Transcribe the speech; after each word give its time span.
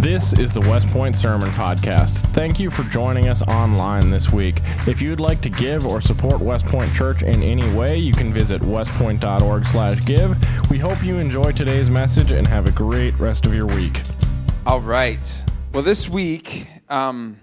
This 0.00 0.32
is 0.32 0.54
the 0.54 0.62
West 0.62 0.88
Point 0.88 1.14
Sermon 1.14 1.50
Podcast. 1.50 2.32
Thank 2.32 2.58
you 2.58 2.70
for 2.70 2.84
joining 2.84 3.28
us 3.28 3.42
online 3.42 4.08
this 4.08 4.32
week. 4.32 4.62
If 4.88 5.02
you 5.02 5.10
would 5.10 5.20
like 5.20 5.42
to 5.42 5.50
give 5.50 5.86
or 5.86 6.00
support 6.00 6.40
West 6.40 6.64
Point 6.64 6.90
Church 6.94 7.22
in 7.22 7.42
any 7.42 7.70
way, 7.74 7.98
you 7.98 8.14
can 8.14 8.32
visit 8.32 8.62
westpoint.org 8.62 9.66
slash 9.66 10.02
give. 10.06 10.38
We 10.70 10.78
hope 10.78 11.04
you 11.04 11.18
enjoy 11.18 11.52
today's 11.52 11.90
message 11.90 12.32
and 12.32 12.46
have 12.46 12.66
a 12.66 12.70
great 12.70 13.12
rest 13.20 13.44
of 13.44 13.54
your 13.54 13.66
week. 13.66 14.00
All 14.64 14.80
right. 14.80 15.44
Well, 15.74 15.82
this 15.82 16.08
week 16.08 16.66
um, 16.88 17.36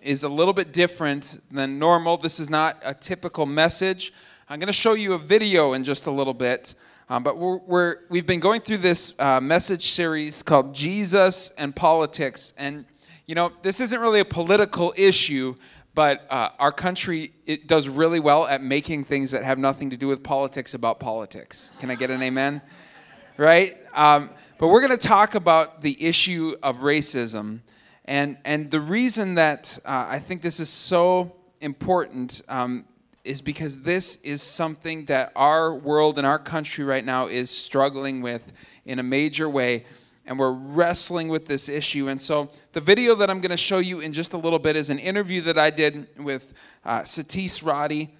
is 0.00 0.22
a 0.22 0.30
little 0.30 0.54
bit 0.54 0.72
different 0.72 1.40
than 1.50 1.78
normal. 1.78 2.16
This 2.16 2.40
is 2.40 2.48
not 2.48 2.78
a 2.82 2.94
typical 2.94 3.44
message. 3.44 4.14
I'm 4.48 4.58
going 4.58 4.68
to 4.68 4.72
show 4.72 4.94
you 4.94 5.12
a 5.12 5.18
video 5.18 5.74
in 5.74 5.84
just 5.84 6.06
a 6.06 6.10
little 6.10 6.32
bit. 6.32 6.74
Um, 7.10 7.22
but 7.22 7.38
we're, 7.38 7.96
we 8.10 8.18
have 8.18 8.26
been 8.26 8.40
going 8.40 8.60
through 8.60 8.78
this 8.78 9.18
uh, 9.18 9.40
message 9.40 9.92
series 9.92 10.42
called 10.42 10.74
Jesus 10.74 11.52
and 11.52 11.74
Politics. 11.74 12.52
And, 12.58 12.84
you 13.24 13.34
know, 13.34 13.50
this 13.62 13.80
isn't 13.80 13.98
really 13.98 14.20
a 14.20 14.26
political 14.26 14.92
issue, 14.94 15.54
but 15.94 16.26
uh, 16.28 16.50
our 16.58 16.70
country 16.70 17.32
it 17.46 17.66
does 17.66 17.88
really 17.88 18.20
well 18.20 18.46
at 18.46 18.62
making 18.62 19.04
things 19.04 19.30
that 19.30 19.42
have 19.42 19.58
nothing 19.58 19.88
to 19.88 19.96
do 19.96 20.06
with 20.06 20.22
politics 20.22 20.74
about 20.74 21.00
politics. 21.00 21.72
Can 21.80 21.90
I 21.90 21.94
get 21.94 22.10
an 22.10 22.22
amen? 22.22 22.60
Right? 23.38 23.74
Um, 23.94 24.28
but 24.58 24.68
we're 24.68 24.86
going 24.86 24.98
to 24.98 25.08
talk 25.08 25.34
about 25.34 25.80
the 25.80 26.04
issue 26.04 26.56
of 26.62 26.78
racism. 26.78 27.60
And, 28.04 28.36
and 28.44 28.70
the 28.70 28.80
reason 28.80 29.36
that 29.36 29.78
uh, 29.86 30.06
I 30.10 30.18
think 30.18 30.42
this 30.42 30.60
is 30.60 30.68
so 30.68 31.36
important 31.62 32.42
um, 32.50 32.84
is 33.28 33.42
because 33.42 33.82
this 33.82 34.16
is 34.22 34.40
something 34.40 35.04
that 35.04 35.30
our 35.36 35.74
world 35.74 36.16
and 36.16 36.26
our 36.26 36.38
country 36.38 36.82
right 36.82 37.04
now 37.04 37.26
is 37.26 37.50
struggling 37.50 38.22
with 38.22 38.52
in 38.86 38.98
a 38.98 39.02
major 39.02 39.50
way. 39.50 39.84
And 40.24 40.38
we're 40.38 40.52
wrestling 40.52 41.28
with 41.28 41.44
this 41.44 41.68
issue. 41.68 42.08
And 42.08 42.18
so, 42.18 42.48
the 42.72 42.80
video 42.80 43.14
that 43.16 43.28
I'm 43.28 43.40
going 43.40 43.50
to 43.50 43.56
show 43.56 43.78
you 43.78 44.00
in 44.00 44.14
just 44.14 44.32
a 44.32 44.38
little 44.38 44.58
bit 44.58 44.76
is 44.76 44.88
an 44.88 44.98
interview 44.98 45.42
that 45.42 45.58
I 45.58 45.70
did 45.70 46.08
with 46.18 46.54
uh, 46.84 47.04
Satis 47.04 47.62
Roddy. 47.62 48.14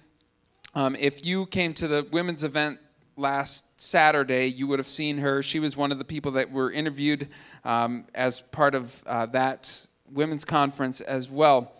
Um, 0.75 0.95
if 0.95 1.25
you 1.25 1.47
came 1.47 1.73
to 1.75 1.87
the 1.87 2.07
women's 2.11 2.43
event 2.43 2.79
last 3.17 3.81
Saturday, 3.81 4.47
you 4.47 4.67
would 4.67 4.79
have 4.79 4.87
seen 4.87 5.17
her. 5.17 5.41
She 5.41 5.59
was 5.59 5.75
one 5.75 5.91
of 5.91 5.97
the 5.97 6.05
people 6.05 6.33
that 6.33 6.51
were 6.51 6.71
interviewed 6.71 7.29
um, 7.63 8.05
as 8.13 8.41
part 8.41 8.75
of 8.75 9.03
uh, 9.07 9.25
that 9.27 9.87
women's 10.11 10.45
conference 10.45 11.01
as 11.01 11.29
well. 11.29 11.73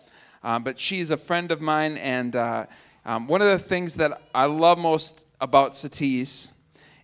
Uh, 0.44 0.58
but 0.58 0.80
she's 0.80 1.12
a 1.12 1.18
friend 1.18 1.52
of 1.52 1.60
mine, 1.60 1.98
and 1.98 2.36
uh, 2.36 2.66
um, 3.10 3.26
one 3.26 3.42
of 3.42 3.48
the 3.48 3.58
things 3.58 3.96
that 3.96 4.22
I 4.36 4.46
love 4.46 4.78
most 4.78 5.26
about 5.42 5.74
Satis 5.74 6.54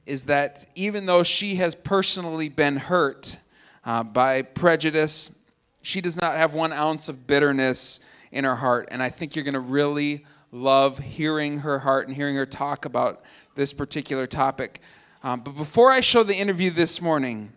is 0.06 0.26
that 0.26 0.68
even 0.76 1.08
though 1.08 1.24
she 1.24 1.56
has 1.56 1.74
personally 1.74 2.48
been 2.48 2.76
hurt 2.76 3.40
uh, 3.84 4.04
by 4.04 4.44
prejudice, 4.44 5.40
she 5.82 6.02
does 6.02 6.16
not 6.16 6.38
have 6.38 6.54
one 6.54 6.72
ounce 6.72 7.10
of 7.10 7.26
bitterness 7.26 8.02
in 8.32 8.44
her 8.44 8.56
heart. 8.58 8.88
And 8.92 9.02
I 9.02 9.10
think 9.10 9.36
you're 9.36 9.44
going 9.44 9.56
to 9.56 9.60
really 9.60 10.28
love 10.52 11.00
hearing 11.00 11.62
her 11.62 11.80
heart 11.80 12.08
and 12.08 12.16
hearing 12.16 12.36
her 12.36 12.46
talk 12.46 12.86
about 12.86 13.26
this 13.56 13.74
particular 13.74 14.28
topic. 14.28 14.82
Um, 15.24 15.42
but 15.42 15.56
before 15.56 15.92
I 15.92 16.02
show 16.02 16.22
the 16.22 16.36
interview 16.36 16.70
this 16.70 17.02
morning, 17.02 17.52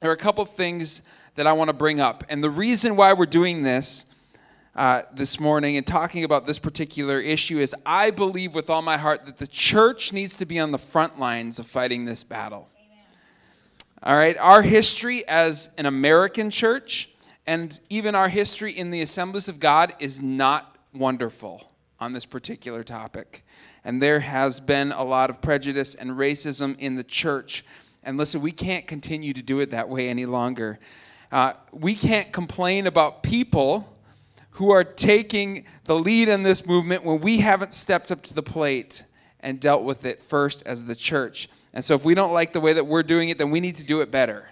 there 0.00 0.08
are 0.08 0.14
a 0.14 0.16
couple 0.16 0.44
things 0.44 1.02
that 1.34 1.48
I 1.48 1.52
want 1.52 1.70
to 1.70 1.74
bring 1.74 1.98
up. 1.98 2.22
And 2.28 2.44
the 2.44 2.48
reason 2.50 2.94
why 2.94 3.12
we're 3.12 3.26
doing 3.26 3.64
this 3.64 4.06
uh, 4.76 5.02
this 5.14 5.40
morning 5.40 5.78
and 5.78 5.86
talking 5.86 6.22
about 6.22 6.46
this 6.46 6.58
particular 6.58 7.18
issue 7.18 7.58
is 7.58 7.74
I 7.86 8.10
believe 8.10 8.54
with 8.54 8.68
all 8.68 8.82
my 8.82 8.98
heart 8.98 9.24
that 9.24 9.38
the 9.38 9.46
church 9.46 10.12
needs 10.12 10.36
to 10.36 10.44
be 10.44 10.60
on 10.60 10.70
the 10.70 10.78
front 10.78 11.18
lines 11.18 11.58
of 11.58 11.66
fighting 11.66 12.04
this 12.04 12.22
battle. 12.22 12.68
Amen. 12.78 13.04
All 14.02 14.14
right, 14.14 14.36
our 14.36 14.60
history 14.60 15.26
as 15.26 15.74
an 15.78 15.86
American 15.86 16.50
church 16.50 17.08
and 17.46 17.80
even 17.88 18.14
our 18.14 18.28
history 18.28 18.70
in 18.72 18.90
the 18.90 19.00
assemblies 19.00 19.48
of 19.48 19.60
God 19.60 19.94
is 19.98 20.20
not 20.20 20.76
wonderful 20.92 21.72
on 21.98 22.12
this 22.12 22.26
particular 22.26 22.84
topic. 22.84 23.46
And 23.82 24.02
there 24.02 24.20
has 24.20 24.60
been 24.60 24.92
a 24.92 25.04
lot 25.04 25.30
of 25.30 25.40
prejudice 25.40 25.94
and 25.94 26.10
racism 26.10 26.78
in 26.78 26.96
the 26.96 27.04
church. 27.04 27.64
And 28.02 28.18
listen, 28.18 28.42
we 28.42 28.52
can't 28.52 28.86
continue 28.86 29.32
to 29.32 29.42
do 29.42 29.60
it 29.60 29.70
that 29.70 29.88
way 29.88 30.10
any 30.10 30.26
longer. 30.26 30.78
Uh, 31.32 31.54
we 31.72 31.94
can't 31.94 32.30
complain 32.30 32.86
about 32.86 33.22
people 33.22 33.95
who 34.56 34.70
are 34.70 34.84
taking 34.84 35.66
the 35.84 35.94
lead 35.94 36.28
in 36.28 36.42
this 36.42 36.66
movement 36.66 37.04
when 37.04 37.20
we 37.20 37.40
haven't 37.40 37.74
stepped 37.74 38.10
up 38.10 38.22
to 38.22 38.32
the 38.32 38.42
plate 38.42 39.04
and 39.40 39.60
dealt 39.60 39.84
with 39.84 40.06
it 40.06 40.22
first 40.22 40.62
as 40.64 40.86
the 40.86 40.94
church. 40.94 41.50
And 41.74 41.84
so, 41.84 41.94
if 41.94 42.06
we 42.06 42.14
don't 42.14 42.32
like 42.32 42.54
the 42.54 42.60
way 42.60 42.72
that 42.72 42.86
we're 42.86 43.02
doing 43.02 43.28
it, 43.28 43.36
then 43.36 43.50
we 43.50 43.60
need 43.60 43.76
to 43.76 43.84
do 43.84 44.00
it 44.00 44.10
better. 44.10 44.48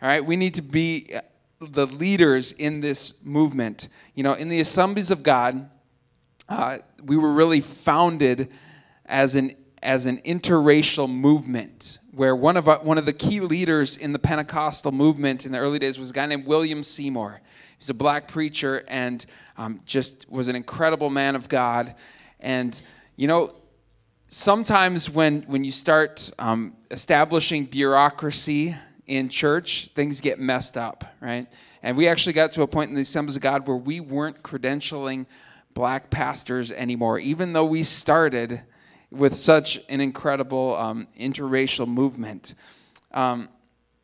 All 0.00 0.08
right? 0.08 0.24
We 0.24 0.36
need 0.36 0.54
to 0.54 0.62
be 0.62 1.10
uh, 1.12 1.22
the 1.60 1.86
leaders 1.86 2.52
in 2.52 2.80
this 2.80 3.24
movement. 3.24 3.88
You 4.14 4.22
know, 4.22 4.34
in 4.34 4.48
the 4.48 4.60
assemblies 4.60 5.10
of 5.10 5.24
God, 5.24 5.68
uh, 6.48 6.78
we 7.02 7.16
were 7.16 7.32
really 7.32 7.60
founded 7.60 8.52
as 9.04 9.34
an 9.34 9.56
as 9.82 10.06
an 10.06 10.18
interracial 10.18 11.08
movement 11.08 11.98
where 12.12 12.34
one 12.34 12.56
of 12.56 12.68
our, 12.68 12.78
one 12.80 12.98
of 12.98 13.06
the 13.06 13.12
key 13.12 13.40
leaders 13.40 13.96
in 13.96 14.12
the 14.12 14.18
Pentecostal 14.18 14.90
movement 14.92 15.46
in 15.46 15.52
the 15.52 15.58
early 15.58 15.78
days 15.78 15.98
was 15.98 16.10
a 16.10 16.12
guy 16.12 16.26
named 16.26 16.46
William 16.46 16.82
Seymour. 16.82 17.40
He's 17.78 17.90
a 17.90 17.94
black 17.94 18.28
preacher 18.28 18.84
and 18.88 19.24
um, 19.56 19.80
just 19.84 20.28
was 20.30 20.48
an 20.48 20.56
incredible 20.56 21.10
man 21.10 21.36
of 21.36 21.48
God. 21.48 21.94
And, 22.40 22.80
you 23.16 23.26
know, 23.28 23.54
sometimes 24.28 25.08
when, 25.08 25.42
when 25.42 25.64
you 25.64 25.72
start 25.72 26.30
um, 26.38 26.76
establishing 26.90 27.64
bureaucracy 27.66 28.74
in 29.06 29.28
church, 29.28 29.90
things 29.94 30.20
get 30.20 30.38
messed 30.38 30.76
up, 30.76 31.04
right? 31.20 31.46
And 31.82 31.96
we 31.96 32.08
actually 32.08 32.32
got 32.32 32.52
to 32.52 32.62
a 32.62 32.66
point 32.66 32.90
in 32.90 32.96
the 32.96 33.02
Assemblies 33.02 33.36
of 33.36 33.42
God 33.42 33.66
where 33.66 33.76
we 33.76 34.00
weren't 34.00 34.42
credentialing 34.42 35.26
black 35.72 36.10
pastors 36.10 36.72
anymore, 36.72 37.18
even 37.18 37.52
though 37.52 37.64
we 37.64 37.82
started 37.82 38.60
with 39.10 39.34
such 39.34 39.80
an 39.88 40.00
incredible 40.00 40.76
um, 40.76 41.06
interracial 41.18 41.86
movement. 41.86 42.54
Um, 43.12 43.48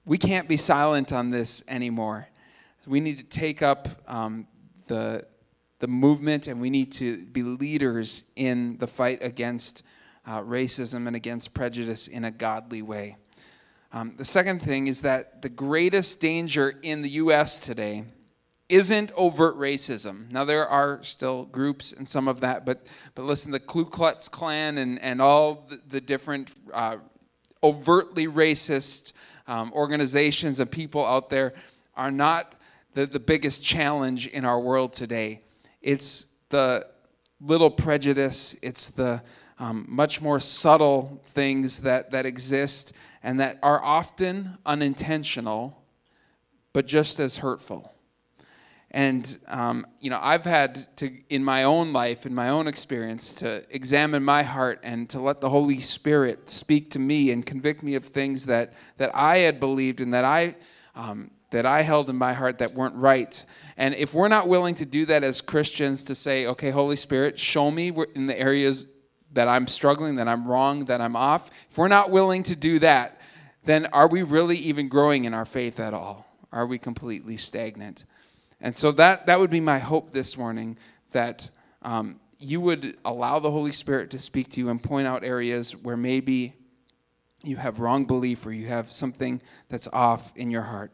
we 0.06 0.18
can't 0.18 0.48
be 0.48 0.56
silent 0.56 1.12
on 1.12 1.30
this 1.30 1.64
anymore. 1.68 2.28
We 2.86 3.00
need 3.00 3.18
to 3.18 3.24
take 3.24 3.62
up 3.62 3.88
um, 4.06 4.46
the, 4.88 5.26
the 5.78 5.86
movement 5.86 6.46
and 6.46 6.60
we 6.60 6.70
need 6.70 6.92
to 6.92 7.24
be 7.26 7.42
leaders 7.42 8.24
in 8.36 8.76
the 8.78 8.86
fight 8.86 9.20
against 9.22 9.82
uh, 10.26 10.40
racism 10.40 11.06
and 11.06 11.16
against 11.16 11.54
prejudice 11.54 12.08
in 12.08 12.24
a 12.24 12.30
godly 12.30 12.82
way. 12.82 13.16
Um, 13.92 14.14
the 14.16 14.24
second 14.24 14.60
thing 14.60 14.86
is 14.86 15.02
that 15.02 15.40
the 15.40 15.48
greatest 15.48 16.20
danger 16.20 16.74
in 16.82 17.02
the 17.02 17.10
U.S. 17.10 17.58
today 17.58 18.04
isn't 18.68 19.12
overt 19.16 19.56
racism. 19.56 20.30
Now, 20.32 20.44
there 20.44 20.66
are 20.66 21.02
still 21.02 21.44
groups 21.44 21.92
and 21.92 22.08
some 22.08 22.28
of 22.28 22.40
that, 22.40 22.66
but, 22.66 22.86
but 23.14 23.24
listen, 23.24 23.52
the 23.52 23.60
Ku 23.60 23.84
Klux 23.84 24.28
Klan 24.28 24.78
and, 24.78 24.98
and 25.00 25.22
all 25.22 25.66
the, 25.68 25.80
the 25.88 26.00
different 26.00 26.50
uh, 26.72 26.96
overtly 27.62 28.26
racist 28.26 29.12
um, 29.46 29.72
organizations 29.72 30.60
and 30.60 30.70
people 30.70 31.04
out 31.04 31.30
there 31.30 31.52
are 31.96 32.10
not 32.10 32.56
the, 32.94 33.06
the 33.06 33.20
biggest 33.20 33.62
challenge 33.62 34.28
in 34.28 34.44
our 34.44 34.60
world 34.60 34.92
today. 34.92 35.42
It's 35.82 36.28
the 36.48 36.86
little 37.40 37.70
prejudice, 37.70 38.56
it's 38.62 38.90
the 38.90 39.22
um, 39.58 39.86
much 39.88 40.20
more 40.20 40.40
subtle 40.40 41.20
things 41.26 41.82
that, 41.82 42.10
that 42.12 42.26
exist 42.26 42.92
and 43.22 43.38
that 43.40 43.58
are 43.62 43.82
often 43.82 44.58
unintentional, 44.64 45.82
but 46.72 46.86
just 46.86 47.20
as 47.20 47.38
hurtful. 47.38 47.92
And, 48.90 49.38
um, 49.48 49.86
you 49.98 50.08
know, 50.08 50.20
I've 50.22 50.44
had 50.44 50.76
to, 50.98 51.10
in 51.28 51.42
my 51.42 51.64
own 51.64 51.92
life, 51.92 52.26
in 52.26 52.34
my 52.34 52.50
own 52.50 52.68
experience, 52.68 53.34
to 53.34 53.64
examine 53.74 54.22
my 54.22 54.44
heart 54.44 54.78
and 54.84 55.10
to 55.10 55.20
let 55.20 55.40
the 55.40 55.50
Holy 55.50 55.80
Spirit 55.80 56.48
speak 56.48 56.90
to 56.92 57.00
me 57.00 57.32
and 57.32 57.44
convict 57.44 57.82
me 57.82 57.96
of 57.96 58.04
things 58.04 58.46
that, 58.46 58.72
that 58.98 59.14
I 59.14 59.38
had 59.38 59.58
believed 59.58 60.00
and 60.00 60.14
that 60.14 60.24
I 60.24 60.54
um, 60.94 61.32
that 61.54 61.64
I 61.64 61.82
held 61.82 62.10
in 62.10 62.16
my 62.16 62.32
heart 62.32 62.58
that 62.58 62.74
weren't 62.74 62.96
right. 62.96 63.44
And 63.76 63.94
if 63.94 64.12
we're 64.12 64.26
not 64.26 64.48
willing 64.48 64.74
to 64.74 64.84
do 64.84 65.06
that 65.06 65.22
as 65.22 65.40
Christians, 65.40 66.02
to 66.04 66.14
say, 66.14 66.46
okay, 66.46 66.70
Holy 66.70 66.96
Spirit, 66.96 67.38
show 67.38 67.70
me 67.70 67.92
in 68.16 68.26
the 68.26 68.36
areas 68.36 68.88
that 69.32 69.46
I'm 69.46 69.68
struggling, 69.68 70.16
that 70.16 70.26
I'm 70.26 70.48
wrong, 70.48 70.86
that 70.86 71.00
I'm 71.00 71.14
off, 71.14 71.50
if 71.70 71.78
we're 71.78 71.86
not 71.86 72.10
willing 72.10 72.42
to 72.44 72.56
do 72.56 72.80
that, 72.80 73.20
then 73.64 73.86
are 73.86 74.08
we 74.08 74.24
really 74.24 74.56
even 74.56 74.88
growing 74.88 75.26
in 75.26 75.32
our 75.32 75.44
faith 75.44 75.78
at 75.78 75.94
all? 75.94 76.26
Are 76.50 76.66
we 76.66 76.76
completely 76.76 77.36
stagnant? 77.36 78.04
And 78.60 78.74
so 78.74 78.90
that, 78.90 79.26
that 79.26 79.38
would 79.38 79.50
be 79.50 79.60
my 79.60 79.78
hope 79.78 80.10
this 80.10 80.36
morning 80.36 80.76
that 81.12 81.50
um, 81.82 82.18
you 82.40 82.60
would 82.60 82.96
allow 83.04 83.38
the 83.38 83.52
Holy 83.52 83.72
Spirit 83.72 84.10
to 84.10 84.18
speak 84.18 84.48
to 84.50 84.60
you 84.60 84.70
and 84.70 84.82
point 84.82 85.06
out 85.06 85.22
areas 85.22 85.76
where 85.76 85.96
maybe 85.96 86.54
you 87.44 87.54
have 87.56 87.78
wrong 87.78 88.06
belief 88.06 88.44
or 88.44 88.50
you 88.50 88.66
have 88.66 88.90
something 88.90 89.40
that's 89.68 89.86
off 89.92 90.32
in 90.34 90.50
your 90.50 90.62
heart. 90.62 90.90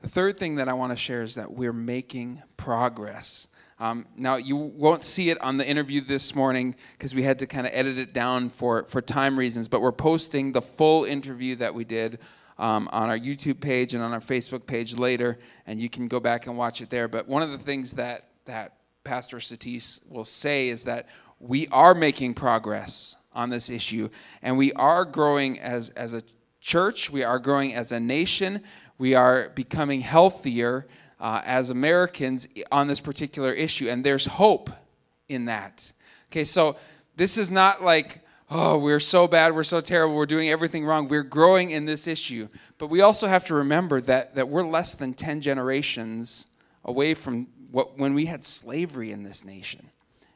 The 0.00 0.08
third 0.08 0.38
thing 0.38 0.56
that 0.56 0.68
I 0.68 0.72
want 0.72 0.92
to 0.92 0.96
share 0.96 1.20
is 1.20 1.34
that 1.34 1.52
we're 1.52 1.74
making 1.74 2.42
progress. 2.56 3.48
Um, 3.78 4.06
now, 4.16 4.36
you 4.36 4.56
won't 4.56 5.02
see 5.02 5.28
it 5.28 5.40
on 5.42 5.58
the 5.58 5.68
interview 5.68 6.00
this 6.00 6.34
morning 6.34 6.74
because 6.92 7.14
we 7.14 7.22
had 7.22 7.38
to 7.40 7.46
kind 7.46 7.66
of 7.66 7.72
edit 7.74 7.98
it 7.98 8.14
down 8.14 8.48
for, 8.48 8.84
for 8.84 9.02
time 9.02 9.38
reasons, 9.38 9.68
but 9.68 9.82
we're 9.82 9.92
posting 9.92 10.52
the 10.52 10.62
full 10.62 11.04
interview 11.04 11.54
that 11.56 11.74
we 11.74 11.84
did 11.84 12.18
um, 12.58 12.88
on 12.92 13.10
our 13.10 13.18
YouTube 13.18 13.60
page 13.60 13.94
and 13.94 14.02
on 14.02 14.12
our 14.12 14.20
Facebook 14.20 14.66
page 14.66 14.98
later, 14.98 15.38
and 15.66 15.80
you 15.80 15.90
can 15.90 16.08
go 16.08 16.20
back 16.20 16.46
and 16.46 16.56
watch 16.56 16.80
it 16.80 16.88
there. 16.88 17.08
But 17.08 17.28
one 17.28 17.42
of 17.42 17.50
the 17.50 17.58
things 17.58 17.92
that, 17.92 18.28
that 18.46 18.76
Pastor 19.04 19.38
Satis 19.38 20.00
will 20.08 20.24
say 20.24 20.68
is 20.68 20.84
that 20.84 21.08
we 21.38 21.68
are 21.68 21.94
making 21.94 22.34
progress 22.34 23.16
on 23.34 23.50
this 23.50 23.68
issue, 23.68 24.08
and 24.42 24.56
we 24.56 24.72
are 24.74 25.04
growing 25.04 25.58
as, 25.60 25.90
as 25.90 26.14
a 26.14 26.22
church, 26.60 27.10
we 27.10 27.22
are 27.22 27.38
growing 27.38 27.74
as 27.74 27.92
a 27.92 28.00
nation, 28.00 28.62
we 29.00 29.14
are 29.14 29.48
becoming 29.54 30.02
healthier 30.02 30.86
uh, 31.18 31.40
as 31.46 31.70
Americans 31.70 32.46
on 32.70 32.86
this 32.86 33.00
particular 33.00 33.50
issue, 33.50 33.88
and 33.88 34.04
there's 34.04 34.26
hope 34.26 34.68
in 35.26 35.46
that. 35.46 35.90
Okay, 36.28 36.44
so 36.44 36.76
this 37.16 37.38
is 37.38 37.50
not 37.50 37.82
like, 37.82 38.20
oh, 38.50 38.78
we're 38.78 39.00
so 39.00 39.26
bad, 39.26 39.54
we're 39.54 39.62
so 39.62 39.80
terrible, 39.80 40.14
we're 40.14 40.26
doing 40.26 40.50
everything 40.50 40.84
wrong. 40.84 41.08
We're 41.08 41.22
growing 41.22 41.70
in 41.70 41.86
this 41.86 42.06
issue. 42.06 42.48
But 42.76 42.88
we 42.88 43.00
also 43.00 43.26
have 43.26 43.44
to 43.46 43.54
remember 43.54 44.02
that, 44.02 44.34
that 44.34 44.50
we're 44.50 44.66
less 44.66 44.94
than 44.94 45.14
10 45.14 45.40
generations 45.40 46.48
away 46.84 47.14
from 47.14 47.46
what, 47.70 47.96
when 47.98 48.12
we 48.12 48.26
had 48.26 48.44
slavery 48.44 49.12
in 49.12 49.22
this 49.22 49.46
nation. 49.46 49.88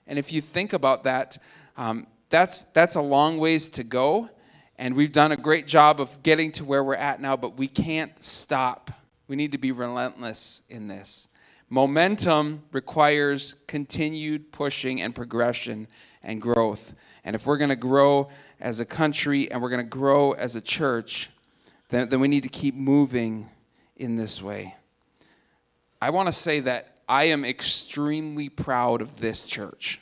And 0.06 0.18
if 0.18 0.32
you 0.32 0.40
think 0.40 0.72
about 0.72 1.04
that, 1.04 1.36
um, 1.76 2.06
that's, 2.30 2.64
that's 2.64 2.94
a 2.94 3.02
long 3.02 3.36
ways 3.36 3.68
to 3.70 3.84
go. 3.84 4.30
And 4.78 4.96
we've 4.96 5.12
done 5.12 5.32
a 5.32 5.36
great 5.36 5.66
job 5.66 6.00
of 6.00 6.22
getting 6.22 6.50
to 6.52 6.64
where 6.64 6.82
we're 6.82 6.94
at 6.94 7.20
now, 7.20 7.36
but 7.36 7.56
we 7.56 7.68
can't 7.68 8.18
stop. 8.22 8.90
We 9.28 9.36
need 9.36 9.52
to 9.52 9.58
be 9.58 9.72
relentless 9.72 10.62
in 10.68 10.88
this. 10.88 11.28
Momentum 11.70 12.62
requires 12.72 13.54
continued 13.66 14.52
pushing 14.52 15.00
and 15.00 15.14
progression 15.14 15.88
and 16.22 16.40
growth. 16.40 16.94
And 17.24 17.34
if 17.34 17.46
we're 17.46 17.56
going 17.56 17.70
to 17.70 17.76
grow 17.76 18.28
as 18.60 18.80
a 18.80 18.84
country 18.84 19.50
and 19.50 19.62
we're 19.62 19.70
going 19.70 19.84
to 19.84 19.88
grow 19.88 20.32
as 20.32 20.56
a 20.56 20.60
church, 20.60 21.30
then, 21.88 22.08
then 22.08 22.20
we 22.20 22.28
need 22.28 22.42
to 22.42 22.48
keep 22.48 22.74
moving 22.74 23.48
in 23.96 24.16
this 24.16 24.42
way. 24.42 24.74
I 26.02 26.10
want 26.10 26.28
to 26.28 26.32
say 26.32 26.60
that 26.60 26.98
I 27.08 27.24
am 27.24 27.44
extremely 27.44 28.48
proud 28.48 29.00
of 29.00 29.16
this 29.16 29.44
church. 29.44 30.00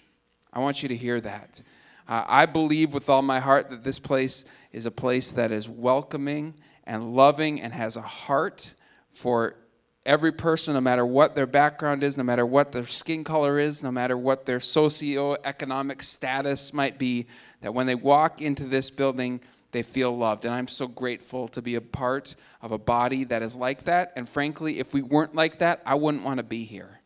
I 0.52 0.60
want 0.60 0.82
you 0.82 0.88
to 0.88 0.96
hear 0.96 1.20
that. 1.20 1.62
Uh, 2.08 2.24
I 2.26 2.46
believe 2.46 2.94
with 2.94 3.08
all 3.08 3.22
my 3.22 3.40
heart 3.40 3.70
that 3.70 3.84
this 3.84 3.98
place 3.98 4.44
is 4.72 4.86
a 4.86 4.90
place 4.90 5.32
that 5.32 5.52
is 5.52 5.68
welcoming 5.68 6.54
and 6.84 7.14
loving 7.14 7.60
and 7.60 7.72
has 7.72 7.96
a 7.96 8.02
heart 8.02 8.74
for 9.10 9.56
every 10.04 10.32
person, 10.32 10.74
no 10.74 10.80
matter 10.80 11.06
what 11.06 11.34
their 11.34 11.46
background 11.46 12.02
is, 12.02 12.18
no 12.18 12.24
matter 12.24 12.44
what 12.44 12.72
their 12.72 12.86
skin 12.86 13.22
color 13.22 13.58
is, 13.58 13.82
no 13.82 13.92
matter 13.92 14.18
what 14.18 14.46
their 14.46 14.58
socioeconomic 14.58 16.02
status 16.02 16.72
might 16.72 16.98
be, 16.98 17.26
that 17.60 17.72
when 17.72 17.86
they 17.86 17.94
walk 17.94 18.40
into 18.40 18.64
this 18.64 18.90
building, 18.90 19.40
they 19.70 19.82
feel 19.82 20.16
loved. 20.16 20.44
And 20.44 20.52
I'm 20.52 20.68
so 20.68 20.86
grateful 20.86 21.48
to 21.48 21.62
be 21.62 21.76
a 21.76 21.80
part 21.80 22.34
of 22.60 22.72
a 22.72 22.78
body 22.78 23.24
that 23.24 23.42
is 23.42 23.56
like 23.56 23.84
that. 23.84 24.12
And 24.16 24.28
frankly, 24.28 24.78
if 24.78 24.92
we 24.92 25.02
weren't 25.02 25.34
like 25.34 25.58
that, 25.60 25.80
I 25.86 25.94
wouldn't 25.94 26.24
want 26.24 26.38
to 26.38 26.44
be 26.44 26.64
here. 26.64 27.00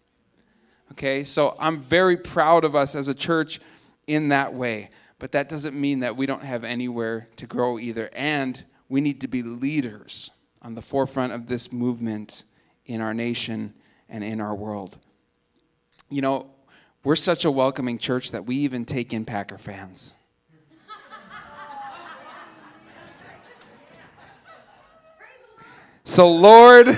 Okay, 0.93 1.23
so 1.23 1.57
I'm 1.59 1.79
very 1.79 2.17
proud 2.17 2.65
of 2.65 2.75
us 2.75 2.95
as 2.95 3.09
a 3.09 3.15
church 3.15 3.61
in 4.07 4.29
that 4.29 4.55
way. 4.55 4.91
But 5.19 5.33
that 5.33 5.49
doesn't 5.49 5.75
mean 5.75 6.01
that 6.01 6.17
we 6.17 6.27
don't 6.27 6.45
have 6.45 6.65
anywhere 6.65 7.29
to 7.37 7.47
grow 7.47 7.79
either. 7.79 8.11
And 8.13 8.63
we 8.89 9.01
need 9.01 9.21
to 9.23 9.29
be 9.29 9.43
leaders 9.43 10.31
on 10.63 10.75
the 10.75 10.83
forefront 10.83 11.33
of 11.33 11.47
this 11.47 11.73
movement 11.73 12.45
in 12.85 13.01
our 13.01 13.15
nation 13.15 13.73
and 14.09 14.23
in 14.23 14.41
our 14.41 14.55
world. 14.55 14.99
You 16.11 16.23
know, 16.23 16.51
we're 17.03 17.17
such 17.17 17.45
a 17.45 17.51
welcoming 17.51 17.99
church 17.99 18.33
that 18.33 18.47
we 18.47 18.57
even 18.57 18.85
take 18.85 19.13
in 19.13 19.25
Packer 19.25 19.59
fans. 19.59 20.15
So, 26.09 26.31
Lord, 26.31 26.97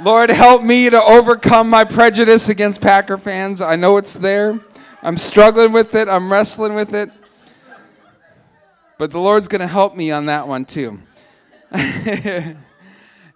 Lord, 0.00 0.30
help 0.30 0.62
me 0.62 0.88
to 0.88 1.00
overcome 1.02 1.68
my 1.68 1.82
prejudice 1.82 2.48
against 2.48 2.80
Packer 2.80 3.18
fans. 3.18 3.60
I 3.60 3.74
know 3.74 3.96
it's 3.96 4.14
there. 4.14 4.60
I'm 5.04 5.16
struggling 5.16 5.72
with 5.72 5.96
it, 5.96 6.08
I'm 6.08 6.30
wrestling 6.30 6.74
with 6.74 6.94
it. 6.94 7.10
But 8.98 9.10
the 9.10 9.18
Lord's 9.18 9.48
going 9.48 9.60
to 9.60 9.66
help 9.66 9.96
me 9.96 10.12
on 10.12 10.26
that 10.26 10.46
one 10.46 10.64
too. 10.64 11.00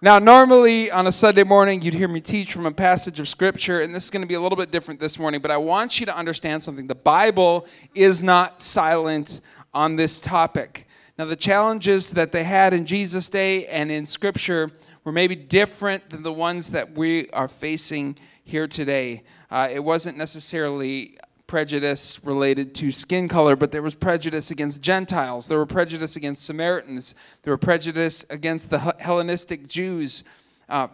now, 0.01 0.17
normally 0.17 0.89
on 0.89 1.07
a 1.07 1.11
Sunday 1.11 1.43
morning, 1.43 1.81
you'd 1.81 1.93
hear 1.93 2.07
me 2.07 2.21
teach 2.21 2.53
from 2.53 2.65
a 2.65 2.71
passage 2.71 3.19
of 3.19 3.27
Scripture, 3.27 3.81
and 3.81 3.93
this 3.93 4.05
is 4.05 4.09
going 4.09 4.21
to 4.21 4.27
be 4.27 4.35
a 4.35 4.39
little 4.39 4.55
bit 4.55 4.71
different 4.71 5.01
this 5.01 5.19
morning, 5.19 5.41
but 5.41 5.51
I 5.51 5.57
want 5.57 5.99
you 5.99 6.05
to 6.05 6.15
understand 6.15 6.63
something. 6.63 6.87
The 6.87 6.95
Bible 6.95 7.67
is 7.93 8.23
not 8.23 8.61
silent 8.61 9.41
on 9.73 9.97
this 9.97 10.21
topic. 10.21 10.87
Now, 11.19 11.25
the 11.25 11.35
challenges 11.35 12.11
that 12.11 12.31
they 12.31 12.45
had 12.45 12.71
in 12.71 12.85
Jesus' 12.85 13.29
day 13.29 13.65
and 13.67 13.91
in 13.91 14.05
Scripture 14.05 14.71
were 15.03 15.11
maybe 15.11 15.35
different 15.35 16.11
than 16.11 16.23
the 16.23 16.31
ones 16.31 16.71
that 16.71 16.97
we 16.97 17.29
are 17.31 17.49
facing 17.49 18.17
here 18.45 18.67
today. 18.67 19.23
Uh, 19.51 19.67
it 19.69 19.83
wasn't 19.83 20.17
necessarily 20.17 21.17
prejudice 21.47 22.23
related 22.23 22.75
to 22.75 22.91
skin 22.91 23.27
color, 23.27 23.55
but 23.55 23.71
there 23.71 23.81
was 23.81 23.95
prejudice 23.95 24.51
against 24.51 24.81
Gentiles. 24.81 25.47
There 25.47 25.57
were 25.57 25.65
prejudice 25.65 26.15
against 26.15 26.45
Samaritans. 26.45 27.15
There 27.41 27.53
were 27.53 27.57
prejudice 27.57 28.25
against 28.29 28.69
the 28.69 28.79
Hellenistic 28.99 29.67
Jews. 29.67 30.25
Uh, 30.67 30.89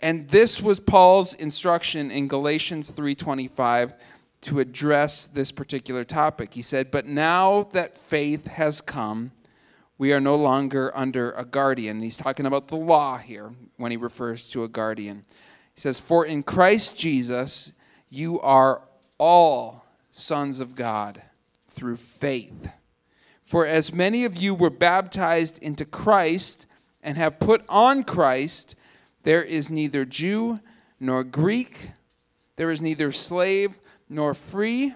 and 0.00 0.28
this 0.28 0.60
was 0.60 0.80
Paul's 0.80 1.32
instruction 1.32 2.10
in 2.10 2.28
Galatians 2.28 2.90
3:25 2.90 3.94
to 4.42 4.60
address 4.60 5.26
this 5.26 5.50
particular 5.50 6.04
topic. 6.04 6.52
He 6.52 6.62
said, 6.62 6.90
"But 6.90 7.06
now 7.06 7.62
that 7.72 7.96
faith 7.96 8.46
has 8.48 8.82
come, 8.82 9.32
we 9.96 10.12
are 10.12 10.20
no 10.20 10.36
longer 10.36 10.92
under 10.94 11.32
a 11.32 11.44
guardian." 11.46 12.02
He's 12.02 12.18
talking 12.18 12.44
about 12.44 12.68
the 12.68 12.76
law 12.76 13.16
here 13.16 13.54
when 13.78 13.90
he 13.90 13.96
refers 13.96 14.50
to 14.50 14.64
a 14.64 14.68
guardian. 14.68 15.22
He 15.74 15.80
says, 15.80 15.98
"For 15.98 16.26
in 16.26 16.42
Christ 16.42 16.98
Jesus 16.98 17.72
you 18.10 18.38
are 18.42 18.82
all 19.18 19.83
sons 20.14 20.60
of 20.60 20.76
God 20.76 21.22
through 21.68 21.96
faith. 21.96 22.70
For 23.42 23.66
as 23.66 23.92
many 23.92 24.24
of 24.24 24.36
you 24.36 24.54
were 24.54 24.70
baptized 24.70 25.58
into 25.62 25.84
Christ 25.84 26.66
and 27.02 27.16
have 27.16 27.40
put 27.40 27.64
on 27.68 28.04
Christ, 28.04 28.76
there 29.24 29.42
is 29.42 29.72
neither 29.72 30.04
Jew 30.04 30.60
nor 31.00 31.24
Greek, 31.24 31.90
there 32.56 32.70
is 32.70 32.80
neither 32.80 33.10
slave 33.10 33.78
nor 34.08 34.34
free, 34.34 34.94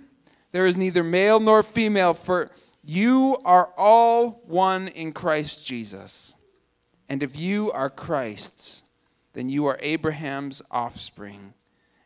there 0.53 0.67
is 0.67 0.76
neither 0.76 1.03
male 1.03 1.41
nor 1.41 1.62
female, 1.62 2.14
for 2.14 2.50
you 2.85 3.37
are 3.44 3.71
all 3.76 4.43
one 4.47 4.87
in 4.88 5.12
Christ 5.12 5.67
Jesus. 5.67 6.37
And 7.09 7.23
if 7.23 7.37
you 7.37 7.73
are 7.73 7.91
Christ's, 7.91 8.85
then 9.32 9.49
you 9.49 9.67
are 9.67 9.79
Abraham's 9.81 10.62
offspring 10.71 11.55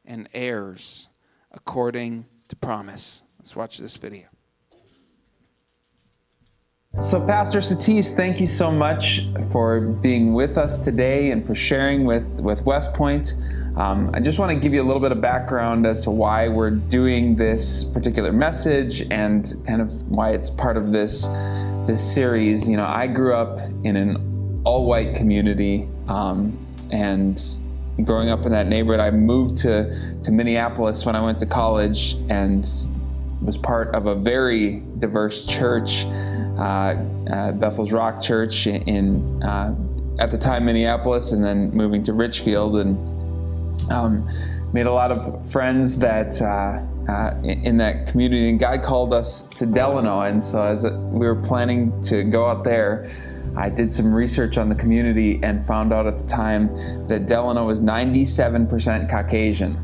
and 0.05 0.29
heirs 0.33 1.09
according 1.53 2.25
to 2.49 2.57
promise. 2.57 3.25
Let's 3.39 3.57
watch 3.57 3.79
this 3.79 3.97
video. 3.97 4.25
So, 7.01 7.27
Pastor 7.27 7.63
Satis, 7.63 8.11
thank 8.11 8.39
you 8.39 8.47
so 8.47 8.71
much 8.71 9.27
for 9.51 9.81
being 9.81 10.35
with 10.35 10.59
us 10.59 10.85
today 10.85 11.31
and 11.31 11.45
for 11.45 11.55
sharing 11.55 12.05
with, 12.05 12.41
with 12.41 12.63
West 12.67 12.93
Point. 12.93 13.35
Um, 13.77 14.11
I 14.13 14.21
just 14.21 14.39
want 14.39 14.53
to 14.53 14.59
give 14.59 14.75
you 14.75 14.83
a 14.83 14.85
little 14.85 15.01
bit 15.01 15.11
of 15.11 15.21
background 15.23 15.87
as 15.87 16.03
to 16.03 16.11
why 16.11 16.49
we're 16.49 16.71
doing 16.71 17.35
this 17.35 17.85
particular 17.85 18.31
message 18.31 19.07
and 19.11 19.55
kind 19.67 19.81
of 19.81 19.91
why 20.11 20.33
it's 20.33 20.51
part 20.51 20.77
of 20.77 20.93
this 20.93 21.27
this 21.87 22.03
series. 22.15 22.69
You 22.69 22.77
know, 22.77 22.85
I 22.85 23.07
grew 23.07 23.35
up 23.35 23.61
in 23.85 23.97
an 23.97 24.61
all-white 24.65 25.17
community, 25.17 25.89
um, 26.09 26.57
and 26.93 27.43
growing 28.05 28.31
up 28.31 28.45
in 28.45 28.53
that 28.53 28.67
neighborhood, 28.69 29.01
I 29.01 29.11
moved 29.11 29.57
to, 29.59 30.21
to 30.23 30.31
Minneapolis 30.31 31.05
when 31.05 31.17
I 31.17 31.23
went 31.23 31.41
to 31.41 31.47
college 31.47 32.17
and 32.29 32.69
was 33.43 33.57
part 33.57 33.95
of 33.95 34.07
a 34.07 34.15
very 34.15 34.83
diverse 34.99 35.45
church, 35.45 36.05
uh, 36.05 36.97
uh, 37.31 37.53
Bethel's 37.53 37.93
Rock 37.93 38.23
Church 38.23 38.67
in, 38.67 39.43
uh, 39.43 39.75
at 40.19 40.31
the 40.31 40.39
time, 40.39 40.65
Minneapolis, 40.65 41.33
and 41.33 41.45
then 41.45 41.71
moving 41.71 42.05
to 42.05 42.13
Richfield 42.13 42.77
and 42.77 43.91
um, 43.91 44.29
made 44.73 44.87
a 44.87 44.93
lot 44.93 45.11
of 45.11 45.51
friends 45.51 45.99
that 45.99 46.41
uh, 46.41 46.81
uh, 47.11 47.35
in, 47.43 47.77
that 47.79 48.07
community. 48.07 48.49
And 48.49 48.61
God 48.61 48.83
called 48.83 49.13
us 49.13 49.43
to 49.57 49.67
Delano, 49.67 50.21
and 50.21 50.43
so 50.43 50.63
as 50.63 50.85
we 50.85 51.27
were 51.27 51.35
planning 51.35 52.01
to 52.03 52.23
go 52.25 52.47
out 52.47 52.65
there, 52.65 53.11
I 53.57 53.69
did 53.69 53.93
some 53.93 54.15
research 54.15 54.57
on 54.57 54.69
the 54.69 54.75
community 54.75 55.41
and 55.43 55.67
found 55.67 55.93
out 55.93 56.07
at 56.07 56.19
the 56.19 56.27
time 56.27 56.75
that 57.07 57.27
Delano 57.27 57.67
was 57.67 57.83
97% 57.83 59.11
Caucasian. 59.11 59.79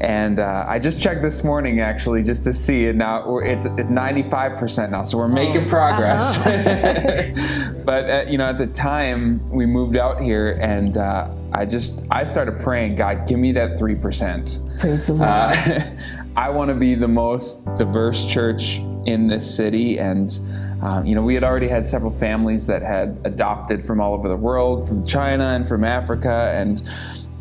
And 0.00 0.40
uh, 0.40 0.64
I 0.68 0.78
just 0.78 1.00
checked 1.00 1.22
this 1.22 1.42
morning 1.42 1.80
actually 1.80 2.22
just 2.22 2.44
to 2.44 2.52
see 2.52 2.84
it 2.84 2.96
now. 2.96 3.38
It's 3.38 3.64
it's 3.64 3.88
95% 3.88 4.90
now, 4.90 5.04
so 5.04 5.16
we're 5.16 5.28
making 5.28 5.64
oh. 5.64 5.68
progress. 5.68 6.36
Uh-huh. 6.36 7.72
but 7.84 8.10
uh, 8.10 8.24
you 8.28 8.36
know, 8.36 8.44
at 8.44 8.58
the 8.58 8.66
time 8.66 9.48
we 9.48 9.64
moved 9.64 9.96
out 9.96 10.20
here, 10.20 10.58
and 10.60 10.98
uh, 10.98 11.30
I 11.52 11.64
just 11.64 12.02
I 12.10 12.24
started 12.24 12.60
praying, 12.60 12.96
God, 12.96 13.26
give 13.26 13.38
me 13.38 13.52
that 13.52 13.78
three 13.78 13.94
percent. 13.94 14.58
Praise 14.78 15.06
the 15.06 15.14
Lord. 15.14 15.30
Uh, 15.30 15.80
I 16.36 16.50
want 16.50 16.68
to 16.68 16.74
be 16.74 16.94
the 16.94 17.08
most 17.08 17.64
diverse 17.76 18.26
church 18.26 18.80
in 19.06 19.28
this 19.28 19.56
city. 19.56 19.98
And, 19.98 20.38
um, 20.82 21.06
you 21.06 21.14
know, 21.14 21.22
we 21.22 21.34
had 21.34 21.44
already 21.44 21.68
had 21.68 21.86
several 21.86 22.10
families 22.10 22.66
that 22.66 22.82
had 22.82 23.18
adopted 23.24 23.84
from 23.84 24.00
all 24.00 24.14
over 24.14 24.28
the 24.28 24.36
world, 24.36 24.86
from 24.86 25.06
China 25.06 25.44
and 25.44 25.66
from 25.66 25.84
Africa. 25.84 26.52
And 26.54 26.82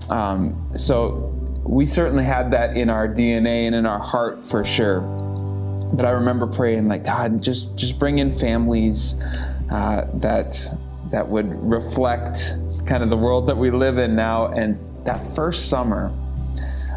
um, 0.10 0.72
so 0.76 1.32
we 1.64 1.86
certainly 1.86 2.24
had 2.24 2.52
that 2.52 2.78
in 2.78 2.90
our 2.90 3.08
DNA 3.08 3.66
and 3.66 3.76
in 3.76 3.86
our 3.86 4.00
heart 4.00 4.46
for 4.46 4.64
sure. 4.64 5.02
But 5.94 6.06
I 6.06 6.12
remember 6.12 6.48
praying, 6.48 6.88
like, 6.88 7.06
God, 7.06 7.42
just, 7.42 7.76
just 7.76 8.00
bring 8.00 8.20
in 8.20 8.32
families 8.32 9.16
uh, 9.72 10.08
that, 10.16 10.58
that 11.12 11.28
would 11.28 11.54
reflect 11.64 12.54
kind 12.86 13.04
of 13.04 13.10
the 13.10 13.18
world 13.18 13.48
that 13.48 13.58
we 13.58 13.72
live 13.72 13.98
in 13.98 14.16
now. 14.16 14.48
And 14.48 14.80
that 15.06 15.36
first 15.36 15.70
summer, 15.70 16.12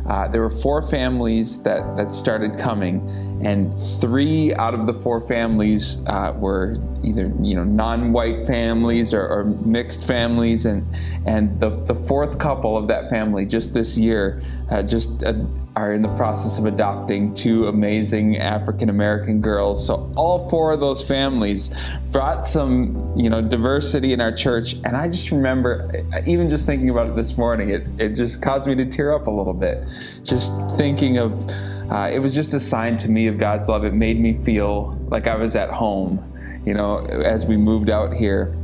uh, 0.08 0.26
there 0.26 0.40
were 0.40 0.50
four 0.50 0.80
families 0.82 1.62
that, 1.64 1.96
that 1.98 2.12
started 2.12 2.58
coming, 2.58 3.06
and 3.44 3.72
three 4.00 4.54
out 4.54 4.72
of 4.72 4.86
the 4.86 4.94
four 4.94 5.20
families 5.20 6.02
uh, 6.06 6.34
were 6.36 6.76
either 7.04 7.30
you 7.42 7.54
know 7.54 7.62
non-white 7.62 8.46
families 8.46 9.12
or, 9.12 9.28
or, 9.28 9.44
mixed 9.44 10.04
families, 10.04 10.64
and 10.64 10.82
and 11.26 11.60
the, 11.60 11.68
the 11.84 11.94
fourth 11.94 12.38
couple 12.38 12.76
of 12.76 12.88
that 12.88 13.10
family 13.10 13.44
just 13.44 13.74
this 13.74 13.98
year 13.98 14.40
uh, 14.70 14.82
just 14.82 15.22
uh, 15.24 15.34
are 15.78 15.92
in 15.92 16.02
the 16.02 16.14
process 16.16 16.58
of 16.58 16.66
adopting 16.66 17.32
two 17.34 17.68
amazing 17.68 18.36
African 18.38 18.90
American 18.90 19.40
girls. 19.40 19.86
So 19.86 20.12
all 20.16 20.50
four 20.50 20.72
of 20.72 20.80
those 20.80 21.02
families 21.02 21.70
brought 22.10 22.44
some, 22.44 23.12
you 23.16 23.30
know, 23.30 23.40
diversity 23.40 24.12
in 24.12 24.20
our 24.20 24.32
church. 24.32 24.72
And 24.84 24.96
I 24.96 25.08
just 25.08 25.30
remember, 25.30 26.02
even 26.26 26.48
just 26.48 26.66
thinking 26.66 26.90
about 26.90 27.06
it 27.06 27.14
this 27.14 27.38
morning, 27.38 27.70
it, 27.70 27.86
it 27.98 28.16
just 28.16 28.42
caused 28.42 28.66
me 28.66 28.74
to 28.74 28.84
tear 28.84 29.14
up 29.14 29.28
a 29.28 29.30
little 29.30 29.54
bit. 29.54 29.88
Just 30.24 30.52
thinking 30.76 31.18
of, 31.18 31.48
uh, 31.92 32.10
it 32.12 32.18
was 32.18 32.34
just 32.34 32.54
a 32.54 32.60
sign 32.60 32.98
to 32.98 33.08
me 33.08 33.28
of 33.28 33.38
God's 33.38 33.68
love. 33.68 33.84
It 33.84 33.94
made 33.94 34.18
me 34.18 34.36
feel 34.42 34.98
like 35.08 35.28
I 35.28 35.36
was 35.36 35.54
at 35.54 35.70
home, 35.70 36.18
you 36.66 36.74
know, 36.74 37.06
as 37.06 37.46
we 37.46 37.56
moved 37.56 37.88
out 37.88 38.12
here. 38.12 38.57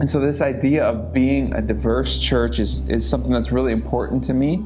And 0.00 0.08
so 0.08 0.20
this 0.20 0.40
idea 0.40 0.84
of 0.84 1.12
being 1.12 1.54
a 1.54 1.60
diverse 1.60 2.18
church 2.18 2.58
is, 2.58 2.80
is 2.88 3.08
something 3.08 3.32
that's 3.32 3.52
really 3.52 3.72
important 3.72 4.24
to 4.24 4.34
me. 4.34 4.64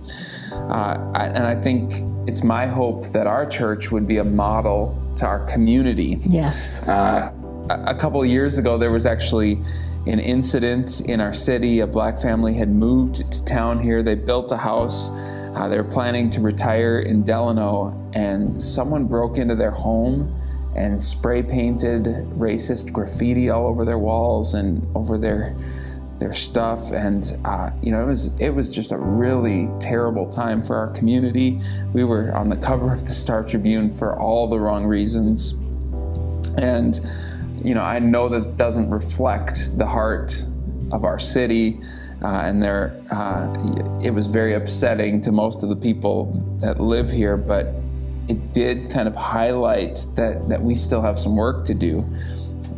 Uh, 0.53 1.11
I, 1.15 1.27
and 1.27 1.45
I 1.45 1.61
think 1.61 1.93
it's 2.29 2.43
my 2.43 2.67
hope 2.67 3.07
that 3.09 3.27
our 3.27 3.45
church 3.47 3.91
would 3.91 4.07
be 4.07 4.19
a 4.19 4.25
model 4.25 4.97
to 5.17 5.27
our 5.27 5.45
community. 5.47 6.19
Yes. 6.23 6.83
Uh, 6.87 7.33
a, 7.71 7.83
a 7.89 7.95
couple 7.95 8.23
of 8.23 8.29
years 8.29 8.59
ago, 8.59 8.79
there 8.79 8.93
was 8.93 9.07
actually 9.07 9.61
an 10.07 10.21
incident 10.21 11.01
in 11.01 11.21
our 11.21 11.35
city. 11.35 11.81
A 11.81 11.87
black 11.87 12.21
family 12.21 12.55
had 12.55 12.71
moved 12.71 13.17
to 13.17 13.45
town 13.45 13.81
here. 13.81 14.03
They 14.03 14.15
built 14.15 14.53
a 14.53 14.57
house. 14.57 15.11
Uh, 15.11 15.67
they 15.69 15.77
were 15.77 15.89
planning 15.89 16.31
to 16.31 16.41
retire 16.41 17.01
in 17.01 17.25
Delano, 17.25 18.11
and 18.13 18.63
someone 18.63 19.07
broke 19.07 19.39
into 19.39 19.57
their 19.57 19.71
home 19.71 20.41
and 20.77 21.03
spray 21.03 21.43
painted 21.43 22.05
racist 22.37 22.93
graffiti 22.93 23.51
all 23.51 23.67
over 23.67 23.85
their 23.85 23.99
walls 23.99 24.55
and 24.55 24.87
over 24.95 25.19
their 25.19 25.57
their 26.19 26.33
stuff. 26.33 26.93
And 26.93 27.37
uh, 27.45 27.71
you 27.83 27.91
know 27.91 28.03
it 28.03 28.07
was 28.07 28.41
it 28.41 28.51
was 28.51 28.75
just 28.75 28.93
a 28.93 28.99
really 28.99 29.69
terrible 29.81 30.31
time 30.31 30.63
for 30.63 30.77
our 30.77 30.89
community. 30.89 31.59
We 31.93 32.05
were 32.05 32.35
on 32.35 32.49
the 32.49 32.57
cover 32.57 32.93
of 32.93 33.07
the 33.07 33.13
star 33.13 33.43
tribune 33.43 33.93
for 33.93 34.19
all 34.19 34.49
the 34.49 34.61
wrong 34.61 34.85
reasons. 34.85 35.53
And 36.59 37.01
you 37.67 37.75
know 37.75 37.83
i 37.83 37.99
know 37.99 38.29
that 38.29 38.57
doesn't 38.57 38.89
reflect 38.91 39.77
the 39.77 39.87
heart 39.87 40.45
of 40.93 41.05
our 41.05 41.19
city 41.19 41.77
uh, 42.23 42.43
and 42.45 42.63
there 42.63 42.99
uh, 43.11 44.01
it 44.03 44.11
was 44.11 44.27
very 44.27 44.55
upsetting 44.55 45.21
to 45.21 45.33
most 45.33 45.65
of 45.65 45.69
the 45.69 45.77
people 45.77 46.33
that 46.61 46.79
live 46.81 47.11
here 47.11 47.37
but 47.37 47.67
it 48.29 48.53
did 48.53 48.91
kind 48.91 49.09
of 49.09 49.15
highlight 49.15 50.05
that 50.15 50.49
that 50.49 50.63
we 50.63 50.75
still 50.75 51.03
have 51.03 51.19
some 51.19 51.37
work 51.37 51.65
to 51.65 51.75
do 51.75 52.05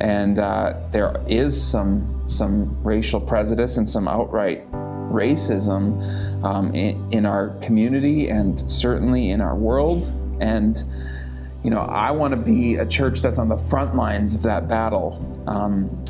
and 0.00 0.38
uh, 0.38 0.74
there 0.92 1.14
is 1.26 1.60
some 1.60 2.14
some 2.28 2.82
racial 2.82 3.20
prejudice 3.20 3.78
and 3.78 3.88
some 3.88 4.06
outright 4.06 4.70
racism 5.10 6.44
um, 6.44 6.74
in, 6.74 7.12
in, 7.12 7.26
our 7.26 7.50
community 7.60 8.28
and 8.28 8.70
certainly 8.70 9.30
in 9.30 9.40
our 9.40 9.56
world. 9.56 10.12
And, 10.40 10.82
you 11.64 11.70
know, 11.70 11.80
I 11.80 12.10
want 12.10 12.32
to 12.32 12.36
be 12.36 12.76
a 12.76 12.86
church 12.86 13.20
that's 13.22 13.38
on 13.38 13.48
the 13.48 13.56
front 13.56 13.96
lines 13.96 14.34
of 14.34 14.42
that 14.42 14.68
battle. 14.68 15.24
Um, 15.46 16.04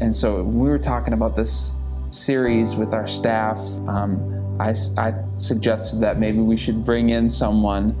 and, 0.00 0.14
so 0.14 0.42
we 0.44 0.68
were 0.68 0.78
talking 0.78 1.14
about 1.14 1.36
this 1.36 1.72
series 2.10 2.76
with 2.76 2.94
our 2.94 3.06
staff. 3.06 3.58
Um, 3.88 4.30
I, 4.60 4.74
I, 4.96 5.14
suggested 5.36 6.00
that 6.00 6.18
maybe 6.18 6.38
we 6.38 6.56
should 6.56 6.84
bring 6.84 7.10
in 7.10 7.28
someone 7.28 7.96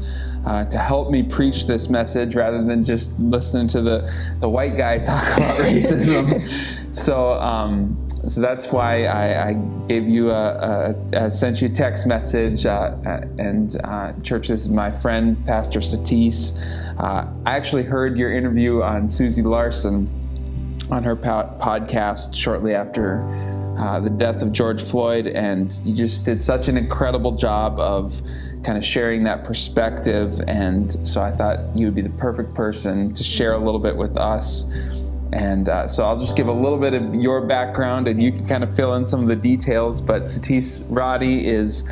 uh, 0.46 0.64
to 0.66 0.78
help 0.78 1.10
me 1.10 1.22
preach 1.22 1.66
this 1.66 1.88
message 1.88 2.36
rather 2.36 2.62
than 2.62 2.84
just 2.84 3.18
listening 3.18 3.66
to 3.68 3.80
the, 3.82 4.10
the 4.40 4.48
white 4.48 4.76
guy 4.76 4.98
talk 5.04 5.24
about 5.36 5.56
racism. 5.58 6.48
So, 6.94 7.32
um, 7.32 7.98
so 8.28 8.40
that's 8.40 8.70
why 8.70 9.04
I, 9.04 9.48
I 9.48 9.52
gave 9.88 10.08
you 10.08 10.30
a, 10.30 10.94
a, 11.12 11.24
a, 11.24 11.30
sent 11.30 11.60
you 11.60 11.68
a 11.68 11.70
text 11.70 12.06
message. 12.06 12.66
Uh, 12.66 12.94
and 13.38 13.76
uh, 13.84 14.12
church, 14.22 14.48
this 14.48 14.62
is 14.62 14.68
my 14.68 14.90
friend 14.90 15.36
Pastor 15.46 15.80
Satis. 15.80 16.52
Uh, 16.98 17.26
I 17.44 17.56
actually 17.56 17.82
heard 17.82 18.16
your 18.16 18.32
interview 18.32 18.80
on 18.82 19.08
Susie 19.08 19.42
Larson 19.42 20.08
on 20.90 21.02
her 21.02 21.16
po- 21.16 21.50
podcast 21.60 22.34
shortly 22.34 22.74
after 22.74 23.22
uh, 23.78 24.00
the 24.00 24.10
death 24.10 24.42
of 24.42 24.52
George 24.52 24.82
Floyd, 24.82 25.26
and 25.26 25.74
you 25.84 25.94
just 25.94 26.24
did 26.24 26.40
such 26.40 26.68
an 26.68 26.76
incredible 26.76 27.32
job 27.32 27.78
of 27.80 28.20
kind 28.62 28.78
of 28.78 28.84
sharing 28.84 29.24
that 29.24 29.44
perspective. 29.44 30.40
And 30.46 30.90
so 31.06 31.20
I 31.20 31.30
thought 31.30 31.58
you 31.76 31.86
would 31.86 31.94
be 31.94 32.02
the 32.02 32.10
perfect 32.10 32.54
person 32.54 33.12
to 33.14 33.22
share 33.22 33.52
a 33.52 33.58
little 33.58 33.80
bit 33.80 33.96
with 33.96 34.16
us. 34.16 34.64
And 35.32 35.68
uh, 35.68 35.88
so 35.88 36.04
I'll 36.04 36.18
just 36.18 36.36
give 36.36 36.46
a 36.46 36.52
little 36.52 36.78
bit 36.78 36.94
of 36.94 37.14
your 37.14 37.44
background 37.44 38.06
and 38.06 38.22
you 38.22 38.30
can 38.30 38.46
kind 38.46 38.62
of 38.62 38.74
fill 38.74 38.94
in 38.94 39.04
some 39.04 39.20
of 39.20 39.28
the 39.28 39.36
details. 39.36 40.00
But 40.00 40.26
Satis 40.26 40.84
Roddy 40.88 41.46
is 41.46 41.88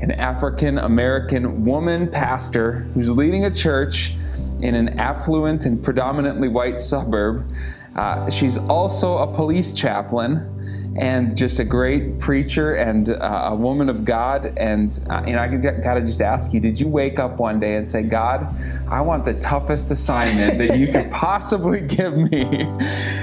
an 0.00 0.10
African 0.12 0.78
American 0.78 1.64
woman 1.64 2.10
pastor 2.10 2.86
who's 2.94 3.10
leading 3.10 3.44
a 3.44 3.50
church 3.50 4.14
in 4.60 4.74
an 4.74 4.98
affluent 4.98 5.66
and 5.66 5.82
predominantly 5.82 6.48
white 6.48 6.80
suburb. 6.80 7.50
Uh, 7.94 8.28
she's 8.30 8.56
also 8.56 9.18
a 9.18 9.34
police 9.34 9.72
chaplain 9.72 10.55
and 10.98 11.36
just 11.36 11.58
a 11.58 11.64
great 11.64 12.18
preacher 12.18 12.74
and 12.74 13.10
uh, 13.10 13.48
a 13.50 13.54
woman 13.54 13.88
of 13.88 14.04
God. 14.04 14.52
And 14.56 14.98
uh, 15.10 15.22
you 15.26 15.32
know, 15.32 15.40
I 15.40 15.48
got 15.48 15.94
to 15.94 16.00
just 16.00 16.20
ask 16.20 16.52
you: 16.52 16.60
Did 16.60 16.80
you 16.80 16.88
wake 16.88 17.18
up 17.18 17.38
one 17.38 17.60
day 17.60 17.76
and 17.76 17.86
say, 17.86 18.02
"God, 18.02 18.46
I 18.88 19.00
want 19.00 19.24
the 19.24 19.34
toughest 19.34 19.90
assignment 19.90 20.58
that 20.58 20.78
you 20.78 20.86
could 20.86 21.10
possibly 21.10 21.80
give 21.80 22.16
me"? 22.16 22.66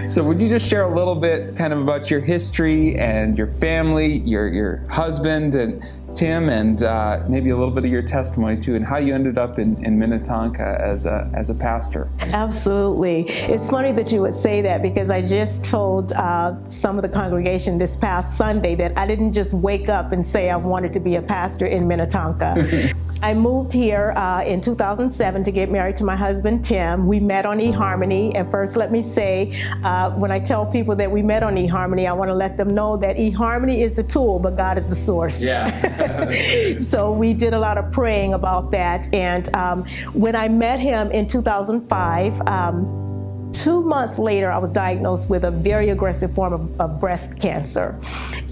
so, 0.07 0.23
would 0.23 0.39
you 0.39 0.49
just 0.49 0.67
share 0.67 0.83
a 0.83 0.93
little 0.93 1.15
bit, 1.15 1.55
kind 1.55 1.73
of, 1.73 1.81
about 1.81 2.11
your 2.11 2.19
history 2.19 2.97
and 2.97 3.37
your 3.37 3.47
family, 3.47 4.19
your 4.19 4.47
your 4.47 4.77
husband, 4.89 5.55
and 5.55 5.83
Tim, 6.15 6.49
and 6.49 6.83
uh, 6.83 7.23
maybe 7.27 7.49
a 7.49 7.57
little 7.57 7.73
bit 7.73 7.85
of 7.85 7.91
your 7.91 8.01
testimony 8.01 8.59
too, 8.59 8.75
and 8.75 8.85
how 8.85 8.97
you 8.97 9.13
ended 9.13 9.37
up 9.37 9.59
in, 9.59 9.83
in 9.83 9.97
Minnetonka 9.97 10.77
as 10.79 11.05
a, 11.05 11.29
as 11.33 11.49
a 11.49 11.55
pastor. 11.55 12.09
Absolutely. 12.19 13.23
It's 13.27 13.69
funny 13.69 13.91
that 13.93 14.11
you 14.11 14.21
would 14.21 14.35
say 14.35 14.61
that 14.61 14.81
because 14.81 15.09
I 15.09 15.21
just 15.21 15.63
told 15.63 16.13
uh, 16.13 16.55
some 16.69 16.97
of 16.97 17.01
the 17.01 17.09
congregation 17.09 17.77
this 17.77 17.95
past 17.95 18.37
Sunday 18.37 18.75
that 18.75 18.97
I 18.97 19.07
didn't 19.07 19.33
just 19.33 19.53
wake 19.53 19.89
up 19.89 20.11
and 20.11 20.25
say 20.25 20.49
I 20.49 20.55
wanted 20.55 20.93
to 20.93 20.99
be 20.99 21.15
a 21.15 21.21
pastor 21.21 21.65
in 21.65 21.87
Minnetonka. 21.87 22.93
I 23.23 23.33
moved 23.33 23.71
here 23.71 24.11
uh, 24.17 24.43
in 24.43 24.59
2007 24.59 25.45
to 25.45 25.51
get 25.51 25.71
married 25.71 25.95
to 25.95 26.03
my 26.03 26.15
husband, 26.15 26.65
Tim. 26.65 27.07
We 27.07 27.21
met 27.21 27.45
on 27.45 27.57
eHarmony. 27.57 28.33
And 28.35 28.51
first, 28.51 28.75
let 28.75 28.91
me 28.91 29.01
say, 29.01 29.57
uh, 29.81 30.11
when 30.11 30.29
I 30.29 30.41
tell 30.41 30.65
people 30.65 30.93
that 30.97 31.09
we 31.09 31.21
met 31.21 31.41
on 31.41 31.55
eHarmony, 31.55 32.05
I 32.05 32.11
want 32.11 32.27
to 32.27 32.35
let 32.35 32.57
them 32.57 32.75
know 32.75 32.97
that 32.97 33.15
eHarmony 33.15 33.79
is 33.79 33.95
the 33.95 34.03
tool, 34.03 34.39
but 34.39 34.57
God 34.57 34.77
is 34.77 34.89
the 34.89 34.95
source. 34.95 35.41
Yeah. 35.41 36.75
so 36.77 37.13
we 37.13 37.33
did 37.33 37.53
a 37.53 37.59
lot 37.59 37.77
of 37.77 37.93
praying 37.93 38.33
about 38.33 38.71
that. 38.71 39.07
And 39.13 39.47
um, 39.55 39.85
when 40.11 40.35
I 40.35 40.49
met 40.49 40.81
him 40.81 41.09
in 41.11 41.29
2005, 41.29 42.41
um, 42.41 43.12
two 43.53 43.81
months 43.81 44.19
later, 44.19 44.51
I 44.51 44.57
was 44.57 44.73
diagnosed 44.73 45.29
with 45.29 45.45
a 45.45 45.51
very 45.51 45.89
aggressive 45.89 46.33
form 46.33 46.53
of, 46.53 46.81
of 46.81 46.99
breast 46.99 47.39
cancer. 47.39 47.99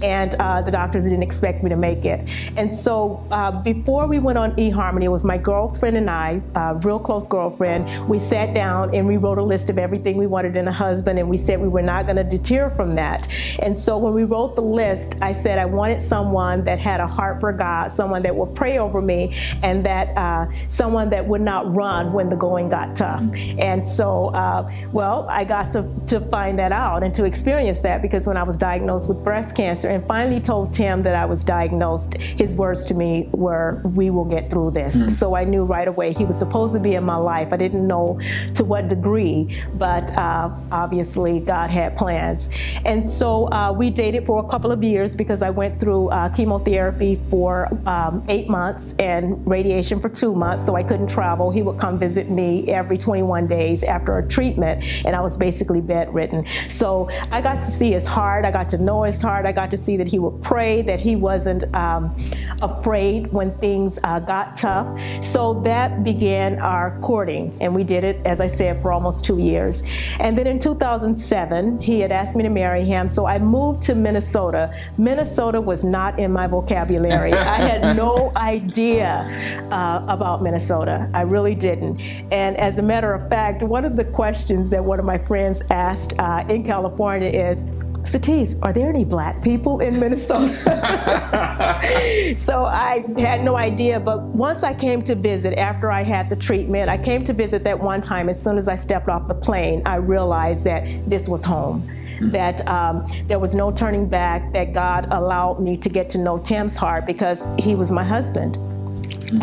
And 0.02 0.34
uh, 0.34 0.62
the 0.62 0.70
doctors 0.70 1.04
didn't 1.04 1.22
expect 1.22 1.62
me 1.62 1.70
to 1.70 1.76
make 1.76 2.04
it. 2.04 2.28
And 2.56 2.74
so 2.74 3.24
uh, 3.30 3.50
before 3.62 4.06
we 4.06 4.18
went 4.18 4.38
on 4.38 4.52
eHarmony, 4.56 5.04
it 5.04 5.08
was 5.08 5.24
my 5.24 5.38
girlfriend 5.38 5.96
and 5.96 6.10
I, 6.10 6.40
uh, 6.54 6.80
real 6.82 6.98
close 6.98 7.28
girlfriend. 7.28 7.86
We 8.08 8.18
sat 8.18 8.54
down 8.54 8.94
and 8.94 9.06
we 9.06 9.16
wrote 9.16 9.38
a 9.38 9.42
list 9.42 9.70
of 9.70 9.78
everything 9.78 10.16
we 10.16 10.26
wanted 10.26 10.56
in 10.56 10.66
a 10.66 10.72
husband, 10.72 11.18
and 11.18 11.28
we 11.28 11.38
said 11.38 11.60
we 11.60 11.68
were 11.68 11.82
not 11.82 12.06
going 12.06 12.16
to 12.16 12.24
deter 12.24 12.70
from 12.70 12.94
that. 12.96 13.28
And 13.60 13.78
so 13.78 13.98
when 13.98 14.14
we 14.14 14.24
wrote 14.24 14.56
the 14.56 14.62
list, 14.62 15.16
I 15.20 15.32
said 15.32 15.58
I 15.58 15.66
wanted 15.66 16.00
someone 16.00 16.64
that 16.64 16.78
had 16.78 17.00
a 17.00 17.06
heart 17.06 17.40
for 17.40 17.52
God, 17.52 17.92
someone 17.92 18.22
that 18.22 18.34
would 18.34 18.54
pray 18.54 18.78
over 18.78 19.00
me, 19.00 19.36
and 19.62 19.84
that 19.86 20.16
uh, 20.16 20.50
someone 20.68 21.10
that 21.10 21.26
would 21.26 21.40
not 21.40 21.72
run 21.72 22.12
when 22.12 22.28
the 22.28 22.36
going 22.36 22.68
got 22.68 22.96
tough. 22.96 23.22
And 23.58 23.86
so 23.86 24.28
uh, 24.28 24.70
Well, 24.92 25.26
I 25.30 25.44
got 25.44 25.72
to, 25.72 25.88
to 26.08 26.20
find 26.20 26.58
that 26.58 26.70
out 26.70 27.02
and 27.02 27.16
to 27.16 27.24
experience 27.24 27.80
that 27.80 28.02
because 28.02 28.26
when 28.26 28.36
I 28.36 28.42
was 28.42 28.58
diagnosed 28.58 29.08
with 29.08 29.24
breast 29.24 29.56
cancer 29.56 29.88
and 29.88 30.06
finally 30.06 30.40
told 30.40 30.74
Tim 30.74 31.00
that 31.02 31.14
I 31.14 31.24
was 31.24 31.42
diagnosed, 31.42 32.18
his 32.18 32.54
words 32.54 32.84
to 32.86 32.94
me 32.94 33.28
were, 33.32 33.80
We 33.84 34.10
will 34.10 34.26
get 34.26 34.50
through 34.50 34.72
this. 34.72 35.02
Mm. 35.02 35.10
So 35.10 35.34
I 35.34 35.44
knew 35.44 35.64
right 35.64 35.88
away 35.88 36.12
he 36.12 36.26
was 36.26 36.38
supposed 36.38 36.74
to 36.74 36.80
be 36.80 36.94
in 36.94 37.04
my 37.04 37.16
life. 37.16 37.52
I 37.52 37.56
didn't 37.56 37.86
know 37.86 38.20
to 38.54 38.64
what 38.64 38.88
degree, 38.88 39.62
but 39.74 40.10
uh, 40.16 40.50
obviously 40.70 41.40
God 41.40 41.70
had 41.70 41.96
plans. 41.96 42.50
And 42.84 43.08
so 43.08 43.50
uh, 43.50 43.72
we 43.72 43.88
dated 43.88 44.26
for 44.26 44.44
a 44.44 44.48
couple 44.48 44.72
of 44.72 44.84
years 44.84 45.16
because 45.16 45.40
I 45.40 45.50
went 45.50 45.80
through 45.80 46.08
uh, 46.08 46.28
chemotherapy 46.34 47.18
for 47.30 47.68
um, 47.86 48.22
eight 48.28 48.48
months 48.48 48.94
and 48.98 49.46
radiation 49.48 50.00
for 50.00 50.10
two 50.10 50.34
months, 50.34 50.66
so 50.66 50.74
I 50.74 50.82
couldn't 50.82 51.08
travel. 51.08 51.50
He 51.50 51.62
would 51.62 51.78
come 51.78 51.98
visit 51.98 52.28
me 52.28 52.68
every 52.68 52.98
21 52.98 53.46
days 53.46 53.82
after 53.84 54.18
a 54.18 54.28
treatment, 54.28 54.81
and 55.04 55.14
I 55.16 55.20
was 55.20 55.36
basically 55.36 55.80
bedridden. 55.80 56.44
So 56.68 57.08
I 57.30 57.40
got 57.40 57.56
to 57.56 57.70
see 57.70 57.92
his 57.92 58.06
heart, 58.06 58.44
I 58.44 58.50
got 58.50 58.68
to 58.70 58.78
know 58.78 59.02
his 59.02 59.20
heart, 59.20 59.46
I 59.46 59.52
got 59.52 59.70
to 59.70 59.78
see 59.78 59.96
that 59.96 60.08
he 60.08 60.18
would 60.18 60.42
pray, 60.42 60.82
that 60.82 61.00
he 61.00 61.16
wasn't 61.16 61.64
um, 61.74 62.14
afraid 62.60 63.32
when 63.32 63.56
things 63.58 63.98
uh, 64.04 64.20
got 64.20 64.56
tough. 64.56 65.00
So 65.24 65.54
that 65.62 66.04
began 66.04 66.58
our 66.58 66.98
courting, 67.00 67.56
and 67.60 67.74
we 67.74 67.84
did 67.84 68.04
it, 68.04 68.20
as 68.24 68.40
I 68.40 68.46
said, 68.46 68.80
for 68.82 68.92
almost 68.92 69.24
two 69.24 69.38
years. 69.38 69.82
And 70.20 70.36
then 70.36 70.46
in 70.46 70.58
2007, 70.58 71.80
he 71.80 72.00
had 72.00 72.12
asked 72.12 72.36
me 72.36 72.42
to 72.42 72.50
marry 72.50 72.84
him, 72.84 73.08
so 73.08 73.26
I 73.26 73.38
moved 73.38 73.82
to 73.82 73.94
Minnesota. 73.94 74.74
Minnesota 74.98 75.60
was 75.60 75.84
not 75.84 76.18
in 76.18 76.32
my 76.32 76.46
vocabulary. 76.46 77.32
I 77.32 77.56
had 77.56 77.96
no 77.96 78.32
idea 78.36 79.28
uh, 79.70 80.04
about 80.08 80.42
Minnesota. 80.42 81.10
I 81.14 81.22
really 81.22 81.54
didn't. 81.54 82.00
And 82.30 82.56
as 82.56 82.78
a 82.78 82.82
matter 82.82 83.12
of 83.12 83.28
fact, 83.28 83.62
one 83.62 83.84
of 83.84 83.96
the 83.96 84.04
questions 84.04 84.70
that 84.72 84.84
one 84.84 84.98
of 84.98 85.04
my 85.04 85.18
friends 85.18 85.62
asked 85.70 86.14
uh, 86.18 86.44
in 86.48 86.64
California 86.64 87.28
is, 87.28 87.64
Satis, 88.04 88.56
are 88.62 88.72
there 88.72 88.88
any 88.88 89.04
black 89.04 89.40
people 89.42 89.80
in 89.80 89.98
Minnesota? 90.00 90.48
so 92.36 92.64
I 92.64 93.04
had 93.16 93.44
no 93.44 93.54
idea, 93.54 94.00
but 94.00 94.22
once 94.22 94.64
I 94.64 94.74
came 94.74 95.02
to 95.02 95.14
visit 95.14 95.56
after 95.56 95.90
I 95.90 96.02
had 96.02 96.28
the 96.28 96.36
treatment, 96.36 96.88
I 96.88 96.98
came 96.98 97.24
to 97.24 97.32
visit 97.32 97.62
that 97.62 97.78
one 97.78 98.02
time. 98.02 98.28
As 98.28 98.42
soon 98.42 98.58
as 98.58 98.66
I 98.66 98.74
stepped 98.74 99.08
off 99.08 99.26
the 99.26 99.34
plane, 99.34 99.82
I 99.86 99.96
realized 99.96 100.64
that 100.64 100.84
this 101.08 101.28
was 101.28 101.44
home 101.44 101.88
that 102.30 102.66
um, 102.68 103.04
there 103.26 103.40
was 103.40 103.54
no 103.54 103.72
turning 103.72 104.06
back, 104.06 104.52
that 104.52 104.72
God 104.72 105.08
allowed 105.10 105.60
me 105.60 105.76
to 105.78 105.88
get 105.88 106.08
to 106.10 106.18
know 106.18 106.38
Tim's 106.38 106.76
heart 106.76 107.04
because 107.04 107.48
he 107.58 107.74
was 107.74 107.90
my 107.90 108.04
husband. 108.04 108.58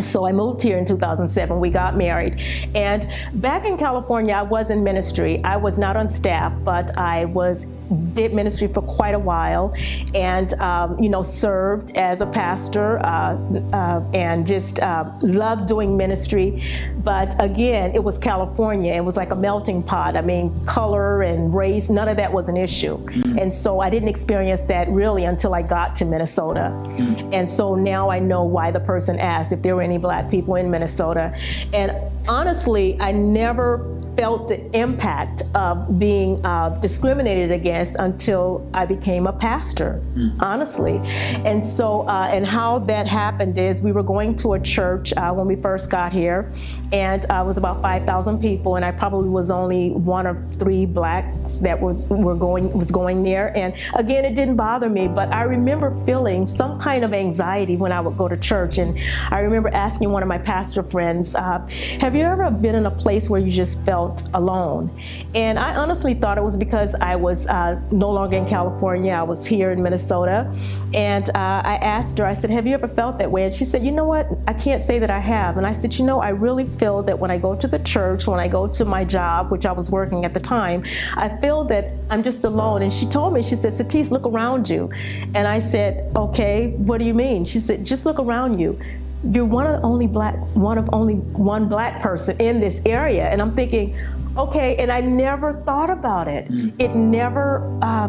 So 0.02 0.26
I 0.26 0.32
moved 0.32 0.62
here 0.62 0.78
in 0.78 0.86
2007. 0.86 1.60
We 1.60 1.70
got 1.70 1.96
married. 1.96 2.40
And 2.76 3.08
back 3.36 3.66
in 3.66 3.78
California, 3.78 4.34
I 4.34 4.44
was 4.44 4.70
in 4.70 4.84
ministry. 4.84 5.44
I 5.44 5.58
was 5.58 5.80
not 5.80 5.98
on 5.98 6.10
staff, 6.10 6.54
but 6.64 6.96
I 6.98 7.26
was 7.26 7.66
did 8.14 8.34
ministry 8.34 8.68
for 8.68 8.82
quite 8.82 9.16
a 9.16 9.20
while 9.20 9.74
and 10.14 10.54
um, 10.56 10.98
you 11.00 11.10
know 11.10 11.24
served 11.24 11.98
as 11.98 12.22
a 12.22 12.26
pastor 12.26 13.00
uh, 13.00 13.38
uh, 13.74 14.04
and 14.14 14.46
just 14.46 14.80
uh, 14.80 15.10
loved 15.22 15.68
doing 15.68 15.96
ministry 15.96 16.64
but 17.04 17.34
again 17.40 17.92
it 17.94 18.04
was 18.04 18.18
california 18.18 18.94
it 18.94 19.04
was 19.04 19.18
like 19.18 19.32
a 19.32 19.36
melting 19.36 19.82
pot 19.82 20.16
i 20.16 20.22
mean 20.22 20.64
color 20.66 21.24
and 21.24 21.54
race 21.54 21.90
none 21.90 22.08
of 22.08 22.18
that 22.18 22.32
was 22.32 22.50
an 22.50 22.58
issue 22.58 22.98
mm-hmm. 22.98 23.38
and 23.38 23.54
so 23.54 23.80
i 23.80 23.90
didn't 23.90 24.10
experience 24.10 24.64
that 24.64 24.88
really 24.90 25.26
until 25.26 25.54
i 25.54 25.62
got 25.62 25.96
to 25.96 26.06
minnesota 26.06 26.72
mm-hmm. 26.74 27.34
and 27.34 27.50
so 27.50 27.76
now 27.76 28.10
i 28.10 28.20
know 28.20 28.44
why 28.44 28.72
the 28.72 28.80
person 28.80 29.18
asked 29.20 29.52
if 29.52 29.62
there 29.62 29.76
were 29.76 29.82
any 29.82 29.98
black 29.98 30.30
people 30.30 30.56
in 30.56 30.70
Minnesota. 30.70 31.34
And 31.74 31.92
honestly, 32.28 33.00
I 33.00 33.12
never 33.12 33.98
felt 34.16 34.50
the 34.50 34.60
impact 34.78 35.44
of 35.56 35.98
being 35.98 36.46
uh, 36.46 36.70
discriminated 36.82 37.52
against 37.52 37.79
until 38.00 38.70
I 38.74 38.86
became 38.86 39.28
a 39.28 39.34
pastor, 39.34 40.02
mm. 40.16 40.36
honestly. 40.42 41.00
And 41.46 41.66
so, 41.66 42.02
uh, 42.02 42.30
and 42.32 42.46
how 42.46 42.80
that 42.80 43.08
happened 43.08 43.58
is 43.58 43.82
we 43.82 43.92
were 43.92 44.04
going 44.04 44.36
to 44.38 44.54
a 44.54 44.60
church 44.60 45.14
uh, 45.14 45.32
when 45.34 45.48
we 45.48 45.56
first 45.56 45.90
got 45.90 46.12
here, 46.12 46.52
and 46.92 47.26
uh, 47.30 47.42
it 47.44 47.48
was 47.48 47.58
about 47.58 47.82
5,000 47.82 48.40
people, 48.40 48.76
and 48.76 48.84
I 48.84 48.92
probably 48.92 49.30
was 49.30 49.52
only 49.52 49.92
one 49.92 50.28
or 50.28 50.44
three 50.54 50.86
blacks 50.86 51.60
that 51.60 51.80
was 51.80 52.08
were 52.10 52.36
going 52.36 52.72
was 52.74 52.92
going 52.92 53.24
there. 53.24 53.56
And 53.56 53.74
again, 53.96 54.26
it 54.26 54.36
didn't 54.36 54.56
bother 54.56 54.90
me, 54.90 55.08
but 55.08 55.32
I 55.32 55.44
remember 55.44 55.94
feeling 56.06 56.46
some 56.46 56.80
kind 56.80 57.04
of 57.04 57.14
anxiety 57.14 57.78
when 57.78 57.92
I 57.92 58.02
would 58.02 58.18
go 58.18 58.28
to 58.28 58.38
church. 58.38 58.78
And 58.78 59.00
I 59.30 59.42
remember 59.42 59.70
asking 59.70 60.12
one 60.12 60.24
of 60.24 60.30
my 60.30 60.38
pastor 60.38 60.84
friends, 60.84 61.36
uh, 61.36 61.66
"Have 62.02 62.16
you 62.16 62.24
ever 62.24 62.50
been 62.52 62.76
in 62.76 62.86
a 62.86 62.92
place 62.92 63.30
where 63.30 63.40
you 63.40 63.52
just 63.52 63.84
felt 63.86 64.00
felt 64.00 64.30
alone. 64.34 64.90
And 65.36 65.60
I 65.60 65.76
honestly 65.76 66.14
thought 66.14 66.38
it 66.38 66.44
was 66.44 66.58
because 66.58 66.96
I 67.02 67.16
was 67.16 67.48
uh, 67.48 67.69
no 67.92 68.10
longer 68.12 68.36
in 68.38 68.46
California, 68.46 69.14
I 69.14 69.24
was 69.24 69.46
here 69.46 69.72
in 69.72 69.82
Minnesota. 69.82 70.54
And 70.94 71.30
uh, 71.30 71.62
I 71.64 71.76
asked 71.82 72.18
her, 72.18 72.26
I 72.26 72.34
said, 72.34 72.50
Have 72.50 72.66
you 72.66 72.74
ever 72.74 72.88
felt 72.88 73.20
that 73.20 73.30
way? 73.30 73.46
And 73.46 73.54
she 73.54 73.66
said, 73.66 73.86
You 73.86 73.92
know 73.92 74.06
what? 74.06 74.28
I 74.48 74.54
can't 74.54 74.82
say 74.82 75.00
that 75.00 75.10
I 75.10 75.20
have. 75.20 75.58
And 75.58 75.66
I 75.66 75.74
said, 75.74 75.96
You 75.96 76.06
know, 76.06 76.20
I 76.20 76.30
really 76.30 76.66
feel 76.66 77.04
that 77.04 77.18
when 77.18 77.32
I 77.32 77.38
go 77.38 77.56
to 77.56 77.68
the 77.68 77.80
church, 77.80 78.28
when 78.28 78.40
I 78.40 78.48
go 78.48 78.68
to 78.68 78.86
my 78.86 79.04
job, 79.04 79.52
which 79.52 79.66
I 79.66 79.72
was 79.72 79.92
working 79.92 80.26
at 80.26 80.34
the 80.34 80.40
time, 80.40 80.84
I 81.16 81.30
feel 81.42 81.64
that 81.66 81.92
I'm 82.10 82.24
just 82.24 82.44
alone. 82.44 82.82
And 82.82 82.92
she 82.92 83.06
told 83.08 83.34
me, 83.34 83.44
She 83.44 83.56
said, 83.56 83.74
Satis, 83.74 84.12
look 84.12 84.26
around 84.26 84.70
you. 84.70 84.90
And 85.36 85.48
I 85.48 85.60
said, 85.60 86.16
Okay, 86.16 86.72
what 86.78 86.98
do 86.98 87.06
you 87.06 87.14
mean? 87.14 87.46
She 87.46 87.60
said, 87.60 87.86
Just 87.86 88.06
look 88.06 88.20
around 88.20 88.60
you 88.60 88.80
you're 89.24 89.46
one 89.46 89.68
of 89.68 89.84
only 89.84 90.08
black 90.08 90.36
one 90.56 90.78
of 90.78 90.90
only 90.94 91.16
one 91.16 91.68
black 91.68 92.02
person 92.02 92.40
in 92.40 92.60
this 92.60 92.82
area 92.86 93.28
and 93.30 93.42
i'm 93.42 93.54
thinking 93.54 93.96
okay 94.38 94.76
and 94.78 94.92
i 94.92 95.02
never 95.02 95.62
thought 95.66 95.90
about 95.90 96.28
it 96.28 96.48
mm. 96.50 96.74
it 96.80 96.96
never 96.96 97.78
uh, 97.82 98.08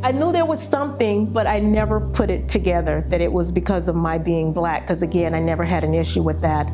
I 0.00 0.12
knew 0.12 0.30
there 0.30 0.44
was 0.44 0.62
something, 0.62 1.26
but 1.26 1.48
I 1.48 1.58
never 1.58 2.00
put 2.00 2.30
it 2.30 2.48
together 2.48 3.00
that 3.08 3.20
it 3.20 3.32
was 3.32 3.50
because 3.50 3.88
of 3.88 3.96
my 3.96 4.16
being 4.16 4.52
black, 4.52 4.82
because 4.82 5.02
again, 5.02 5.34
I 5.34 5.40
never 5.40 5.64
had 5.64 5.82
an 5.82 5.92
issue 5.92 6.22
with 6.22 6.40
that. 6.42 6.70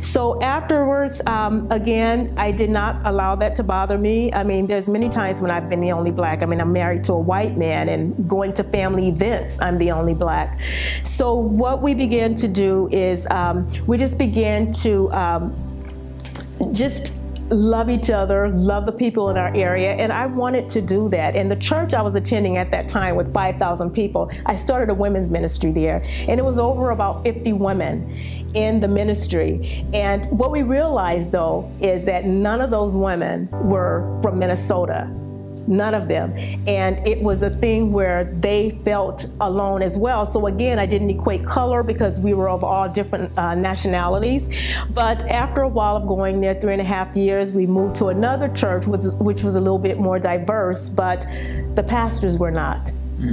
So 0.00 0.40
afterwards, 0.40 1.20
um, 1.26 1.70
again, 1.70 2.32
I 2.38 2.52
did 2.52 2.70
not 2.70 3.04
allow 3.04 3.34
that 3.36 3.54
to 3.56 3.62
bother 3.62 3.98
me. 3.98 4.32
I 4.32 4.44
mean, 4.44 4.66
there's 4.66 4.88
many 4.88 5.10
times 5.10 5.42
when 5.42 5.50
I've 5.50 5.68
been 5.68 5.80
the 5.80 5.92
only 5.92 6.10
black. 6.10 6.42
I 6.42 6.46
mean, 6.46 6.60
I'm 6.60 6.72
married 6.72 7.04
to 7.04 7.12
a 7.12 7.20
white 7.20 7.58
man 7.58 7.90
and 7.90 8.28
going 8.28 8.54
to 8.54 8.64
family 8.64 9.08
events, 9.08 9.60
I'm 9.60 9.76
the 9.76 9.90
only 9.90 10.14
black. 10.14 10.58
So 11.02 11.34
what 11.34 11.82
we 11.82 11.94
began 11.94 12.34
to 12.36 12.48
do 12.48 12.88
is 12.90 13.26
um, 13.26 13.68
we 13.86 13.98
just 13.98 14.18
began 14.18 14.72
to 14.72 15.12
um, 15.12 15.54
just 16.72 17.12
love 17.50 17.90
each 17.90 18.10
other, 18.10 18.50
love 18.52 18.86
the 18.86 18.92
people 18.92 19.30
in 19.30 19.36
our 19.36 19.54
area, 19.54 19.92
and 19.94 20.12
I 20.12 20.26
wanted 20.26 20.68
to 20.70 20.80
do 20.80 21.08
that. 21.10 21.36
And 21.36 21.50
the 21.50 21.56
church 21.56 21.94
I 21.94 22.02
was 22.02 22.16
attending 22.16 22.56
at 22.56 22.70
that 22.70 22.88
time 22.88 23.16
with 23.16 23.32
5,000 23.32 23.90
people, 23.90 24.30
I 24.46 24.56
started 24.56 24.90
a 24.90 24.94
women's 24.94 25.30
ministry 25.30 25.70
there, 25.70 26.02
and 26.28 26.38
it 26.40 26.44
was 26.44 26.58
over 26.58 26.90
about 26.90 27.24
50 27.24 27.52
women 27.54 28.10
in 28.54 28.80
the 28.80 28.88
ministry. 28.88 29.84
And 29.92 30.26
what 30.30 30.50
we 30.50 30.62
realized 30.62 31.32
though 31.32 31.70
is 31.80 32.04
that 32.04 32.24
none 32.24 32.60
of 32.60 32.70
those 32.70 32.94
women 32.94 33.48
were 33.50 34.18
from 34.22 34.38
Minnesota 34.38 35.10
none 35.66 35.94
of 35.94 36.08
them. 36.08 36.34
And 36.66 37.06
it 37.06 37.20
was 37.20 37.42
a 37.42 37.50
thing 37.50 37.92
where 37.92 38.24
they 38.24 38.70
felt 38.84 39.26
alone 39.40 39.82
as 39.82 39.96
well. 39.96 40.26
So 40.26 40.46
again, 40.46 40.78
I 40.78 40.86
didn't 40.86 41.10
equate 41.10 41.44
color 41.44 41.82
because 41.82 42.20
we 42.20 42.34
were 42.34 42.48
of 42.48 42.64
all 42.64 42.88
different 42.88 43.36
uh, 43.38 43.54
nationalities. 43.54 44.48
But 44.90 45.22
after 45.30 45.62
a 45.62 45.68
while 45.68 45.96
of 45.96 46.06
going 46.06 46.40
there, 46.40 46.54
three 46.54 46.72
and 46.72 46.80
a 46.80 46.84
half 46.84 47.16
years, 47.16 47.52
we 47.52 47.66
moved 47.66 47.96
to 47.96 48.08
another 48.08 48.48
church, 48.48 48.86
which, 48.86 49.04
which 49.18 49.42
was 49.42 49.56
a 49.56 49.60
little 49.60 49.78
bit 49.78 49.98
more 49.98 50.18
diverse, 50.18 50.88
but 50.88 51.26
the 51.74 51.84
pastors 51.86 52.38
were 52.38 52.50
not 52.50 52.90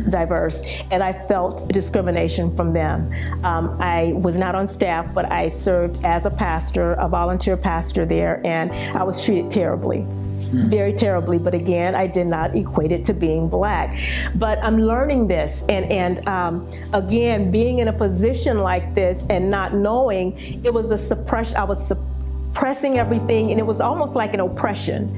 diverse, 0.09 0.63
and 0.91 1.03
I 1.03 1.13
felt 1.27 1.67
discrimination 1.71 2.55
from 2.55 2.71
them. 2.73 3.11
Um, 3.43 3.77
I 3.81 4.13
was 4.15 4.37
not 4.37 4.55
on 4.55 4.67
staff, 4.67 5.11
but 5.13 5.31
I 5.31 5.49
served 5.49 6.03
as 6.05 6.25
a 6.25 6.29
pastor, 6.29 6.93
a 6.93 7.09
volunteer 7.09 7.57
pastor 7.57 8.05
there, 8.05 8.41
and 8.45 8.71
I 8.95 9.03
was 9.03 9.23
treated 9.23 9.51
terribly 9.51 10.07
very 10.51 10.93
terribly. 10.93 11.37
But 11.37 11.53
again, 11.53 11.95
I 11.95 12.07
did 12.07 12.27
not 12.27 12.55
equate 12.55 12.91
it 12.91 13.05
to 13.05 13.13
being 13.13 13.49
black. 13.49 13.97
But 14.35 14.63
I'm 14.63 14.77
learning 14.77 15.27
this, 15.27 15.63
and 15.69 15.85
and 15.91 16.27
um, 16.27 16.69
again, 16.93 17.51
being 17.51 17.79
in 17.79 17.87
a 17.87 17.93
position 17.93 18.59
like 18.59 18.93
this 18.93 19.25
and 19.29 19.49
not 19.49 19.73
knowing, 19.73 20.37
it 20.63 20.73
was 20.73 20.91
a 20.91 20.97
suppression. 20.97 21.57
I 21.57 21.63
was 21.63 21.85
suppressed 21.85 22.10
pressing 22.53 22.97
everything, 22.97 23.51
and 23.51 23.59
it 23.59 23.65
was 23.65 23.81
almost 23.81 24.15
like 24.15 24.33
an 24.33 24.39
oppression. 24.39 25.09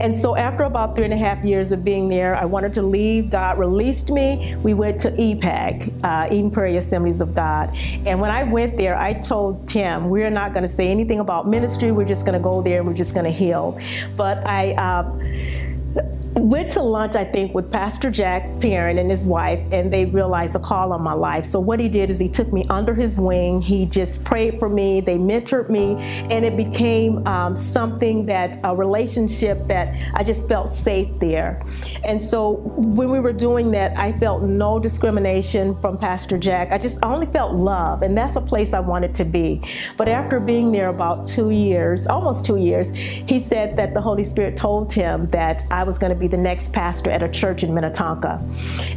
And 0.00 0.16
so, 0.16 0.36
after 0.36 0.64
about 0.64 0.94
three 0.94 1.04
and 1.04 1.14
a 1.14 1.16
half 1.16 1.44
years 1.44 1.72
of 1.72 1.84
being 1.84 2.08
there, 2.08 2.36
I 2.36 2.44
wanted 2.44 2.74
to 2.74 2.82
leave. 2.82 3.30
God 3.30 3.58
released 3.58 4.10
me. 4.10 4.56
We 4.62 4.74
went 4.74 5.00
to 5.02 5.10
EPAG, 5.10 6.04
uh, 6.04 6.28
Eden 6.32 6.50
Prairie 6.50 6.76
Assemblies 6.76 7.20
of 7.20 7.34
God. 7.34 7.74
And 8.06 8.20
when 8.20 8.30
I 8.30 8.42
went 8.44 8.76
there, 8.76 8.96
I 8.96 9.14
told 9.14 9.68
Tim, 9.68 10.08
we're 10.08 10.30
not 10.30 10.52
going 10.52 10.62
to 10.62 10.68
say 10.68 10.88
anything 10.88 11.20
about 11.20 11.48
ministry. 11.48 11.90
We're 11.90 12.04
just 12.04 12.26
going 12.26 12.38
to 12.38 12.42
go 12.42 12.62
there 12.62 12.78
and 12.78 12.86
we're 12.88 12.94
just 12.94 13.14
going 13.14 13.24
to 13.24 13.32
heal. 13.32 13.78
But 14.16 14.46
I, 14.46 14.72
uh, 14.72 16.33
went 16.44 16.70
to 16.72 16.82
lunch, 16.82 17.14
I 17.14 17.24
think, 17.24 17.54
with 17.54 17.72
Pastor 17.72 18.10
Jack 18.10 18.42
Perrin 18.60 18.98
and 18.98 19.10
his 19.10 19.24
wife, 19.24 19.60
and 19.72 19.90
they 19.90 20.04
realized 20.04 20.54
a 20.54 20.58
call 20.58 20.92
on 20.92 21.00
my 21.00 21.14
life. 21.14 21.46
So 21.46 21.58
what 21.58 21.80
he 21.80 21.88
did 21.88 22.10
is 22.10 22.18
he 22.18 22.28
took 22.28 22.52
me 22.52 22.66
under 22.68 22.92
his 22.92 23.16
wing. 23.16 23.62
He 23.62 23.86
just 23.86 24.24
prayed 24.24 24.58
for 24.58 24.68
me. 24.68 25.00
They 25.00 25.16
mentored 25.16 25.70
me, 25.70 25.96
and 26.30 26.44
it 26.44 26.54
became 26.54 27.26
um, 27.26 27.56
something 27.56 28.26
that 28.26 28.58
a 28.62 28.76
relationship 28.76 29.66
that 29.68 29.96
I 30.12 30.22
just 30.22 30.46
felt 30.46 30.70
safe 30.70 31.16
there. 31.18 31.62
And 32.04 32.22
so 32.22 32.56
when 32.76 33.10
we 33.10 33.20
were 33.20 33.32
doing 33.32 33.70
that, 33.70 33.96
I 33.96 34.12
felt 34.18 34.42
no 34.42 34.78
discrimination 34.78 35.80
from 35.80 35.96
Pastor 35.96 36.36
Jack. 36.36 36.72
I 36.72 36.78
just 36.78 37.02
only 37.02 37.26
felt 37.26 37.54
love, 37.54 38.02
and 38.02 38.14
that's 38.14 38.36
a 38.36 38.42
place 38.42 38.74
I 38.74 38.80
wanted 38.80 39.14
to 39.14 39.24
be. 39.24 39.62
But 39.96 40.08
after 40.08 40.40
being 40.40 40.72
there 40.72 40.88
about 40.88 41.26
two 41.26 41.48
years, 41.48 42.06
almost 42.06 42.44
two 42.44 42.58
years, 42.58 42.94
he 42.94 43.40
said 43.40 43.76
that 43.76 43.94
the 43.94 44.00
Holy 44.02 44.24
Spirit 44.24 44.58
told 44.58 44.92
him 44.92 45.26
that 45.28 45.62
I 45.70 45.84
was 45.84 45.96
going 45.96 46.12
to 46.12 46.18
be 46.18 46.33
the 46.34 46.40
next 46.40 46.72
pastor 46.72 47.10
at 47.10 47.22
a 47.22 47.28
church 47.28 47.62
in 47.62 47.72
Minnetonka. 47.72 48.44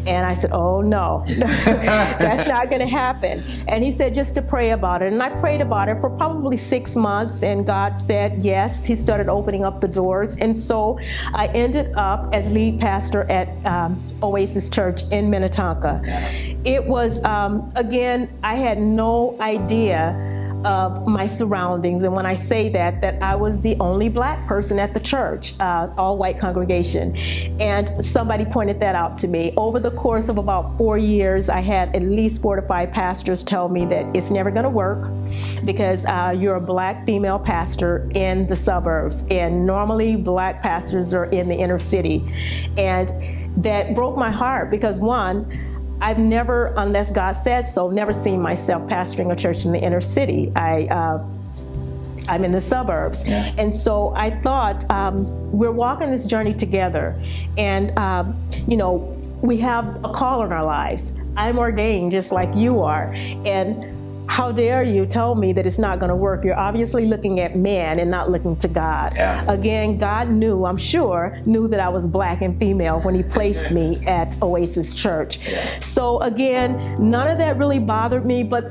And 0.08 0.26
I 0.26 0.34
said, 0.34 0.52
Oh 0.52 0.82
no, 0.82 1.24
that's 1.38 2.50
not 2.50 2.72
going 2.72 2.80
to 2.80 2.88
happen. 2.88 3.44
And 3.68 3.84
he 3.84 3.92
said, 3.92 4.16
just 4.16 4.34
to 4.36 4.42
pray 4.42 4.72
about 4.72 5.04
it. 5.04 5.14
And 5.14 5.22
I 5.22 5.30
prayed 5.40 5.62
about 5.62 5.88
it 5.88 6.02
for 6.02 6.10
probably 6.10 6.58
six 6.58 6.96
months, 6.96 7.44
and 7.44 7.66
God 7.66 7.96
said 7.96 8.44
yes. 8.44 8.86
He 8.86 8.96
started 8.96 9.30
opening 9.30 9.64
up 9.64 9.82
the 9.82 9.88
doors. 9.88 10.36
And 10.38 10.58
so 10.58 10.98
I 11.34 11.48
ended 11.54 11.94
up 11.96 12.34
as 12.34 12.50
lead 12.50 12.80
pastor 12.80 13.24
at 13.24 13.48
um, 13.68 14.02
Oasis 14.24 14.68
Church 14.68 15.04
in 15.12 15.30
Minnetonka. 15.30 16.02
It 16.66 16.84
was, 16.84 17.24
um, 17.24 17.70
again, 17.76 18.30
I 18.42 18.56
had 18.56 18.80
no 18.80 19.38
idea 19.40 20.37
of 20.66 21.08
my 21.08 21.28
surroundings. 21.28 22.04
And 22.04 22.14
when 22.14 22.26
I 22.26 22.36
say 22.36 22.70
that, 22.70 23.02
that 23.02 23.22
I 23.22 23.36
was 23.36 23.60
the 23.60 23.76
only 23.80 24.10
black 24.10 24.46
person 24.46 24.80
at 24.80 24.94
the 24.94 25.00
church, 25.00 25.54
uh, 25.60 25.90
all 25.98 26.18
white 26.18 26.38
congregation. 26.38 27.16
And 27.60 28.04
somebody 28.04 28.46
pointed 28.46 28.80
that 28.80 28.96
out 28.96 29.18
to 29.20 29.28
me. 29.28 29.54
Over 29.58 29.80
the 29.80 29.92
course 29.92 30.30
of 30.30 30.38
about 30.38 30.78
four 30.78 30.98
years, 30.98 31.50
I 31.50 31.60
had 31.60 31.96
at 31.96 32.02
least 32.02 32.42
four 32.42 32.56
to 32.56 32.62
five 32.62 32.92
pastors 32.92 33.44
tell 33.44 33.70
me 33.70 33.86
that 33.86 34.16
it's 34.16 34.32
never 34.32 34.52
going 34.52 34.64
to 34.64 34.70
work 34.70 35.10
because 35.66 36.06
uh, 36.06 36.36
you're 36.38 36.56
a 36.56 36.62
black 36.62 37.06
female 37.06 37.40
pastor 37.40 38.10
in 38.16 38.48
the 38.48 38.56
suburbs. 38.56 39.26
And 39.30 39.66
normally, 39.66 40.16
black 40.16 40.62
pastors 40.62 41.14
are 41.14 41.26
in 41.26 41.50
the 41.50 41.56
inner 41.56 41.80
city. 41.80 42.26
And 42.78 43.10
that 43.64 43.96
broke 43.96 44.16
my 44.16 44.30
heart 44.30 44.70
because, 44.70 45.00
one, 45.00 45.52
I've 46.00 46.20
never, 46.20 46.74
unless 46.78 47.10
God 47.10 47.34
says 47.34 47.74
so, 47.74 47.90
never 47.90 48.14
seen 48.14 48.42
myself 48.42 48.88
pastoring 48.90 49.32
a 49.32 49.36
church 49.36 49.66
in 49.66 49.72
the 49.72 49.80
inner 49.80 50.02
city. 50.02 50.52
I, 50.56 50.86
uh, 50.86 51.26
I'm 52.28 52.44
in 52.44 52.52
the 52.52 52.62
suburbs. 52.62 53.28
Yeah. 53.28 53.54
And 53.58 53.74
so 53.76 54.14
I 54.16 54.30
thought, 54.42 54.90
um, 54.92 55.26
we're 55.52 55.72
walking 55.72 56.12
this 56.12 56.26
journey 56.26 56.54
together. 56.54 57.20
And, 57.58 57.98
um, 57.98 58.40
you 58.68 58.78
know, 58.78 58.98
we 59.42 59.58
have 59.58 60.04
a 60.04 60.12
call 60.12 60.44
in 60.44 60.52
our 60.52 60.66
lives. 60.66 61.14
I'm 61.36 61.58
ordained 61.58 62.12
just 62.12 62.32
like 62.32 62.54
you 62.56 62.82
are. 62.82 63.12
And 63.46 63.97
how 64.28 64.52
dare 64.52 64.84
you 64.84 65.06
tell 65.06 65.36
me 65.36 65.54
that 65.54 65.66
it's 65.66 65.80
not 65.80 66.00
going 66.00 66.10
to 66.10 66.16
work? 66.16 66.44
You're 66.44 66.60
obviously 66.60 67.06
looking 67.06 67.40
at 67.40 67.56
man 67.56 68.00
and 68.00 68.12
not 68.12 68.30
looking 68.30 68.56
to 68.58 68.68
God. 68.68 69.14
Yeah. 69.16 69.44
Again, 69.52 69.98
God 69.98 70.30
knew, 70.30 70.66
I'm 70.66 70.78
sure, 70.78 71.36
knew 71.46 71.68
that 71.70 71.80
I 71.80 71.90
was 71.90 72.08
black 72.08 72.42
and 72.42 72.58
female 72.60 73.00
when 73.02 73.16
He 73.16 73.24
placed 73.24 73.72
me 73.72 74.06
at 74.06 74.32
Oasis 74.42 74.94
Church. 74.94 75.40
Yeah. 75.40 75.80
So 75.80 76.20
again, 76.20 76.98
none 77.00 77.28
of 77.28 77.38
that 77.40 77.58
really 77.58 77.80
bothered 77.80 78.26
me. 78.26 78.44
But 78.44 78.66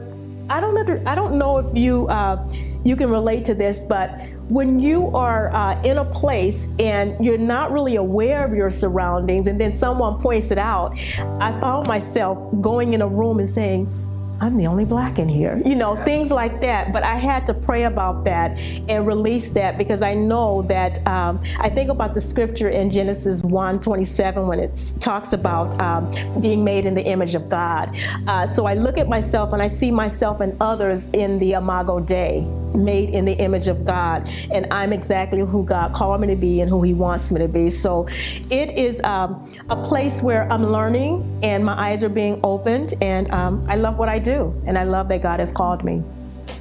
I 0.49 0.61
don't 0.61 0.77
under, 0.77 1.03
I 1.07 1.15
don't 1.15 1.39
know 1.39 1.59
if 1.59 1.77
you 1.77 2.07
uh, 2.09 2.47
you 2.85 2.95
can 2.95 3.11
relate 3.11 3.45
to 3.47 3.55
this, 3.55 3.83
but 3.83 4.21
when 4.49 4.79
you 4.79 5.09
are 5.09 5.51
uh, 5.53 5.83
in 5.83 5.99
a 5.99 6.05
place 6.05 6.69
and 6.79 7.17
you're 7.25 7.37
not 7.37 7.73
really 7.73 7.97
aware 7.97 8.45
of 8.45 8.55
your 8.55 8.71
surroundings, 8.71 9.49
and 9.49 9.61
then 9.61 9.75
someone 9.75 10.21
points 10.21 10.53
it 10.53 10.59
out, 10.59 10.97
I 11.41 11.59
found 11.61 11.89
myself 11.89 12.39
going 12.61 12.95
in 12.95 13.03
a 13.03 13.09
room 13.09 13.41
and 13.41 13.51
saying 13.51 13.93
I'm 14.41 14.59
the 14.59 14.67
only 14.67 14.85
black 14.85 15.19
in 15.19 15.29
here, 15.29 15.61
you 15.65 15.75
know, 15.75 15.97
things 16.05 16.31
like 16.31 16.61
that. 16.61 16.93
But 16.93 17.03
I 17.03 17.15
had 17.15 17.47
to 17.47 17.55
pray 17.55 17.85
about 17.85 18.25
that 18.25 18.59
and 18.89 19.07
release 19.07 19.49
that 19.51 19.79
because 19.79 20.03
I 20.03 20.15
know 20.15 20.63
that 20.63 21.07
um, 21.07 21.41
I 21.59 21.71
think 21.71 21.91
about 21.91 22.13
the 22.13 22.21
scripture 22.21 22.69
in 22.69 22.91
Genesis 22.91 23.43
1 23.43 23.81
27 23.81 24.47
when 24.47 24.61
it 24.61 24.95
talks 25.01 25.33
about 25.33 25.81
um, 25.81 26.41
being 26.41 26.63
made 26.63 26.85
in 26.85 26.95
the 26.95 27.05
image 27.05 27.35
of 27.35 27.49
God. 27.49 27.97
Uh, 28.27 28.47
so 28.47 28.67
I 28.67 28.75
look 28.75 28.99
at 28.99 29.09
myself 29.09 29.53
and 29.55 29.63
I 29.63 29.69
see 29.69 29.91
myself 29.91 30.41
and 30.41 30.55
others 30.61 31.09
in 31.13 31.39
the 31.39 31.53
Imago 31.53 32.01
Dei, 32.01 32.47
made 32.75 33.11
in 33.11 33.25
the 33.25 33.35
image 33.35 33.69
of 33.69 33.85
God. 33.85 34.29
And 34.53 34.67
I'm 34.71 34.93
exactly 34.93 35.41
who 35.41 35.65
God 35.65 35.93
called 35.95 36.21
me 36.21 36.29
to 36.29 36.37
be 36.37 36.61
and 36.61 36.71
who 36.71 36.83
He 36.83 36.95
wants 36.95 37.31
me 37.31 37.41
to 37.41 37.49
be. 37.49 37.71
So 37.71 38.07
it 38.51 38.79
is 38.79 39.03
um, 39.03 39.53
a 39.71 39.77
place 39.85 40.23
where 40.23 40.51
I'm 40.53 40.67
learning 40.67 41.41
and 41.43 41.65
my 41.65 41.79
eyes 41.79 42.03
are 42.03 42.09
being 42.09 42.41
opened, 42.43 42.95
and 43.01 43.31
um, 43.31 43.65
I 43.69 43.77
love 43.77 43.99
what 43.99 44.09
I 44.09 44.19
do. 44.19 44.55
And 44.67 44.79
I 44.79 44.85
love 44.85 45.09
that 45.09 45.23
God 45.23 45.41
has 45.41 45.53
called 45.53 45.85
me 45.85 46.03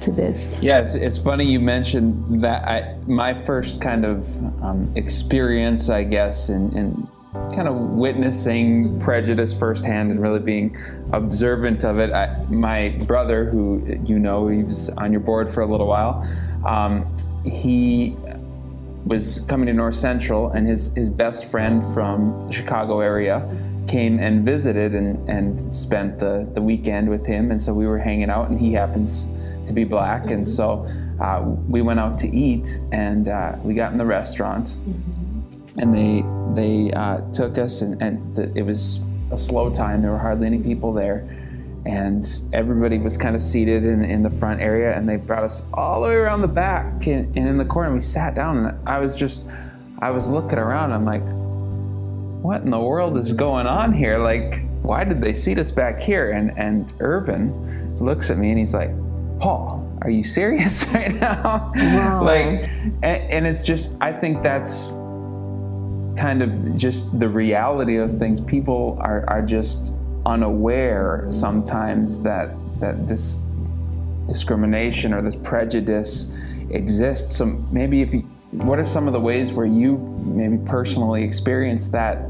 to 0.00 0.10
this. 0.12 0.54
Yeah, 0.60 0.80
it's, 0.80 0.94
it's 0.94 1.18
funny 1.18 1.44
you 1.44 1.60
mentioned 1.60 2.42
that. 2.42 2.66
I, 2.66 2.96
my 3.06 3.34
first 3.42 3.80
kind 3.80 4.04
of 4.04 4.26
um, 4.62 4.92
experience, 4.94 5.88
I 5.88 6.04
guess, 6.04 6.48
in, 6.48 6.76
in 6.76 7.08
kind 7.54 7.68
of 7.68 7.74
witnessing 7.74 9.00
prejudice 9.00 9.52
firsthand 9.52 10.10
and 10.10 10.20
really 10.20 10.40
being 10.40 10.76
observant 11.12 11.84
of 11.84 11.98
it. 11.98 12.12
I, 12.12 12.44
my 12.50 12.90
brother, 13.06 13.44
who 13.44 13.98
you 14.04 14.18
know, 14.18 14.48
he 14.48 14.62
was 14.62 14.90
on 14.90 15.10
your 15.10 15.22
board 15.22 15.50
for 15.50 15.62
a 15.62 15.66
little 15.66 15.86
while, 15.86 16.22
um, 16.66 17.06
he 17.44 18.14
was 19.06 19.40
coming 19.48 19.66
to 19.66 19.72
North 19.72 19.94
Central, 19.94 20.50
and 20.50 20.66
his, 20.66 20.92
his 20.94 21.08
best 21.08 21.44
friend 21.44 21.84
from 21.94 22.46
the 22.48 22.52
Chicago 22.52 23.00
area 23.00 23.48
came 23.86 24.18
and 24.18 24.44
visited 24.44 24.96
and, 24.96 25.28
and 25.30 25.60
spent 25.60 26.18
the, 26.18 26.50
the 26.54 26.60
weekend 26.60 27.08
with 27.08 27.24
him. 27.24 27.52
And 27.52 27.62
so 27.62 27.72
we 27.72 27.86
were 27.86 27.98
hanging 27.98 28.28
out, 28.28 28.50
and 28.50 28.58
he 28.58 28.72
happens 28.72 29.28
to 29.66 29.72
be 29.72 29.84
black. 29.84 30.30
And 30.30 30.46
so 30.46 30.86
uh, 31.20 31.44
we 31.68 31.82
went 31.82 32.00
out 32.00 32.18
to 32.18 32.28
eat, 32.28 32.80
and 32.90 33.28
uh, 33.28 33.56
we 33.62 33.74
got 33.74 33.92
in 33.92 33.98
the 33.98 34.04
restaurant, 34.04 34.76
and 35.78 35.94
they 35.94 36.24
they 36.54 36.92
uh, 36.92 37.20
took 37.32 37.58
us, 37.58 37.82
and, 37.82 38.00
and 38.02 38.34
the, 38.34 38.52
it 38.56 38.62
was 38.62 39.00
a 39.30 39.36
slow 39.36 39.74
time. 39.74 40.02
There 40.02 40.10
were 40.10 40.18
hardly 40.18 40.46
any 40.46 40.58
people 40.58 40.92
there. 40.92 41.28
And 41.84 42.26
everybody 42.52 42.98
was 42.98 43.16
kind 43.16 43.36
of 43.36 43.40
seated 43.40 43.86
in, 43.86 44.04
in 44.04 44.24
the 44.24 44.30
front 44.30 44.60
area, 44.60 44.96
and 44.96 45.08
they 45.08 45.16
brought 45.16 45.44
us 45.44 45.62
all 45.72 46.00
the 46.00 46.08
way 46.08 46.14
around 46.14 46.42
the 46.42 46.48
back 46.48 47.06
and, 47.06 47.26
and 47.36 47.48
in 47.48 47.56
the 47.56 47.64
corner. 47.64 47.94
We 47.94 48.00
sat 48.00 48.34
down, 48.34 48.58
and 48.58 48.88
I 48.88 48.98
was 48.98 49.14
just, 49.14 49.46
I 50.00 50.10
was 50.10 50.28
looking 50.28 50.58
around. 50.58 50.92
I'm 50.92 51.04
like, 51.04 51.22
what 52.42 52.62
in 52.62 52.70
the 52.70 52.80
world 52.80 53.16
is 53.18 53.32
going 53.32 53.68
on 53.68 53.92
here? 53.92 54.18
Like, 54.18 54.64
why 54.82 55.04
did 55.04 55.20
they 55.20 55.32
seat 55.32 55.58
us 55.58 55.70
back 55.70 56.00
here? 56.00 56.32
And 56.32 56.56
and 56.58 56.92
Irvin 56.98 57.96
looks 57.98 58.30
at 58.30 58.38
me 58.38 58.50
and 58.50 58.58
he's 58.58 58.74
like, 58.74 58.90
Paul, 59.38 59.86
are 60.02 60.10
you 60.10 60.22
serious 60.22 60.86
right 60.94 61.14
now? 61.14 61.72
Wow. 61.74 62.22
like, 62.24 62.68
and, 63.02 63.04
and 63.04 63.46
it's 63.46 63.64
just, 63.64 63.96
I 64.00 64.12
think 64.12 64.42
that's 64.42 64.92
kind 66.16 66.42
of 66.42 66.76
just 66.76 67.18
the 67.18 67.28
reality 67.28 67.96
of 67.96 68.14
things. 68.14 68.40
People 68.40 68.98
are, 69.00 69.24
are 69.28 69.42
just 69.42 69.92
unaware 70.24 71.26
sometimes 71.28 72.22
that 72.22 72.50
that 72.80 73.08
this 73.08 73.42
discrimination 74.26 75.14
or 75.14 75.22
this 75.22 75.36
prejudice 75.36 76.32
exists. 76.70 77.36
So 77.36 77.46
maybe 77.70 78.02
if 78.02 78.12
you, 78.12 78.20
what 78.50 78.78
are 78.78 78.84
some 78.84 79.06
of 79.06 79.12
the 79.12 79.20
ways 79.20 79.52
where 79.52 79.66
you 79.66 79.98
maybe 80.24 80.58
personally 80.66 81.22
experienced 81.22 81.92
that 81.92 82.28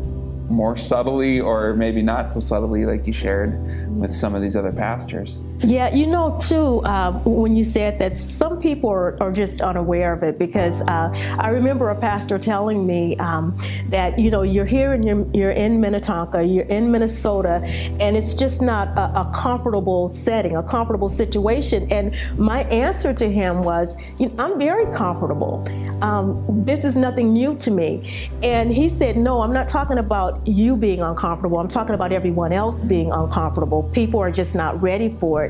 more 0.48 0.76
subtly 0.76 1.40
or 1.40 1.74
maybe 1.74 2.02
not 2.02 2.30
so 2.30 2.38
subtly 2.38 2.84
like 2.86 3.06
you 3.06 3.12
shared 3.12 3.60
with 3.98 4.14
some 4.14 4.34
of 4.34 4.42
these 4.42 4.56
other 4.56 4.72
pastors? 4.72 5.40
Yeah, 5.60 5.94
you 5.94 6.06
know, 6.06 6.36
too, 6.38 6.82
uh, 6.84 7.18
when 7.24 7.56
you 7.56 7.64
said 7.64 7.98
that 7.98 8.16
some 8.16 8.58
people 8.58 8.90
are, 8.90 9.16
are, 9.22 9.32
just 9.32 9.60
unaware 9.60 10.12
of 10.12 10.22
it 10.22 10.38
because 10.38 10.80
uh, 10.82 11.10
I 11.38 11.50
remember 11.50 11.90
a 11.90 11.98
pastor 11.98 12.38
telling 12.38 12.86
me 12.86 13.16
um, 13.16 13.58
that, 13.88 14.18
you 14.18 14.30
know, 14.30 14.42
you're 14.42 14.66
here 14.66 14.92
and 14.92 15.04
you're, 15.04 15.26
you're 15.32 15.50
in 15.50 15.80
Minnetonka, 15.80 16.42
you're 16.42 16.64
in 16.66 16.90
Minnesota, 16.90 17.62
and 18.00 18.16
it's 18.16 18.34
just 18.34 18.62
not 18.62 18.88
a, 18.96 19.20
a 19.20 19.32
comfortable 19.34 20.08
setting, 20.08 20.56
a 20.56 20.62
comfortable 20.62 21.08
situation. 21.08 21.90
And 21.90 22.14
my 22.38 22.64
answer 22.64 23.12
to 23.14 23.30
him 23.30 23.62
was, 23.62 23.96
you 24.18 24.28
know, 24.28 24.34
I'm 24.38 24.58
very 24.58 24.92
comfortable. 24.94 25.66
Um, 26.02 26.44
this 26.48 26.84
is 26.84 26.96
nothing 26.96 27.32
new 27.32 27.56
to 27.58 27.70
me. 27.70 28.30
And 28.42 28.70
he 28.70 28.88
said, 28.88 29.16
No, 29.16 29.40
I'm 29.40 29.52
not 29.52 29.68
talking 29.68 29.98
about 29.98 30.46
you 30.46 30.76
being 30.76 31.00
uncomfortable. 31.00 31.58
I'm 31.58 31.68
talking 31.68 31.94
about 31.94 32.12
everyone 32.12 32.52
else 32.52 32.82
being 32.82 33.10
uncomfortable. 33.10 33.84
People 33.94 34.20
are 34.20 34.30
just 34.30 34.54
not 34.54 34.80
ready 34.82 35.16
for 35.20 35.44
it. 35.44 35.45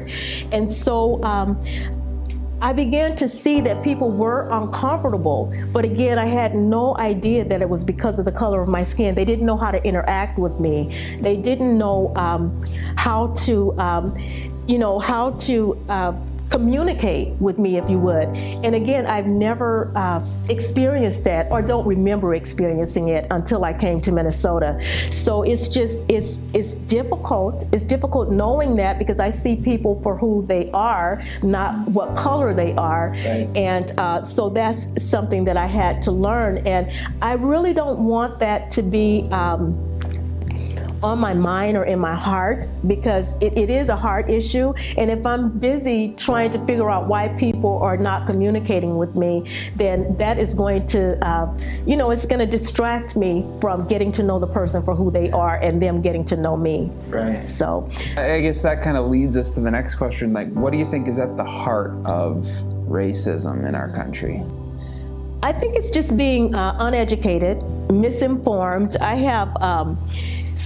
And 0.52 0.70
so, 0.70 1.22
um, 1.22 1.62
I 2.60 2.72
began 2.72 3.16
to 3.16 3.28
see 3.28 3.60
that 3.60 3.84
people 3.84 4.10
were 4.10 4.48
uncomfortable, 4.50 5.52
but 5.72 5.84
again, 5.84 6.18
I 6.18 6.24
had 6.24 6.54
no 6.54 6.96
idea 6.96 7.44
that 7.44 7.60
it 7.60 7.68
was 7.68 7.84
because 7.84 8.18
of 8.18 8.24
the 8.24 8.32
color 8.32 8.62
of 8.62 8.68
my 8.68 8.82
skin. 8.82 9.14
They 9.14 9.26
didn't 9.26 9.44
know 9.44 9.58
how 9.58 9.70
to 9.70 9.84
interact 9.86 10.38
with 10.38 10.58
me. 10.58 11.18
They 11.20 11.36
didn't 11.36 11.76
know 11.76 12.14
um, 12.16 12.64
how 12.96 13.34
to, 13.44 13.78
um, 13.78 14.16
you 14.66 14.78
know, 14.78 14.98
how 14.98 15.32
to 15.32 15.76
uh, 15.90 16.14
communicate 16.56 17.28
with 17.38 17.58
me 17.58 17.76
if 17.76 17.88
you 17.90 17.98
would. 17.98 18.28
And 18.64 18.74
again, 18.74 19.04
I've 19.04 19.26
never 19.26 19.92
uh, 19.94 20.24
experienced 20.48 21.22
that 21.24 21.50
or 21.50 21.60
don't 21.60 21.86
remember 21.86 22.34
experiencing 22.34 23.08
it 23.08 23.26
until 23.30 23.62
I 23.62 23.74
came 23.74 24.00
to 24.00 24.10
Minnesota. 24.10 24.80
So 25.10 25.42
it's 25.42 25.68
just 25.68 26.10
it's 26.10 26.40
it's 26.54 26.74
difficult. 26.74 27.66
It's 27.72 27.84
difficult 27.84 28.30
knowing 28.30 28.74
that 28.76 28.98
because 28.98 29.20
I 29.20 29.30
see 29.30 29.56
people 29.56 30.00
for 30.02 30.16
who 30.16 30.46
they 30.46 30.70
are, 30.72 31.22
not 31.42 31.86
what 31.88 32.16
color 32.16 32.54
they 32.54 32.72
are, 32.76 33.10
right. 33.10 33.48
and 33.54 33.92
uh, 33.98 34.22
so 34.22 34.48
that's 34.48 34.80
something 35.04 35.44
that 35.44 35.58
I 35.58 35.66
had 35.66 36.00
to 36.04 36.10
learn. 36.10 36.66
And 36.66 36.90
I 37.20 37.34
really 37.34 37.74
don't 37.74 37.98
want 37.98 38.38
that 38.38 38.70
to 38.72 38.82
be. 38.82 39.28
Um, 39.30 39.82
on 41.06 41.18
my 41.20 41.32
mind 41.32 41.76
or 41.76 41.84
in 41.84 41.98
my 41.98 42.14
heart 42.14 42.66
because 42.86 43.36
it, 43.40 43.56
it 43.56 43.70
is 43.70 43.88
a 43.88 43.96
heart 43.96 44.28
issue. 44.28 44.74
And 44.98 45.10
if 45.10 45.24
I'm 45.24 45.56
busy 45.58 46.14
trying 46.16 46.50
to 46.52 46.58
figure 46.66 46.90
out 46.90 47.06
why 47.06 47.28
people 47.28 47.78
are 47.78 47.96
not 47.96 48.26
communicating 48.26 48.96
with 48.96 49.14
me, 49.14 49.44
then 49.76 50.16
that 50.18 50.38
is 50.38 50.52
going 50.52 50.86
to, 50.88 51.24
uh, 51.24 51.56
you 51.86 51.96
know, 51.96 52.10
it's 52.10 52.26
going 52.26 52.40
to 52.40 52.46
distract 52.46 53.16
me 53.16 53.46
from 53.60 53.86
getting 53.86 54.10
to 54.12 54.22
know 54.22 54.38
the 54.38 54.46
person 54.48 54.82
for 54.82 54.94
who 54.94 55.10
they 55.10 55.30
are 55.30 55.56
and 55.62 55.80
them 55.80 56.02
getting 56.02 56.24
to 56.26 56.36
know 56.36 56.56
me. 56.56 56.90
Right. 57.06 57.48
So 57.48 57.88
I 58.16 58.40
guess 58.40 58.62
that 58.62 58.82
kind 58.82 58.96
of 58.96 59.06
leads 59.06 59.36
us 59.36 59.54
to 59.54 59.60
the 59.60 59.70
next 59.70 59.94
question. 59.94 60.30
Like, 60.30 60.50
what 60.52 60.72
do 60.72 60.78
you 60.78 60.90
think 60.90 61.06
is 61.06 61.18
at 61.18 61.36
the 61.36 61.44
heart 61.44 61.92
of 62.04 62.44
racism 62.88 63.66
in 63.66 63.74
our 63.74 63.90
country? 63.90 64.42
I 65.42 65.52
think 65.52 65.76
it's 65.76 65.90
just 65.90 66.16
being 66.16 66.54
uh, 66.54 66.76
uneducated, 66.80 67.62
misinformed. 67.92 68.96
I 68.96 69.14
have 69.14 69.54
um, 69.62 69.96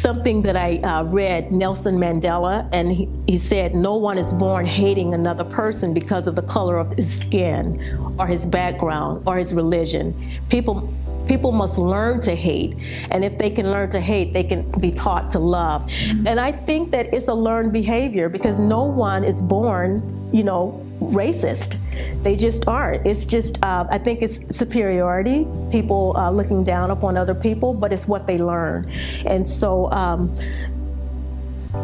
something 0.00 0.42
that 0.42 0.56
I 0.56 0.78
uh, 0.78 1.04
read, 1.04 1.52
Nelson 1.52 1.96
Mandela, 1.96 2.68
and 2.72 2.90
he, 2.90 3.08
he 3.26 3.38
said, 3.38 3.74
No 3.74 3.96
one 3.96 4.18
is 4.18 4.32
born 4.32 4.66
hating 4.66 5.14
another 5.14 5.44
person 5.44 5.92
because 5.92 6.26
of 6.26 6.34
the 6.34 6.42
color 6.42 6.78
of 6.78 6.90
his 6.92 7.20
skin 7.20 7.80
or 8.18 8.26
his 8.26 8.46
background 8.46 9.24
or 9.26 9.36
his 9.36 9.52
religion. 9.52 10.14
People 10.48 10.92
people 11.26 11.52
must 11.52 11.78
learn 11.78 12.20
to 12.20 12.34
hate 12.34 12.74
and 13.12 13.24
if 13.24 13.38
they 13.38 13.50
can 13.50 13.70
learn 13.70 13.88
to 13.88 14.00
hate 14.00 14.32
they 14.32 14.42
can 14.42 14.68
be 14.80 14.90
taught 14.90 15.30
to 15.30 15.38
love 15.38 15.88
and 16.26 16.40
i 16.40 16.50
think 16.50 16.90
that 16.90 17.12
it's 17.14 17.28
a 17.28 17.34
learned 17.34 17.72
behavior 17.72 18.28
because 18.28 18.58
no 18.58 18.82
one 18.82 19.22
is 19.22 19.40
born 19.40 20.02
you 20.32 20.42
know 20.42 20.84
racist. 21.00 21.76
They 22.22 22.36
just 22.36 22.68
aren't. 22.68 23.06
It's 23.06 23.24
just, 23.24 23.62
uh, 23.62 23.86
I 23.90 23.98
think 23.98 24.22
it's 24.22 24.56
superiority, 24.56 25.46
people 25.70 26.14
uh, 26.16 26.30
looking 26.30 26.62
down 26.64 26.90
upon 26.90 27.16
other 27.16 27.34
people, 27.34 27.74
but 27.74 27.92
it's 27.92 28.06
what 28.06 28.26
they 28.26 28.38
learn. 28.38 28.90
And 29.26 29.48
so 29.48 29.90
um, 29.92 30.34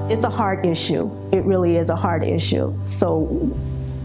it's 0.09 0.24
a 0.24 0.31
hard 0.31 0.66
issue. 0.66 1.11
It 1.33 1.44
really 1.44 1.76
is 1.76 1.90
a 1.90 1.96
hard 1.96 2.22
issue. 2.22 2.74
So, 2.85 3.24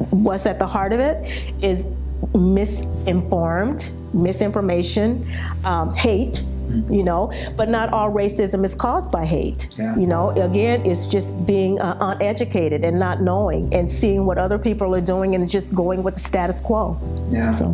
what's 0.09 0.45
at 0.45 0.57
the 0.57 0.65
heart 0.65 0.93
of 0.93 0.99
it 0.99 1.53
is 1.63 1.89
misinformed, 2.33 3.89
misinformation, 4.13 5.25
um, 5.63 5.93
hate 5.93 6.43
you 6.89 7.03
know 7.03 7.31
but 7.57 7.69
not 7.69 7.91
all 7.91 8.11
racism 8.11 8.65
is 8.65 8.75
caused 8.75 9.11
by 9.11 9.25
hate. 9.25 9.67
Yeah. 9.77 9.97
you 9.97 10.07
know 10.07 10.29
again 10.31 10.85
it's 10.85 11.05
just 11.05 11.45
being 11.45 11.79
uh, 11.79 11.97
uneducated 11.99 12.83
and 12.83 12.99
not 12.99 13.21
knowing 13.21 13.73
and 13.73 13.91
seeing 13.91 14.25
what 14.25 14.37
other 14.37 14.59
people 14.59 14.95
are 14.95 15.01
doing 15.01 15.35
and 15.35 15.49
just 15.49 15.75
going 15.75 16.03
with 16.03 16.15
the 16.15 16.21
status 16.21 16.61
quo. 16.61 16.99
Yeah. 17.29 17.51
So 17.51 17.73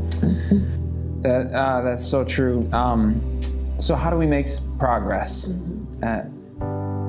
that 1.22 1.52
uh, 1.54 1.82
that's 1.82 2.06
so 2.06 2.24
true. 2.24 2.68
Um, 2.74 3.22
so 3.80 3.96
how 3.96 4.10
do 4.10 4.18
we 4.18 4.26
make 4.26 4.48
progress 4.80 5.48
mm-hmm. 5.48 6.34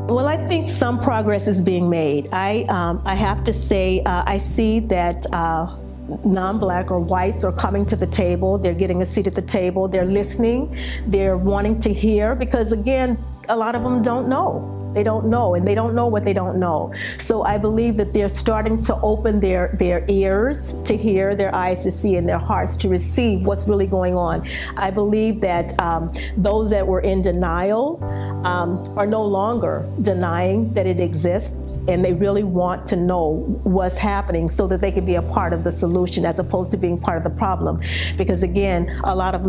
well, 0.08 0.26
I 0.26 0.38
think 0.46 0.70
some 0.70 0.98
progress 0.98 1.48
is 1.48 1.62
being 1.62 1.90
made. 1.90 2.28
I 2.32 2.64
um, 2.70 3.02
I 3.04 3.14
have 3.14 3.44
to 3.44 3.52
say 3.52 4.00
uh, 4.06 4.22
I 4.26 4.38
see 4.38 4.80
that 4.80 5.26
uh, 5.32 5.76
non-black 6.24 6.90
or 6.90 7.00
whites 7.00 7.44
are 7.44 7.52
coming 7.52 7.84
to 7.86 7.96
the 7.96 8.06
table. 8.06 8.58
They're 8.58 8.74
getting 8.74 9.02
a 9.02 9.06
seat 9.06 9.26
at 9.26 9.34
the 9.34 9.42
table. 9.42 9.88
They're 9.88 10.06
listening. 10.06 10.76
They're 11.06 11.36
wanting 11.36 11.80
to 11.80 11.92
hear 11.92 12.34
because 12.34 12.72
again 12.72 13.22
a 13.48 13.56
lot 13.56 13.74
of 13.74 13.82
them 13.82 14.02
don't 14.02 14.28
know 14.28 14.77
they 14.94 15.02
don't 15.02 15.26
know, 15.26 15.54
and 15.54 15.66
they 15.66 15.74
don't 15.74 15.94
know 15.94 16.06
what 16.06 16.24
they 16.24 16.32
don't 16.32 16.58
know. 16.58 16.92
So 17.18 17.44
I 17.44 17.58
believe 17.58 17.96
that 17.96 18.12
they're 18.12 18.28
starting 18.28 18.82
to 18.82 18.94
open 19.02 19.40
their, 19.40 19.76
their 19.78 20.04
ears 20.08 20.74
to 20.84 20.96
hear, 20.96 21.34
their 21.34 21.54
eyes 21.54 21.84
to 21.84 21.90
see, 21.90 22.16
and 22.16 22.28
their 22.28 22.38
hearts 22.38 22.76
to 22.76 22.88
receive 22.88 23.46
what's 23.46 23.66
really 23.68 23.86
going 23.86 24.14
on. 24.14 24.46
I 24.76 24.90
believe 24.90 25.40
that 25.42 25.78
um, 25.78 26.12
those 26.36 26.70
that 26.70 26.86
were 26.86 27.00
in 27.00 27.22
denial 27.22 28.02
um, 28.44 28.78
are 28.98 29.06
no 29.06 29.24
longer 29.24 29.86
denying 30.02 30.72
that 30.74 30.86
it 30.86 31.00
exists, 31.00 31.76
and 31.88 32.04
they 32.04 32.12
really 32.12 32.44
want 32.44 32.86
to 32.88 32.96
know 32.96 33.60
what's 33.64 33.98
happening 33.98 34.48
so 34.50 34.66
that 34.66 34.80
they 34.80 34.90
can 34.90 35.04
be 35.04 35.16
a 35.16 35.22
part 35.22 35.52
of 35.52 35.64
the 35.64 35.72
solution 35.72 36.24
as 36.24 36.38
opposed 36.38 36.70
to 36.70 36.76
being 36.76 36.98
part 36.98 37.18
of 37.18 37.24
the 37.24 37.36
problem. 37.38 37.80
Because 38.16 38.42
again, 38.42 38.88
a 39.04 39.14
lot 39.14 39.34
of 39.34 39.46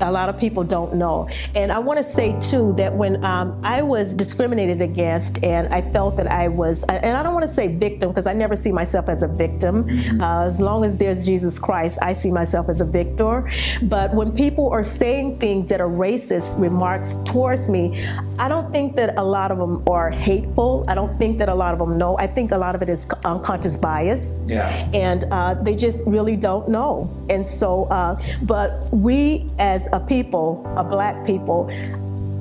a 0.00 0.10
lot 0.10 0.28
of 0.28 0.38
people 0.38 0.62
don't 0.62 0.94
know. 0.94 1.28
And 1.54 1.72
I 1.72 1.78
want 1.78 1.98
to 1.98 2.04
say 2.04 2.38
too 2.40 2.74
that 2.76 2.92
when 2.92 3.24
um, 3.24 3.58
I 3.64 3.82
was 3.82 4.14
discriminated 4.14 4.65
discriminated 4.66 4.82
against, 4.82 5.42
and 5.44 5.72
I 5.72 5.82
felt 5.92 6.16
that 6.16 6.26
I 6.26 6.48
was, 6.48 6.84
and 6.84 7.16
I 7.16 7.22
don't 7.22 7.34
want 7.34 7.46
to 7.46 7.52
say 7.52 7.68
victim 7.68 8.10
because 8.10 8.26
I 8.26 8.32
never 8.32 8.56
see 8.56 8.72
myself 8.72 9.08
as 9.08 9.22
a 9.22 9.28
victim. 9.28 9.84
Mm-hmm. 9.84 10.20
Uh, 10.20 10.44
as 10.46 10.60
long 10.60 10.84
as 10.84 10.98
there's 10.98 11.24
Jesus 11.24 11.58
Christ, 11.58 11.98
I 12.02 12.12
see 12.12 12.30
myself 12.30 12.68
as 12.68 12.80
a 12.80 12.84
victor. 12.84 13.48
But 13.82 14.14
when 14.14 14.32
people 14.32 14.68
are 14.70 14.84
saying 14.84 15.36
things 15.36 15.68
that 15.68 15.80
are 15.80 15.88
racist 15.88 16.60
remarks 16.60 17.16
towards 17.24 17.68
me, 17.68 18.04
I 18.38 18.48
don't 18.48 18.72
think 18.72 18.96
that 18.96 19.16
a 19.16 19.24
lot 19.24 19.50
of 19.50 19.58
them 19.58 19.82
are 19.88 20.10
hateful. 20.10 20.84
I 20.88 20.94
don't 20.94 21.16
think 21.18 21.38
that 21.38 21.48
a 21.48 21.54
lot 21.54 21.72
of 21.72 21.78
them 21.78 21.96
know. 21.98 22.18
I 22.18 22.26
think 22.26 22.52
a 22.52 22.58
lot 22.58 22.74
of 22.74 22.82
it 22.82 22.88
is 22.88 23.06
unconscious 23.24 23.76
bias. 23.76 24.40
Yeah. 24.46 24.68
And 24.92 25.24
uh, 25.30 25.54
they 25.54 25.74
just 25.74 26.06
really 26.06 26.36
don't 26.36 26.68
know. 26.68 27.10
And 27.30 27.46
so, 27.46 27.84
uh, 27.84 28.20
but 28.42 28.88
we 28.92 29.50
as 29.58 29.88
a 29.92 30.00
people, 30.00 30.62
a 30.76 30.84
black 30.84 31.26
people, 31.26 31.70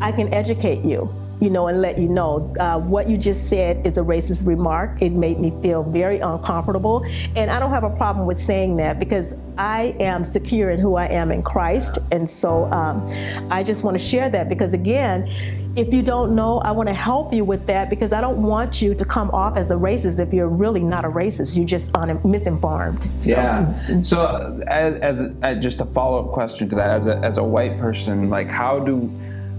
I 0.01 0.11
can 0.11 0.33
educate 0.33 0.83
you 0.83 1.09
you 1.41 1.49
know, 1.49 1.67
and 1.67 1.81
let 1.81 1.97
you 1.97 2.07
know 2.07 2.53
uh, 2.59 2.79
what 2.79 3.09
you 3.09 3.17
just 3.17 3.49
said 3.49 3.85
is 3.85 3.97
a 3.97 4.01
racist 4.01 4.47
remark. 4.47 5.01
It 5.01 5.11
made 5.11 5.39
me 5.39 5.53
feel 5.61 5.83
very 5.83 6.19
uncomfortable. 6.19 7.05
And 7.35 7.51
I 7.51 7.59
don't 7.59 7.71
have 7.71 7.83
a 7.83 7.89
problem 7.89 8.25
with 8.25 8.37
saying 8.37 8.77
that 8.77 8.99
because 8.99 9.35
I 9.57 9.95
am 9.99 10.23
secure 10.23 10.71
in 10.71 10.79
who 10.79 10.95
I 10.95 11.07
am 11.07 11.31
in 11.31 11.41
Christ. 11.41 11.97
And 12.11 12.29
so 12.29 12.65
um, 12.71 13.07
I 13.51 13.63
just 13.63 13.83
want 13.83 13.97
to 13.97 14.03
share 14.03 14.29
that 14.29 14.47
because, 14.47 14.73
again, 14.73 15.29
if 15.75 15.93
you 15.93 16.01
don't 16.01 16.35
know, 16.35 16.59
I 16.59 16.71
want 16.71 16.87
to 16.87 16.95
help 16.95 17.33
you 17.33 17.43
with 17.43 17.67
that 17.67 17.89
because 17.89 18.13
I 18.13 18.21
don't 18.21 18.41
want 18.41 18.81
you 18.81 18.95
to 18.95 19.03
come 19.03 19.29
off 19.31 19.57
as 19.57 19.71
a 19.71 19.75
racist 19.75 20.19
if 20.19 20.33
you're 20.33 20.47
really 20.47 20.83
not 20.83 21.03
a 21.03 21.09
racist. 21.09 21.57
You're 21.57 21.65
just 21.65 21.93
un- 21.97 22.21
misinformed. 22.23 23.03
So. 23.19 23.31
Yeah. 23.31 24.01
So, 24.01 24.57
as, 24.67 24.99
as, 24.99 25.35
as 25.41 25.61
just 25.61 25.81
a 25.81 25.85
follow 25.85 26.25
up 26.25 26.31
question 26.31 26.69
to 26.69 26.75
that, 26.75 26.91
as 26.91 27.07
a, 27.07 27.17
as 27.17 27.37
a 27.37 27.43
white 27.43 27.77
person, 27.77 28.29
like 28.29 28.49
how 28.49 28.79
do 28.79 29.11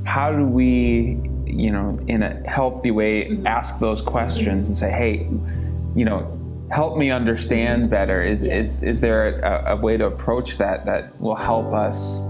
how 0.04 0.32
do 0.32 0.46
we 0.46 1.18
you 1.58 1.70
know, 1.70 1.98
in 2.06 2.22
a 2.22 2.48
healthy 2.48 2.90
way, 2.90 3.24
mm-hmm. 3.24 3.46
ask 3.46 3.78
those 3.78 4.00
questions 4.00 4.68
and 4.68 4.76
say, 4.76 4.90
hey, 4.90 5.28
you 5.94 6.04
know, 6.04 6.40
help 6.70 6.96
me 6.96 7.10
understand 7.10 7.90
better. 7.90 8.22
Is 8.22 8.42
is 8.42 8.82
is 8.82 9.00
there 9.00 9.38
a, 9.38 9.74
a 9.74 9.76
way 9.76 9.96
to 9.96 10.06
approach 10.06 10.58
that 10.58 10.84
that 10.86 11.18
will 11.20 11.36
help 11.36 11.72
us 11.72 12.22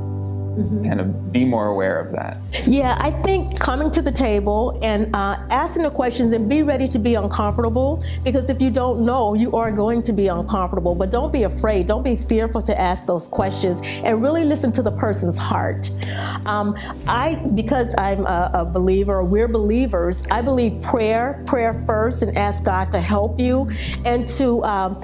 mm-hmm. 0.56 0.82
kind 0.82 1.00
of 1.00 1.32
be 1.32 1.44
more 1.44 1.68
aware 1.68 1.98
of 1.98 2.12
that? 2.12 2.38
Yeah, 2.66 2.96
I 2.98 3.10
think 3.22 3.58
coming 3.58 3.90
to 3.92 4.02
the 4.02 4.12
table 4.12 4.78
and 4.82 5.14
uh, 5.14 5.38
asking 5.50 5.82
the 5.84 5.90
questions 5.90 6.32
and 6.32 6.48
be 6.48 6.62
ready 6.62 6.88
to 6.88 6.98
be 6.98 7.14
uncomfortable 7.14 8.02
because 8.24 8.50
if 8.50 8.60
you 8.60 8.70
don't 8.70 9.04
know, 9.04 9.34
you 9.34 9.52
are 9.52 9.70
going 9.70 10.02
to 10.04 10.12
be 10.12 10.28
uncomfortable. 10.28 10.94
But 10.94 11.10
don't 11.10 11.32
be 11.32 11.44
afraid, 11.44 11.86
don't 11.86 12.02
be 12.02 12.16
fearful 12.16 12.62
to 12.62 12.80
ask 12.80 13.06
those 13.06 13.28
questions 13.28 13.80
and 13.84 14.22
really 14.22 14.44
listen 14.44 14.72
to 14.72 14.82
the 14.82 14.92
person's 14.92 15.36
heart. 15.36 15.90
Um, 16.46 16.74
I, 17.06 17.34
because 17.54 17.94
I'm 17.98 18.26
a, 18.26 18.50
a 18.54 18.64
believer, 18.64 19.22
we're 19.22 19.48
believers, 19.48 20.22
I 20.30 20.40
believe 20.40 20.80
prayer, 20.82 21.42
prayer 21.46 21.82
first, 21.86 22.22
and 22.22 22.36
ask 22.36 22.64
God 22.64 22.92
to 22.92 23.00
help 23.00 23.38
you 23.38 23.68
and 24.04 24.28
to 24.30 24.64
um, 24.64 25.02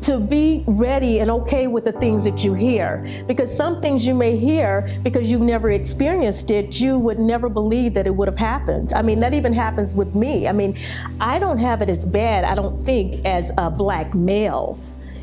to 0.00 0.18
be 0.18 0.64
ready 0.66 1.20
and 1.20 1.30
okay 1.30 1.66
with 1.66 1.84
the 1.84 1.92
things 1.92 2.24
that 2.24 2.42
you 2.44 2.54
hear. 2.54 3.06
Because 3.26 3.54
some 3.54 3.80
things 3.80 4.06
you 4.06 4.14
may 4.14 4.36
hear 4.36 4.88
because 5.02 5.30
you've 5.30 5.42
never 5.42 5.70
experienced 5.70 6.50
it, 6.50 6.80
you 6.80 6.98
would 6.98 7.18
never 7.18 7.48
believe 7.48 7.94
that 7.94 8.06
it 8.06 8.14
would 8.14 8.28
have 8.28 8.38
happened. 8.38 8.92
I 8.94 9.02
mean, 9.02 9.20
that 9.20 9.34
even 9.34 9.52
happens 9.52 9.94
with 9.94 10.14
me. 10.14 10.48
I 10.48 10.52
mean, 10.52 10.76
I 11.20 11.38
don't 11.38 11.58
have 11.58 11.82
it 11.82 11.90
as 11.90 12.06
bad, 12.06 12.44
I 12.44 12.54
don't 12.54 12.82
think, 12.82 13.24
as 13.24 13.52
a 13.58 13.70
black 13.70 14.14
male 14.14 14.78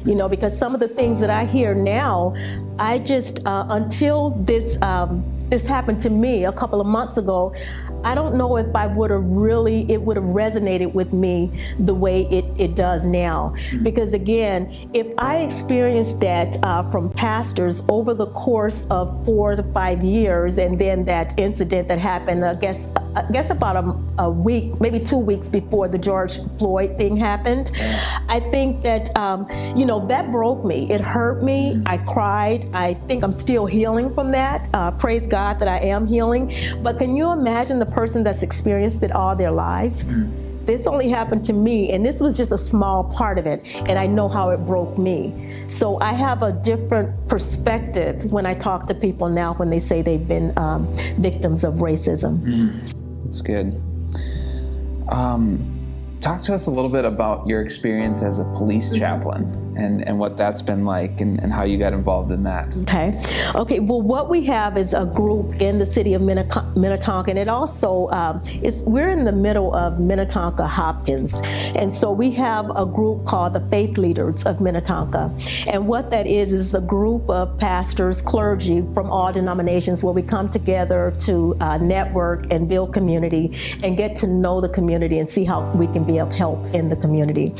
you 0.06 0.16
know, 0.16 0.30
because 0.30 0.58
some 0.58 0.74
of 0.74 0.80
the 0.80 0.88
things 0.88 1.20
that 1.20 1.30
I 1.30 1.44
hear 1.44 1.76
now, 1.76 2.34
I 2.78 3.00
just 3.00 3.46
uh, 3.46 3.66
until 3.70 4.30
this 4.30 4.82
um, 4.82 5.26
this 5.50 5.66
happened 5.66 6.00
to 6.02 6.10
me 6.10 6.46
a 6.46 6.52
couple 6.52 6.80
of 6.80 6.88
months 6.88 7.18
ago, 7.18 7.54
I 8.04 8.16
don't 8.16 8.36
know 8.36 8.58
if 8.58 8.74
I 8.76 8.88
would 8.88 9.12
have 9.12 9.24
really, 9.24 9.90
it 9.92 10.02
would 10.02 10.16
have 10.16 10.26
resonated 10.26 10.94
with 10.94 11.14
me 11.14 11.52
the 11.80 11.94
way 11.94 12.24
it, 12.32 12.46
it 12.58 12.76
does 12.76 13.06
now. 13.06 13.54
Because 13.84 14.14
again, 14.14 14.72
if 14.94 15.08
I 15.18 15.38
experienced 15.38 16.20
that 16.22 16.58
uh, 16.64 16.90
from 16.92 17.10
pastors 17.10 17.84
over 17.90 18.14
the 18.14 18.28
course 18.28 18.88
of 18.90 19.26
four 19.26 19.56
to 19.56 19.64
five 19.64 20.04
years, 20.04 20.58
and 20.58 20.80
then 20.80 21.06
that 21.06 21.38
incident 21.38 21.88
that 21.88 22.00
happened, 22.00 22.46
I 22.46 22.56
guess, 22.56 22.88
I 23.20 23.32
guess 23.32 23.50
about 23.50 23.76
a, 23.76 24.24
a, 24.24 24.30
week, 24.30 24.80
maybe 24.80 25.00
two 25.00 25.18
weeks 25.18 25.50
before 25.50 25.88
the 25.88 25.98
George 25.98 26.40
Floyd 26.58 26.98
thing 26.98 27.18
happened. 27.18 27.72
I 28.30 28.40
think 28.40 28.82
that, 28.84 29.16
um, 29.18 29.48
you 29.76 29.86
know, 29.86 30.06
that 30.08 30.32
broke 30.32 30.64
me. 30.64 30.90
It 30.90 31.02
hurt 31.02 31.44
me. 31.44 31.82
I 31.86 31.98
cried. 31.98 32.66
I 32.74 32.94
think 32.94 33.24
I'm 33.24 33.34
still 33.34 33.66
healing 33.66 34.14
from 34.14 34.32
that. 34.32 34.70
Uh, 34.74 34.92
praise 34.92 35.28
God 35.28 35.60
that 35.60 35.68
I 35.68 35.80
am 35.80 36.08
healing. 36.08 36.54
But 36.82 36.98
can 36.98 37.16
you 37.16 37.32
imagine 37.32 37.78
the 37.78 37.86
person 37.86 38.24
that's 38.24 38.42
experienced 38.42 39.04
it 39.04 39.12
all 39.12 39.36
their 39.36 39.52
lives? 39.52 40.06
This 40.66 40.86
only 40.86 41.10
happened 41.10 41.44
to 41.46 41.54
me, 41.54 41.92
and 41.94 42.06
this 42.06 42.22
was 42.22 42.38
just 42.38 42.52
a 42.52 42.58
small 42.58 43.04
part 43.04 43.40
of 43.40 43.48
it, 43.48 43.76
and 43.90 43.98
I 43.98 44.06
know 44.06 44.28
how 44.28 44.52
it 44.52 44.58
broke 44.68 45.00
me. 45.00 45.34
So 45.68 46.00
I 46.00 46.14
have 46.14 46.44
a 46.44 46.52
different 46.52 47.28
perspective 47.28 48.32
when 48.32 48.46
I 48.46 48.54
talk 48.54 48.88
to 48.88 48.94
people 48.94 49.30
now 49.30 49.56
when 49.56 49.72
they 49.72 49.80
say 49.80 50.04
they've 50.04 50.28
been 50.28 50.56
um, 50.58 50.86
victims 51.18 51.64
of 51.64 51.76
racism. 51.76 52.38
Mm. 52.42 52.99
That's 53.30 53.42
good. 53.42 53.68
Um, 55.08 55.79
talk 56.22 56.42
to 56.42 56.54
us 56.54 56.68
a 56.68 56.72
little 56.72 56.90
bit 56.90 57.06
about 57.06 57.48
your 57.48 57.62
experience 57.62 58.22
as 58.22 58.40
a 58.40 58.44
police 58.56 58.96
chaplain 58.98 59.70
and, 59.78 60.06
and 60.06 60.20
what 60.20 60.38
that's 60.38 60.62
been 60.62 60.84
like 60.84 61.22
and, 61.22 61.42
and 61.42 61.54
how 61.54 61.64
you 61.64 61.78
got 61.78 61.94
involved 61.94 62.32
in 62.32 62.44
that. 62.44 62.76
Okay. 62.82 63.20
Okay. 63.56 63.80
Well, 63.80 64.02
what 64.02 64.30
we 64.30 64.44
have 64.46 64.78
is 64.78 64.94
a 64.94 65.06
group 65.06 65.62
in 65.62 65.80
the 65.80 65.86
city 65.86 66.14
of 66.14 66.22
Minnetonka, 66.22 67.30
and 67.30 67.40
it 67.40 67.48
also 67.48 68.10
um, 68.10 68.42
it's 68.46 68.84
we're 68.84 69.10
in 69.10 69.24
the 69.24 69.32
middle 69.32 69.74
of 69.74 70.00
Minnetonka 70.00 70.68
Hopkins, 70.68 71.42
and 71.76 71.94
so 71.94 72.12
we 72.12 72.32
have 72.32 72.70
a 72.76 72.86
group 72.86 73.26
called 73.26 73.54
the 73.54 73.66
Faith 73.68 73.98
Leaders 73.98 74.44
of 74.44 74.60
Minnetonka, 74.60 75.34
and 75.72 75.88
what 75.88 76.10
that 76.10 76.28
is 76.28 76.52
is 76.52 76.76
a 76.76 76.82
group 76.82 77.30
of 77.30 77.58
pastors, 77.58 78.22
clergy 78.22 78.86
from 78.94 79.10
all 79.10 79.32
denominations 79.32 80.04
where 80.04 80.14
we 80.14 80.22
come 80.22 80.50
together 80.50 81.14
to 81.20 81.56
uh, 81.62 81.78
network 81.78 82.52
and 82.52 82.68
build 82.68 82.94
community 82.94 83.52
and 83.84 83.96
get 83.96 84.16
to 84.18 84.28
know 84.28 84.60
the 84.60 84.70
community 84.70 85.20
and 85.20 85.30
see 85.30 85.46
how 85.46 85.70
we 85.72 85.88
can 85.88 86.04
be 86.12 86.20
of 86.20 86.32
help 86.32 86.60
in 86.74 86.90
the 86.90 86.96
community. 86.96 87.54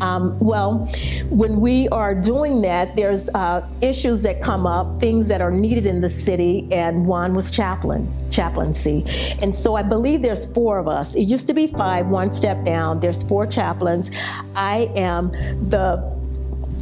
Um, 0.00 0.38
well, 0.38 0.86
when 1.28 1.60
we 1.60 1.88
are 1.88 2.14
doing 2.14 2.62
that, 2.62 2.96
there's 2.96 3.28
uh, 3.30 3.66
issues 3.80 4.22
that 4.22 4.40
come 4.40 4.66
up, 4.66 5.00
things 5.00 5.28
that 5.28 5.40
are 5.40 5.50
needed 5.50 5.86
in 5.86 6.00
the 6.00 6.10
city, 6.10 6.68
and 6.72 7.06
one 7.06 7.34
was 7.34 7.50
chaplain, 7.50 8.08
chaplaincy. 8.30 9.04
And 9.42 9.54
so 9.54 9.76
I 9.76 9.82
believe 9.82 10.22
there's 10.22 10.46
four 10.52 10.78
of 10.78 10.88
us. 10.88 11.14
It 11.14 11.22
used 11.22 11.46
to 11.48 11.54
be 11.54 11.66
five, 11.66 12.06
one 12.06 12.32
step 12.32 12.64
down. 12.64 13.00
There's 13.00 13.22
four 13.22 13.46
chaplains. 13.46 14.10
I 14.54 14.90
am 14.96 15.30
the 15.68 16.19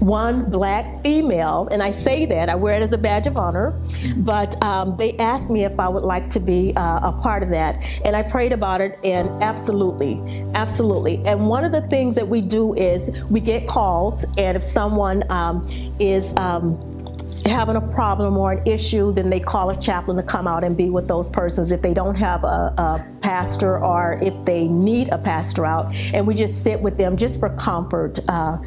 one 0.01 0.49
black 0.51 1.03
female, 1.03 1.69
and 1.71 1.83
I 1.83 1.91
say 1.91 2.27
that, 2.27 2.49
I 2.49 2.55
wear 2.55 2.75
it 2.75 2.83
as 2.83 2.93
a 2.93 2.99
badge 2.99 3.27
of 3.27 3.37
honor, 3.37 3.77
but 4.19 4.63
um, 4.63 4.97
they 4.97 5.17
asked 5.19 5.51
me 5.51 5.65
if 5.65 5.79
I 5.79 5.89
would 5.89 6.05
like 6.05 6.31
to 6.31 6.41
be 6.41 6.73
uh, 6.77 7.11
a 7.11 7.13
part 7.13 7.43
of 7.43 7.49
that. 7.51 7.83
And 8.05 8.15
I 8.15 8.23
prayed 8.23 8.53
about 8.53 8.81
it, 8.81 8.99
and 9.05 9.29
absolutely, 9.43 10.45
absolutely. 10.55 11.23
And 11.27 11.49
one 11.49 11.65
of 11.65 11.73
the 11.73 11.83
things 11.83 12.15
that 12.15 12.29
we 12.29 12.41
do 12.41 12.75
is 12.75 13.11
we 13.29 13.41
get 13.41 13.67
calls, 13.67 14.25
and 14.37 14.57
if 14.57 14.63
someone 14.63 15.25
um, 15.31 15.67
is 15.99 16.37
um, 16.37 16.79
having 17.49 17.77
a 17.77 17.81
problem 17.81 18.37
or 18.37 18.53
an 18.53 18.63
issue, 18.67 19.13
then 19.13 19.31
they 19.31 19.41
call 19.41 19.71
a 19.71 19.81
chaplain 19.81 20.17
to 20.17 20.23
come 20.23 20.47
out 20.47 20.65
and 20.65 20.77
be 20.77 20.91
with 20.91 21.07
those 21.07 21.29
persons. 21.29 21.73
If 21.73 21.83
they 21.83 21.95
don't 21.95 22.17
have 22.17 22.45
a, 22.45 22.75
a 22.79 23.07
pastor 23.21 23.85
or 23.85 24.19
if 24.23 24.41
they 24.45 24.69
need 24.69 25.09
a 25.09 25.19
pastor 25.19 25.67
out, 25.67 25.95
and 26.15 26.27
we 26.27 26.35
just 26.35 26.63
sit 26.63 26.81
with 26.81 26.97
them 26.97 27.17
just 27.17 27.39
for 27.39 27.51
comfort. 27.57 28.19
Uh, 28.29 28.59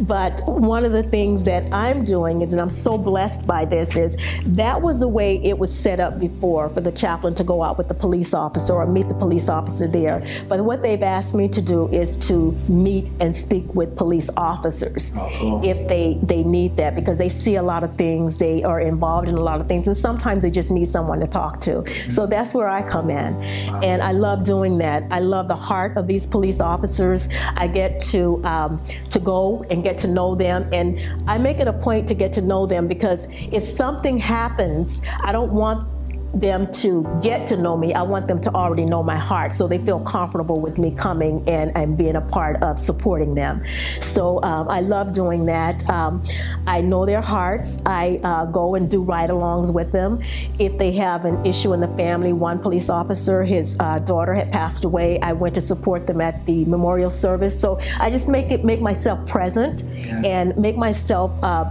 but 0.00 0.40
one 0.46 0.84
of 0.84 0.92
the 0.92 1.02
things 1.02 1.44
that 1.44 1.70
I'm 1.72 2.04
doing 2.04 2.42
is, 2.42 2.52
and 2.52 2.60
I'm 2.60 2.70
so 2.70 2.96
blessed 2.96 3.46
by 3.46 3.64
this, 3.64 3.96
is 3.96 4.16
that 4.46 4.80
was 4.80 5.00
the 5.00 5.08
way 5.08 5.36
it 5.42 5.58
was 5.58 5.76
set 5.76 6.00
up 6.00 6.18
before 6.18 6.68
for 6.68 6.80
the 6.80 6.92
chaplain 6.92 7.34
to 7.34 7.44
go 7.44 7.62
out 7.62 7.78
with 7.78 7.88
the 7.88 7.94
police 7.94 8.34
officer 8.34 8.74
or 8.74 8.86
meet 8.86 9.08
the 9.08 9.14
police 9.14 9.48
officer 9.48 9.86
there. 9.86 10.24
But 10.48 10.64
what 10.64 10.82
they've 10.82 11.02
asked 11.02 11.34
me 11.34 11.48
to 11.48 11.62
do 11.62 11.88
is 11.88 12.16
to 12.28 12.52
meet 12.68 13.06
and 13.20 13.36
speak 13.36 13.74
with 13.74 13.96
police 13.96 14.30
officers 14.36 15.12
oh, 15.16 15.28
cool. 15.38 15.60
if 15.64 15.88
they 15.88 16.18
they 16.22 16.42
need 16.42 16.76
that 16.76 16.94
because 16.94 17.18
they 17.18 17.28
see 17.28 17.56
a 17.56 17.62
lot 17.62 17.82
of 17.84 17.94
things, 17.96 18.25
they 18.38 18.62
are 18.62 18.80
involved 18.80 19.28
in 19.28 19.34
a 19.34 19.40
lot 19.40 19.60
of 19.60 19.66
things, 19.66 19.86
and 19.88 19.96
sometimes 19.96 20.42
they 20.42 20.50
just 20.50 20.70
need 20.70 20.88
someone 20.88 21.20
to 21.20 21.26
talk 21.26 21.60
to. 21.62 21.82
Mm-hmm. 21.82 22.10
So 22.10 22.26
that's 22.26 22.54
where 22.54 22.68
I 22.68 22.82
come 22.82 23.10
in. 23.10 23.34
And 23.82 24.02
I 24.02 24.12
love 24.12 24.44
doing 24.44 24.78
that. 24.78 25.04
I 25.10 25.20
love 25.20 25.48
the 25.48 25.56
heart 25.56 25.96
of 25.96 26.06
these 26.06 26.26
police 26.26 26.60
officers. 26.60 27.28
I 27.56 27.66
get 27.68 28.00
to 28.12 28.42
um, 28.44 28.84
to 29.10 29.18
go 29.20 29.64
and 29.70 29.84
get 29.84 29.98
to 30.00 30.08
know 30.08 30.34
them, 30.34 30.68
and 30.72 30.98
I 31.26 31.38
make 31.38 31.58
it 31.58 31.68
a 31.68 31.72
point 31.72 32.08
to 32.08 32.14
get 32.14 32.32
to 32.34 32.42
know 32.42 32.66
them 32.66 32.88
because 32.88 33.28
if 33.30 33.62
something 33.62 34.18
happens, 34.18 35.02
I 35.22 35.32
don't 35.32 35.52
want 35.52 35.95
them 36.40 36.70
to 36.72 37.04
get 37.22 37.46
to 37.48 37.56
know 37.56 37.76
me, 37.76 37.94
I 37.94 38.02
want 38.02 38.28
them 38.28 38.40
to 38.42 38.50
already 38.54 38.84
know 38.84 39.02
my 39.02 39.16
heart 39.16 39.54
so 39.54 39.66
they 39.66 39.78
feel 39.78 40.00
comfortable 40.00 40.60
with 40.60 40.78
me 40.78 40.94
coming 40.94 41.42
and, 41.48 41.76
and 41.76 41.96
being 41.96 42.16
a 42.16 42.20
part 42.20 42.62
of 42.62 42.78
supporting 42.78 43.34
them. 43.34 43.62
So 44.00 44.42
um, 44.42 44.68
I 44.68 44.80
love 44.80 45.12
doing 45.12 45.46
that. 45.46 45.88
Um, 45.88 46.22
I 46.66 46.80
know 46.80 47.06
their 47.06 47.20
hearts. 47.20 47.78
I 47.86 48.20
uh, 48.22 48.44
go 48.46 48.74
and 48.74 48.90
do 48.90 49.02
ride 49.02 49.30
alongs 49.30 49.72
with 49.72 49.90
them. 49.90 50.20
If 50.58 50.76
they 50.78 50.92
have 50.92 51.24
an 51.24 51.44
issue 51.46 51.72
in 51.72 51.80
the 51.80 51.88
family, 51.96 52.32
one 52.32 52.58
police 52.58 52.90
officer, 52.90 53.42
his 53.42 53.76
uh, 53.80 53.98
daughter 54.00 54.34
had 54.34 54.52
passed 54.52 54.84
away, 54.84 55.18
I 55.20 55.32
went 55.32 55.54
to 55.54 55.60
support 55.60 56.06
them 56.06 56.20
at 56.20 56.44
the 56.46 56.64
memorial 56.66 57.10
service. 57.10 57.58
So 57.58 57.80
I 57.98 58.10
just 58.10 58.28
make 58.28 58.50
it 58.50 58.64
make 58.64 58.80
myself 58.80 59.26
present 59.26 59.82
yeah. 59.82 60.20
and 60.24 60.56
make 60.56 60.76
myself. 60.76 61.32
Uh, 61.42 61.70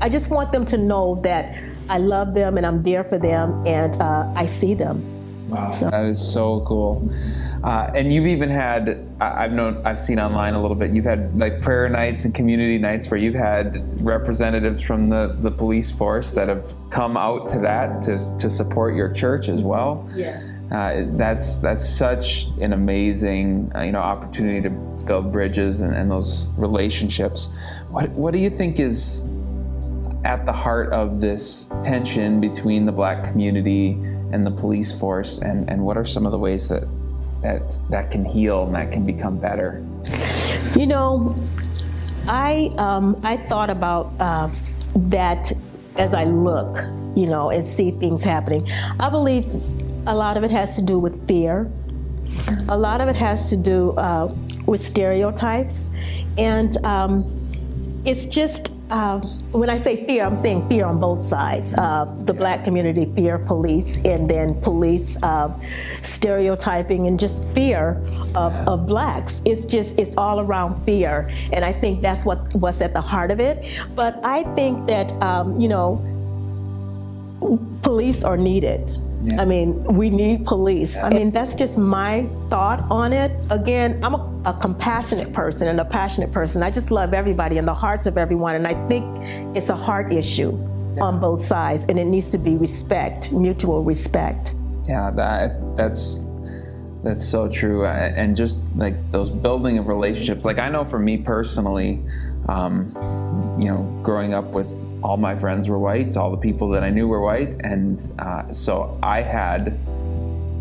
I 0.00 0.08
just 0.08 0.30
want 0.30 0.50
them 0.50 0.66
to 0.66 0.76
know 0.76 1.20
that 1.22 1.71
I 1.92 1.98
love 1.98 2.32
them 2.32 2.56
and 2.56 2.64
I'm 2.64 2.82
there 2.82 3.04
for 3.04 3.18
them 3.18 3.62
and 3.66 3.94
uh, 4.00 4.32
I 4.34 4.46
see 4.46 4.72
them. 4.72 5.04
Wow, 5.50 5.68
so. 5.68 5.90
that 5.90 6.06
is 6.06 6.18
so 6.18 6.64
cool. 6.66 7.06
Uh, 7.62 7.90
and 7.94 8.10
you've 8.10 8.26
even 8.26 8.48
had 8.48 9.06
I've 9.20 9.52
known 9.52 9.84
I've 9.84 10.00
seen 10.00 10.18
online 10.18 10.54
a 10.54 10.62
little 10.62 10.74
bit. 10.74 10.92
You've 10.92 11.04
had 11.04 11.38
like 11.38 11.60
prayer 11.60 11.90
nights 11.90 12.24
and 12.24 12.34
community 12.34 12.78
nights 12.78 13.10
where 13.10 13.20
you've 13.20 13.34
had 13.34 14.02
representatives 14.02 14.80
from 14.80 15.10
the, 15.10 15.36
the 15.40 15.50
police 15.50 15.90
force 15.90 16.32
that 16.32 16.48
have 16.48 16.64
come 16.88 17.18
out 17.18 17.50
to 17.50 17.58
that 17.58 18.02
to, 18.04 18.38
to 18.38 18.48
support 18.48 18.94
your 18.94 19.12
church 19.12 19.50
as 19.50 19.62
well. 19.62 20.08
Yes. 20.14 20.50
Uh, 20.72 21.04
that's 21.18 21.56
that's 21.56 21.86
such 21.86 22.46
an 22.62 22.72
amazing 22.72 23.70
uh, 23.76 23.82
you 23.82 23.92
know 23.92 23.98
opportunity 23.98 24.62
to 24.62 24.70
build 24.70 25.30
bridges 25.30 25.82
and, 25.82 25.94
and 25.94 26.10
those 26.10 26.52
relationships. 26.56 27.50
What 27.90 28.08
what 28.12 28.32
do 28.32 28.38
you 28.38 28.48
think 28.48 28.80
is 28.80 29.28
at 30.24 30.46
the 30.46 30.52
heart 30.52 30.92
of 30.92 31.20
this 31.20 31.66
tension 31.82 32.40
between 32.40 32.86
the 32.86 32.92
black 32.92 33.24
community 33.24 33.92
and 34.32 34.46
the 34.46 34.50
police 34.50 34.92
force 34.92 35.38
and, 35.38 35.68
and 35.68 35.84
what 35.84 35.96
are 35.96 36.04
some 36.04 36.26
of 36.26 36.32
the 36.32 36.38
ways 36.38 36.68
that 36.68 36.84
that 37.42 37.76
that 37.90 38.10
can 38.10 38.24
heal 38.24 38.64
and 38.64 38.74
that 38.74 38.92
can 38.92 39.04
become 39.04 39.38
better? 39.38 39.84
You 40.76 40.86
know 40.86 41.36
i 42.28 42.72
um, 42.78 43.20
i 43.24 43.36
thought 43.36 43.68
about 43.68 44.12
uh, 44.20 44.48
that 44.94 45.50
as 45.96 46.14
i 46.14 46.22
look 46.22 46.78
you 47.14 47.26
know 47.26 47.50
and 47.50 47.64
see 47.64 47.90
things 47.90 48.22
happening. 48.22 48.66
I 48.98 49.10
believe 49.10 49.46
a 50.06 50.14
lot 50.14 50.36
of 50.36 50.44
it 50.44 50.50
has 50.50 50.76
to 50.76 50.82
do 50.82 50.98
with 50.98 51.26
fear. 51.26 51.70
A 52.68 52.76
lot 52.76 53.00
of 53.00 53.08
it 53.08 53.16
has 53.16 53.50
to 53.50 53.56
do 53.56 53.90
uh, 53.92 54.34
with 54.66 54.80
stereotypes. 54.80 55.90
And 56.38 56.82
um, 56.84 57.38
it's 58.04 58.26
just 58.26 58.71
uh, 58.92 59.18
when 59.52 59.70
I 59.70 59.78
say 59.78 60.04
fear, 60.04 60.22
I'm 60.24 60.36
saying 60.36 60.68
fear 60.68 60.84
on 60.84 61.00
both 61.00 61.24
sides. 61.24 61.74
Uh, 61.74 62.04
the 62.20 62.34
black 62.34 62.62
community 62.62 63.06
fear 63.06 63.38
police, 63.38 63.96
and 64.04 64.28
then 64.28 64.60
police 64.60 65.16
uh, 65.22 65.48
stereotyping 66.02 67.06
and 67.06 67.18
just 67.18 67.48
fear 67.48 68.02
of, 68.34 68.52
of, 68.68 68.86
blacks. 68.86 69.40
It's 69.46 69.64
just 69.64 69.98
it's 69.98 70.14
all 70.18 70.40
around 70.40 70.84
fear, 70.84 71.30
and 71.54 71.64
I 71.64 71.72
think 71.72 72.02
that's 72.02 72.26
what 72.26 72.54
what's 72.54 72.82
at 72.82 72.92
the 72.92 73.00
heart 73.00 73.30
of 73.30 73.40
it. 73.40 73.64
But 73.94 74.22
I 74.24 74.42
think 74.54 74.86
that 74.88 75.10
um, 75.22 75.58
you 75.58 75.68
know, 75.68 75.96
police 77.80 78.22
are 78.22 78.36
needed. 78.36 78.86
Yeah. 79.22 79.40
I 79.40 79.44
mean, 79.44 79.82
we 79.84 80.10
need 80.10 80.44
police. 80.44 80.96
I 80.96 81.10
mean, 81.10 81.30
that's 81.30 81.54
just 81.54 81.78
my 81.78 82.26
thought 82.48 82.84
on 82.90 83.12
it. 83.12 83.30
Again, 83.50 84.02
I'm 84.02 84.14
a, 84.14 84.42
a, 84.46 84.58
compassionate 84.60 85.32
person 85.32 85.68
and 85.68 85.78
a 85.78 85.84
passionate 85.84 86.32
person. 86.32 86.62
I 86.62 86.70
just 86.70 86.90
love 86.90 87.14
everybody 87.14 87.58
and 87.58 87.68
the 87.68 87.74
hearts 87.74 88.06
of 88.06 88.18
everyone. 88.18 88.56
And 88.56 88.66
I 88.66 88.74
think 88.88 89.04
it's 89.56 89.68
a 89.68 89.76
heart 89.76 90.10
issue 90.10 90.50
on 91.00 91.20
both 91.20 91.40
sides, 91.40 91.86
and 91.88 91.98
it 91.98 92.04
needs 92.04 92.30
to 92.32 92.38
be 92.38 92.56
respect, 92.56 93.32
mutual 93.32 93.82
respect. 93.82 94.54
Yeah, 94.84 95.10
that 95.12 95.76
that's 95.76 96.22
that's 97.02 97.24
so 97.24 97.48
true. 97.48 97.86
And 97.86 98.36
just 98.36 98.58
like 98.76 98.94
those 99.10 99.30
building 99.30 99.78
of 99.78 99.86
relationships. 99.86 100.44
Like 100.44 100.58
I 100.58 100.68
know 100.68 100.84
for 100.84 100.98
me 100.98 101.18
personally, 101.18 102.00
um, 102.48 102.92
you 103.58 103.68
know, 103.68 103.82
growing 104.02 104.34
up 104.34 104.46
with 104.46 104.68
all 105.02 105.16
my 105.16 105.36
friends 105.36 105.68
were 105.68 105.78
whites, 105.78 106.16
all 106.16 106.30
the 106.30 106.36
people 106.36 106.68
that 106.70 106.82
I 106.82 106.90
knew 106.90 107.08
were 107.08 107.20
white, 107.20 107.56
and 107.62 108.06
uh, 108.18 108.52
so 108.52 108.98
I 109.02 109.20
had, 109.20 109.78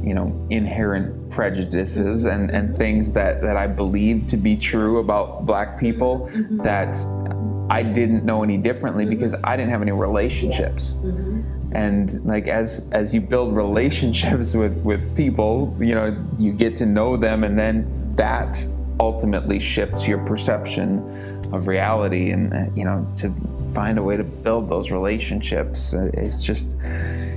you 0.03 0.13
know, 0.13 0.47
inherent 0.49 1.29
prejudices 1.29 2.25
and, 2.25 2.51
and 2.51 2.77
things 2.77 3.13
that, 3.13 3.41
that 3.41 3.55
I 3.55 3.67
believed 3.67 4.29
to 4.31 4.37
be 4.37 4.57
true 4.57 4.99
about 4.99 5.45
black 5.45 5.79
people 5.79 6.29
mm-hmm. 6.31 6.57
that 6.57 6.97
I 7.69 7.83
didn't 7.83 8.25
know 8.25 8.43
any 8.43 8.57
differently 8.57 9.05
mm-hmm. 9.05 9.13
because 9.13 9.35
I 9.43 9.55
didn't 9.55 9.71
have 9.71 9.81
any 9.81 9.91
relationships. 9.91 10.95
Yes. 10.95 11.05
Mm-hmm. 11.05 11.41
and 11.73 12.25
like 12.25 12.47
as 12.47 12.89
as 12.91 13.13
you 13.15 13.21
build 13.21 13.55
relationships 13.55 14.53
with 14.61 14.75
with 14.83 15.15
people 15.15 15.73
you 15.79 15.95
know 15.95 16.13
you 16.37 16.51
get 16.51 16.75
to 16.77 16.85
know 16.85 17.15
them 17.15 17.45
and 17.45 17.57
then 17.57 17.85
that 18.17 18.65
ultimately 18.99 19.57
shifts 19.57 20.05
your 20.05 20.17
perception 20.25 20.99
of 21.53 21.67
reality 21.67 22.31
and 22.31 22.53
uh, 22.53 22.65
you 22.75 22.83
know 22.83 23.07
to 23.15 23.29
find 23.73 23.97
a 23.97 24.03
way 24.03 24.17
to 24.17 24.23
build 24.23 24.69
those 24.69 24.91
relationships. 24.91 25.93
Uh, 25.93 26.11
it's 26.13 26.43
just 26.43 26.77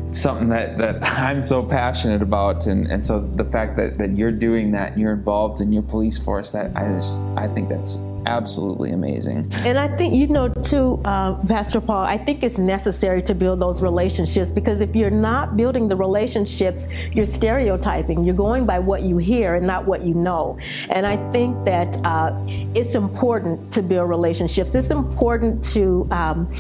something 0.09 0.49
that, 0.49 0.77
that 0.79 1.03
I'm 1.19 1.45
so 1.45 1.63
passionate 1.63 2.23
about. 2.23 2.67
And, 2.67 2.87
and 2.87 3.03
so 3.03 3.21
the 3.21 3.45
fact 3.45 3.77
that, 3.77 3.99
that 3.99 4.17
you're 4.17 4.33
doing 4.33 4.73
that 4.73 4.93
and 4.93 5.01
you're 5.01 5.13
involved 5.13 5.61
in 5.61 5.73
your 5.73 5.83
police 5.83 6.19
force 6.19 6.51
that 6.51 6.77
I 6.77 6.89
just 6.93 7.21
I 7.37 7.49
think 7.49 7.69
that's 7.69 7.97
absolutely 8.27 8.91
amazing. 8.93 9.51
And 9.65 9.79
I 9.79 9.89
think, 9.89 10.15
you 10.15 10.27
know, 10.27 10.49
too, 10.49 11.01
uh, 11.05 11.39
Pastor 11.47 11.81
Paul, 11.81 12.05
I 12.05 12.17
think 12.17 12.43
it's 12.43 12.59
necessary 12.59 13.23
to 13.23 13.35
build 13.35 13.61
those 13.61 13.83
relationships 13.83 14.53
because 14.53 14.81
if 14.81 14.95
you're 14.95 15.11
not 15.11 15.57
building 15.57 15.89
the 15.89 15.97
relationships, 15.97 16.89
you're 17.13 17.27
stereotyping. 17.27 18.25
You're 18.25 18.35
going 18.35 18.67
by 18.67 18.79
what 18.79 19.03
you 19.03 19.19
hear 19.19 19.55
and 19.55 19.67
not 19.67 19.85
what 19.87 20.03
you 20.03 20.15
know. 20.15 20.59
And 20.91 21.07
I 21.07 21.17
think 21.33 21.65
that 21.65 21.97
uh, 22.05 22.33
it's 22.75 22.95
important 22.95 23.73
to 23.73 23.83
build 23.83 24.09
relationships. 24.09 24.75
It's 24.75 24.91
important 24.91 25.65
to, 25.73 26.07
um, 26.11 26.53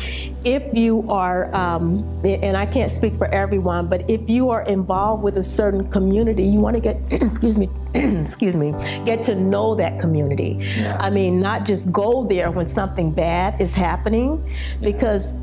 if 0.45 0.77
you 0.77 1.05
are, 1.09 1.55
um, 1.55 2.05
and 2.25 2.57
I 2.57 2.67
can't 2.67 2.93
speak 2.93 3.17
for 3.17 3.27
everyone, 3.29 3.89
but 3.89 4.09
if 4.09 4.29
you 4.29 4.51
are 4.51 4.63
involved 4.63 5.23
with 5.23 5.39
a 5.39 5.45
certain 5.45 5.89
community, 5.89 6.45
you 6.45 6.61
want 6.61 6.75
to 6.75 6.81
get, 6.81 6.97
excuse 7.11 7.59
me, 7.59 7.69
excuse 8.23 8.57
me, 8.57 8.73
get 9.05 9.23
to 9.25 9.35
know 9.35 9.75
that 9.77 10.01
community. 10.01 10.59
Yeah. 10.77 10.99
I 11.01 11.11
mean, 11.11 11.41
not 11.41 11.65
just 11.65 11.93
go 11.93 12.25
there 12.25 12.51
when 12.51 12.67
something 12.67 13.13
bad 13.13 13.61
is 13.61 13.75
happening, 13.75 14.45
because 14.81 15.37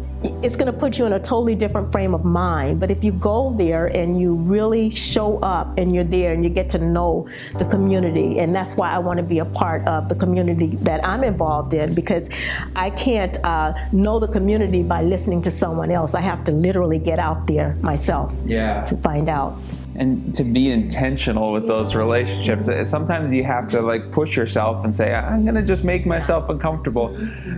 it's 0.43 0.55
going 0.55 0.71
to 0.71 0.77
put 0.77 0.99
you 0.99 1.05
in 1.05 1.13
a 1.13 1.19
totally 1.19 1.55
different 1.55 1.91
frame 1.91 2.13
of 2.13 2.23
mind. 2.23 2.79
But 2.79 2.91
if 2.91 3.03
you 3.03 3.11
go 3.11 3.53
there 3.53 3.87
and 3.87 4.19
you 4.19 4.35
really 4.35 4.89
show 4.89 5.39
up 5.39 5.77
and 5.77 5.95
you're 5.95 6.03
there 6.03 6.33
and 6.33 6.43
you 6.43 6.49
get 6.49 6.69
to 6.71 6.77
know 6.77 7.27
the 7.57 7.65
community, 7.65 8.39
and 8.39 8.53
that's 8.55 8.75
why 8.75 8.91
I 8.91 8.99
want 8.99 9.17
to 9.17 9.23
be 9.23 9.39
a 9.39 9.45
part 9.45 9.87
of 9.87 10.09
the 10.09 10.15
community 10.15 10.67
that 10.81 11.03
I'm 11.05 11.23
involved 11.23 11.73
in 11.73 11.95
because 11.95 12.29
I 12.75 12.89
can't 12.91 13.37
uh, 13.43 13.73
know 13.91 14.19
the 14.19 14.27
community 14.27 14.83
by 14.83 15.01
listening 15.01 15.41
to 15.43 15.51
someone 15.51 15.89
else. 15.89 16.13
I 16.13 16.21
have 16.21 16.43
to 16.45 16.51
literally 16.51 16.99
get 16.99 17.17
out 17.17 17.47
there 17.47 17.75
myself 17.81 18.35
yeah. 18.45 18.85
to 18.85 18.97
find 18.97 19.29
out 19.29 19.57
and 19.95 20.33
to 20.35 20.43
be 20.43 20.71
intentional 20.71 21.51
with 21.51 21.67
those 21.67 21.95
relationships 21.95 22.69
sometimes 22.89 23.33
you 23.33 23.43
have 23.43 23.69
to 23.69 23.81
like 23.81 24.11
push 24.11 24.35
yourself 24.37 24.83
and 24.83 24.93
say 24.93 25.13
i'm 25.13 25.45
gonna 25.45 25.61
just 25.61 25.83
make 25.83 26.05
myself 26.05 26.49
uncomfortable 26.49 27.11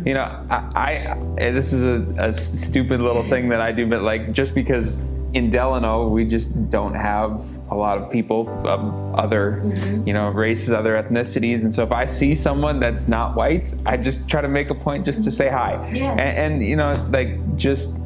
you 0.05 0.13
know 0.13 0.45
i, 0.49 1.17
I 1.39 1.51
this 1.51 1.73
is 1.73 1.83
a, 1.83 2.13
a, 2.17 2.33
stupid 2.33 3.01
little 3.01 3.23
thing 3.23 3.49
that 3.49 3.61
i 3.61 3.71
do 3.71 3.87
but 3.87 4.01
like 4.01 4.31
just 4.31 4.55
because 4.55 5.03
in 5.33 5.49
delano 5.49 6.07
we 6.07 6.25
just 6.25 6.69
don't 6.69 6.93
have 6.93 7.39
a 7.71 7.75
lot 7.75 7.97
of 7.97 8.11
people 8.11 8.47
of 8.67 9.15
other 9.15 9.61
mm-hmm. 9.63 10.07
you 10.07 10.13
know 10.13 10.29
races 10.29 10.73
other 10.73 11.01
ethnicities 11.01 11.63
and 11.63 11.73
so 11.73 11.83
if 11.83 11.91
i 11.91 12.05
see 12.05 12.33
someone 12.33 12.79
that's 12.79 13.07
not 13.07 13.35
white 13.35 13.73
i 13.85 13.95
just 13.95 14.27
try 14.27 14.41
to 14.41 14.47
make 14.47 14.69
a 14.69 14.75
point 14.75 15.05
just 15.05 15.23
to 15.23 15.31
say 15.31 15.49
hi 15.49 15.73
yes. 15.91 16.19
and, 16.19 16.53
and 16.53 16.63
you 16.63 16.75
know 16.75 16.93
like 17.11 17.55
just 17.57 17.97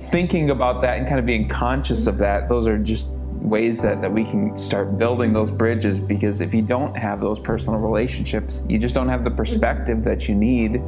thinking 0.00 0.50
about 0.50 0.80
that 0.80 0.98
and 0.98 1.06
kind 1.06 1.18
of 1.20 1.26
being 1.26 1.48
conscious 1.48 2.06
of 2.06 2.18
that 2.18 2.48
those 2.48 2.66
are 2.66 2.78
just 2.78 3.06
ways 3.40 3.80
that, 3.80 4.02
that 4.02 4.12
we 4.12 4.24
can 4.24 4.56
start 4.56 4.98
building 4.98 5.32
those 5.32 5.50
bridges 5.50 5.98
because 5.98 6.40
if 6.40 6.52
you 6.52 6.62
don't 6.62 6.96
have 6.96 7.20
those 7.20 7.38
personal 7.38 7.80
relationships, 7.80 8.62
you 8.68 8.78
just 8.78 8.94
don't 8.94 9.08
have 9.08 9.24
the 9.24 9.30
perspective 9.30 10.04
that 10.04 10.28
you 10.28 10.34
need 10.34 10.82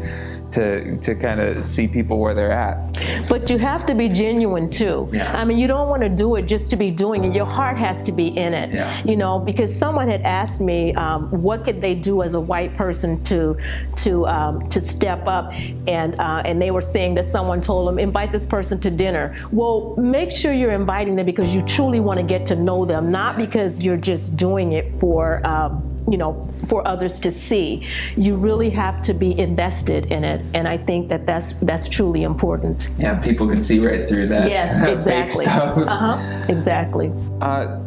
to, 0.53 0.97
to 0.99 1.15
kind 1.15 1.41
of 1.41 1.65
see 1.65 1.89
people 1.89 2.19
where 2.19 2.35
they're 2.35 2.53
at. 2.53 2.99
But 3.29 3.49
you 3.49 3.59
have 3.59 3.87
to 3.87 3.95
be 3.95 4.09
genuine 4.09 4.71
too. 4.71 5.09
Yeah. 5.13 5.37
I 5.37 5.45
mean, 5.45 5.59
you 5.59 5.67
don't 5.67 5.89
want 5.89 6.03
to 6.03 6.09
do 6.09 6.37
it 6.37 6.43
just 6.43 6.71
to 6.71 6.77
be 6.77 6.91
doing 6.91 7.25
it. 7.25 7.35
Your 7.35 7.47
heart 7.47 7.79
has 7.79 8.03
to 8.05 8.13
be 8.13 8.29
in 8.29 8.53
it. 8.53 8.73
Yeah. 8.73 9.03
You 9.05 9.17
know, 9.17 9.39
because 9.39 9.75
someone 9.75 10.09
had 10.09 10.23
asked 10.23 10.61
me, 10.61 10.95
um, 10.95 11.31
what 11.31 11.65
could 11.65 11.81
they 11.81 11.95
do 11.95 12.23
as 12.23 12.35
a 12.35 12.41
white 12.41 12.75
person 12.77 13.23
to 13.25 13.57
to 13.97 14.27
um, 14.27 14.69
to 14.69 14.81
step 14.81 15.27
up, 15.27 15.53
and 15.87 16.19
uh, 16.19 16.43
and 16.45 16.61
they 16.61 16.71
were 16.71 16.81
saying 16.81 17.15
that 17.15 17.27
someone 17.27 17.63
told 17.63 17.89
them 17.89 17.99
invite 17.99 18.33
this 18.33 18.47
person 18.47 18.79
to 18.81 18.91
dinner. 18.91 19.35
Well, 19.51 19.95
make 19.97 20.31
sure 20.31 20.53
you're 20.53 20.73
inviting 20.73 21.17
them 21.17 21.27
because 21.27 21.55
you 21.55 21.63
truly 21.63 22.01
want 22.01 22.19
to 22.19 22.25
get 22.25 22.42
get 22.43 22.57
to 22.57 22.63
know 22.63 22.85
them, 22.85 23.11
not 23.11 23.37
because 23.37 23.81
you're 23.81 23.97
just 23.97 24.37
doing 24.37 24.73
it 24.73 24.97
for. 24.97 25.45
Um, 25.47 25.89
you 26.11 26.19
know, 26.19 26.49
for 26.67 26.87
others 26.87 27.21
to 27.21 27.31
see, 27.31 27.87
you 28.17 28.35
really 28.35 28.71
have 28.71 29.05
to 29.05 29.15
be 29.15 29.39
invested 29.39 30.07
in 30.07 30.25
it, 30.25 30.45
and 30.53 30.67
I 30.67 30.77
think 30.77 31.09
that 31.11 31.27
that's 31.27 31.53
that's 31.53 31.87
truly 31.87 32.25
important. 32.25 32.91
Yeah, 32.99 33.21
people 33.21 33.49
can 33.49 33.63
see 33.63 33.79
right 33.79 34.09
through 34.09 34.27
that. 34.27 34.51
Yes, 34.51 34.83
exactly. 34.97 35.47
Uh 35.47 36.17
huh. 36.17 36.45
Exactly. 36.49 37.13
Uh, 37.41 37.79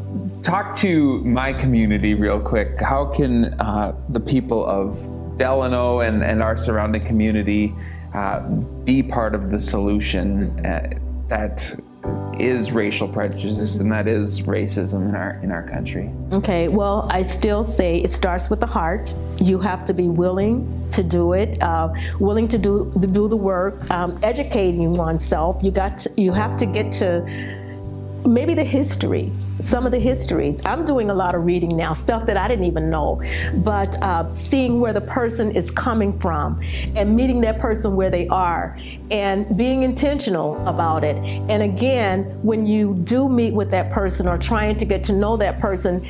talk 0.41 0.77
to 0.77 1.19
my 1.25 1.51
community 1.51 2.13
real 2.13 2.39
quick. 2.39 2.79
How 2.79 3.05
can 3.05 3.53
uh, 3.59 3.93
the 4.07 4.21
people 4.21 4.65
of 4.65 4.97
Delano 5.37 5.99
and, 5.99 6.23
and 6.23 6.41
our 6.41 6.55
surrounding 6.55 7.03
community 7.03 7.75
uh, 8.13 8.47
be 8.85 9.03
part 9.03 9.35
of 9.35 9.51
the 9.51 9.59
solution 9.59 10.65
uh, 10.65 10.97
that 11.27 11.77
is 12.39 12.71
racial 12.71 13.07
prejudice 13.07 13.79
and 13.79 13.91
that 13.91 14.07
is 14.07 14.41
racism 14.41 15.07
in 15.09 15.15
our 15.15 15.39
in 15.41 15.51
our 15.51 15.63
country. 15.63 16.11
Okay, 16.31 16.67
well, 16.67 17.07
I 17.11 17.23
still 17.23 17.63
say 17.63 17.97
it 17.97 18.11
starts 18.11 18.49
with 18.49 18.59
the 18.59 18.67
heart. 18.67 19.13
You 19.37 19.59
have 19.59 19.85
to 19.85 19.93
be 19.93 20.07
willing 20.09 20.89
to 20.91 21.03
do 21.03 21.33
it, 21.33 21.61
uh, 21.61 21.93
willing 22.19 22.47
to 22.49 22.57
do 22.57 22.91
do 22.99 23.27
the 23.27 23.37
work, 23.37 23.89
um, 23.89 24.17
educating 24.23 24.95
oneself. 24.95 25.63
You 25.63 25.71
got 25.71 25.97
to, 25.99 26.11
you 26.17 26.31
have 26.31 26.57
to 26.57 26.65
get 26.65 26.91
to 26.93 27.23
maybe 28.25 28.53
the 28.53 28.63
history 28.63 29.31
some 29.59 29.85
of 29.85 29.91
the 29.91 29.99
history. 29.99 30.57
I'm 30.65 30.85
doing 30.85 31.09
a 31.09 31.13
lot 31.13 31.35
of 31.35 31.45
reading 31.45 31.75
now, 31.77 31.93
stuff 31.93 32.25
that 32.25 32.37
I 32.37 32.47
didn't 32.47 32.65
even 32.65 32.89
know, 32.89 33.21
but 33.57 34.01
uh, 34.01 34.29
seeing 34.31 34.79
where 34.79 34.93
the 34.93 35.01
person 35.01 35.51
is 35.51 35.71
coming 35.71 36.17
from 36.19 36.59
and 36.95 37.15
meeting 37.15 37.41
that 37.41 37.59
person 37.59 37.95
where 37.95 38.09
they 38.09 38.27
are 38.27 38.77
and 39.11 39.57
being 39.57 39.83
intentional 39.83 40.65
about 40.67 41.03
it. 41.03 41.17
And 41.49 41.63
again, 41.63 42.23
when 42.41 42.65
you 42.65 42.95
do 43.03 43.29
meet 43.29 43.53
with 43.53 43.71
that 43.71 43.91
person 43.91 44.27
or 44.27 44.37
trying 44.37 44.75
to 44.75 44.85
get 44.85 45.05
to 45.05 45.13
know 45.13 45.37
that 45.37 45.59
person, 45.59 46.05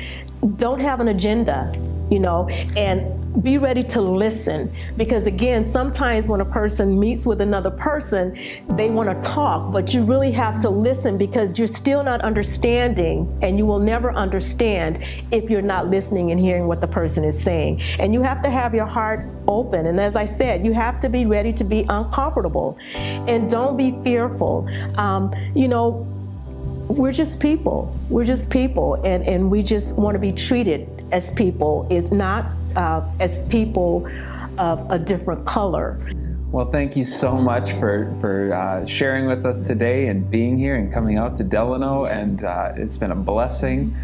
don't 0.56 0.80
have 0.80 1.00
an 1.00 1.08
agenda, 1.08 1.72
you 2.10 2.20
know, 2.20 2.48
and 2.76 3.15
be 3.42 3.58
ready 3.58 3.82
to 3.82 4.00
listen. 4.00 4.72
Because 4.96 5.26
again 5.26 5.64
sometimes 5.64 6.28
when 6.28 6.40
a 6.40 6.44
person 6.44 6.98
meets 6.98 7.26
with 7.26 7.40
another 7.40 7.70
person 7.70 8.36
they 8.70 8.90
want 8.90 9.08
to 9.08 9.28
talk 9.28 9.72
but 9.72 9.92
you 9.92 10.04
really 10.04 10.32
have 10.32 10.60
to 10.60 10.70
listen 10.70 11.18
because 11.18 11.58
you're 11.58 11.68
still 11.68 12.02
not 12.02 12.20
understanding 12.22 13.32
and 13.42 13.58
you 13.58 13.66
will 13.66 13.78
never 13.78 14.12
understand 14.12 15.04
if 15.30 15.50
you're 15.50 15.62
not 15.62 15.88
listening 15.88 16.30
and 16.30 16.40
hearing 16.40 16.66
what 16.66 16.80
the 16.80 16.88
person 16.88 17.24
is 17.24 17.40
saying. 17.40 17.80
And 17.98 18.14
you 18.14 18.22
have 18.22 18.42
to 18.42 18.50
have 18.50 18.74
your 18.74 18.86
heart 18.86 19.28
open. 19.48 19.86
And 19.86 20.00
as 20.00 20.16
i 20.16 20.24
said 20.24 20.64
you 20.64 20.72
have 20.72 21.00
to 21.00 21.08
be 21.08 21.26
ready 21.26 21.52
to 21.52 21.64
be 21.64 21.84
uncomfortable. 21.88 22.78
And 22.94 23.50
don't 23.50 23.76
be 23.76 23.98
fearful. 24.02 24.68
Um, 24.98 25.34
you 25.54 25.68
know 25.68 26.06
we're 26.88 27.12
just 27.12 27.40
people. 27.40 27.96
We're 28.08 28.24
just 28.24 28.50
people. 28.50 28.94
And, 29.04 29.22
and 29.24 29.50
we 29.50 29.62
just 29.62 29.96
want 29.96 30.14
to 30.14 30.18
be 30.18 30.32
treated 30.32 30.88
as 31.12 31.30
people. 31.32 31.86
It's 31.90 32.10
not 32.10 32.52
uh, 32.76 33.10
as 33.20 33.38
people 33.48 34.08
of 34.58 34.90
a 34.90 34.98
different 34.98 35.44
color. 35.46 35.98
Well, 36.52 36.70
thank 36.70 36.96
you 36.96 37.04
so 37.04 37.36
much 37.36 37.72
for, 37.72 38.14
for 38.20 38.54
uh, 38.54 38.86
sharing 38.86 39.26
with 39.26 39.44
us 39.44 39.60
today 39.62 40.06
and 40.06 40.30
being 40.30 40.56
here 40.56 40.76
and 40.76 40.92
coming 40.92 41.18
out 41.18 41.36
to 41.38 41.44
Delano. 41.44 42.04
And 42.04 42.44
uh, 42.44 42.72
it's 42.76 42.96
been 42.96 43.10
a 43.10 43.16
blessing. 43.16 43.94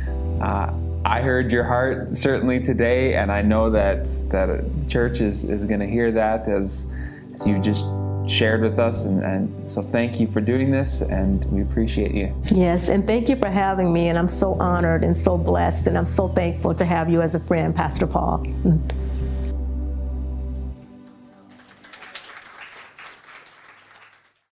Uh, 0.41 0.75
I 1.05 1.21
heard 1.21 1.51
your 1.51 1.65
heart 1.65 2.11
certainly 2.11 2.61
today, 2.61 3.15
and 3.15 3.31
I 3.33 3.43
know 3.43 3.71
that 3.71 4.05
that 4.29 4.65
church 4.89 5.21
is, 5.21 5.49
is 5.49 5.65
going 5.65 5.81
to 5.81 5.87
hear 5.87 6.11
that 6.13 6.49
as, 6.49 6.87
as 7.35 7.47
you 7.47 7.59
just 7.59 7.85
shared 8.29 8.63
with 8.63 8.79
us. 8.79 9.07
And, 9.07 9.23
and, 9.23 9.69
so 9.69 9.83
thank 9.83 10.21
you 10.21 10.27
for 10.27 10.41
doing 10.41 10.71
this, 10.71 11.01
and 11.03 11.45
we 11.47 11.63
appreciate 11.63 12.13
you. 12.13 12.35
Yes, 12.51 12.89
and 12.89 13.07
thank 13.07 13.29
you 13.29 13.37
for 13.37 13.49
having 13.49 13.93
me. 13.93 14.09
And 14.09 14.19
I'm 14.19 14.29
so 14.29 14.55
honored 14.55 15.05
and 15.05 15.17
so 15.17 15.39
blessed, 15.39 15.87
and 15.87 15.97
I'm 15.97 16.07
so 16.07 16.29
thankful 16.29 16.75
to 16.75 16.85
have 16.85 17.11
you 17.11 17.23
as 17.23 17.35
a 17.35 17.41
friend, 17.41 17.75
Pastor 17.75 18.07
Paul. 18.07 18.45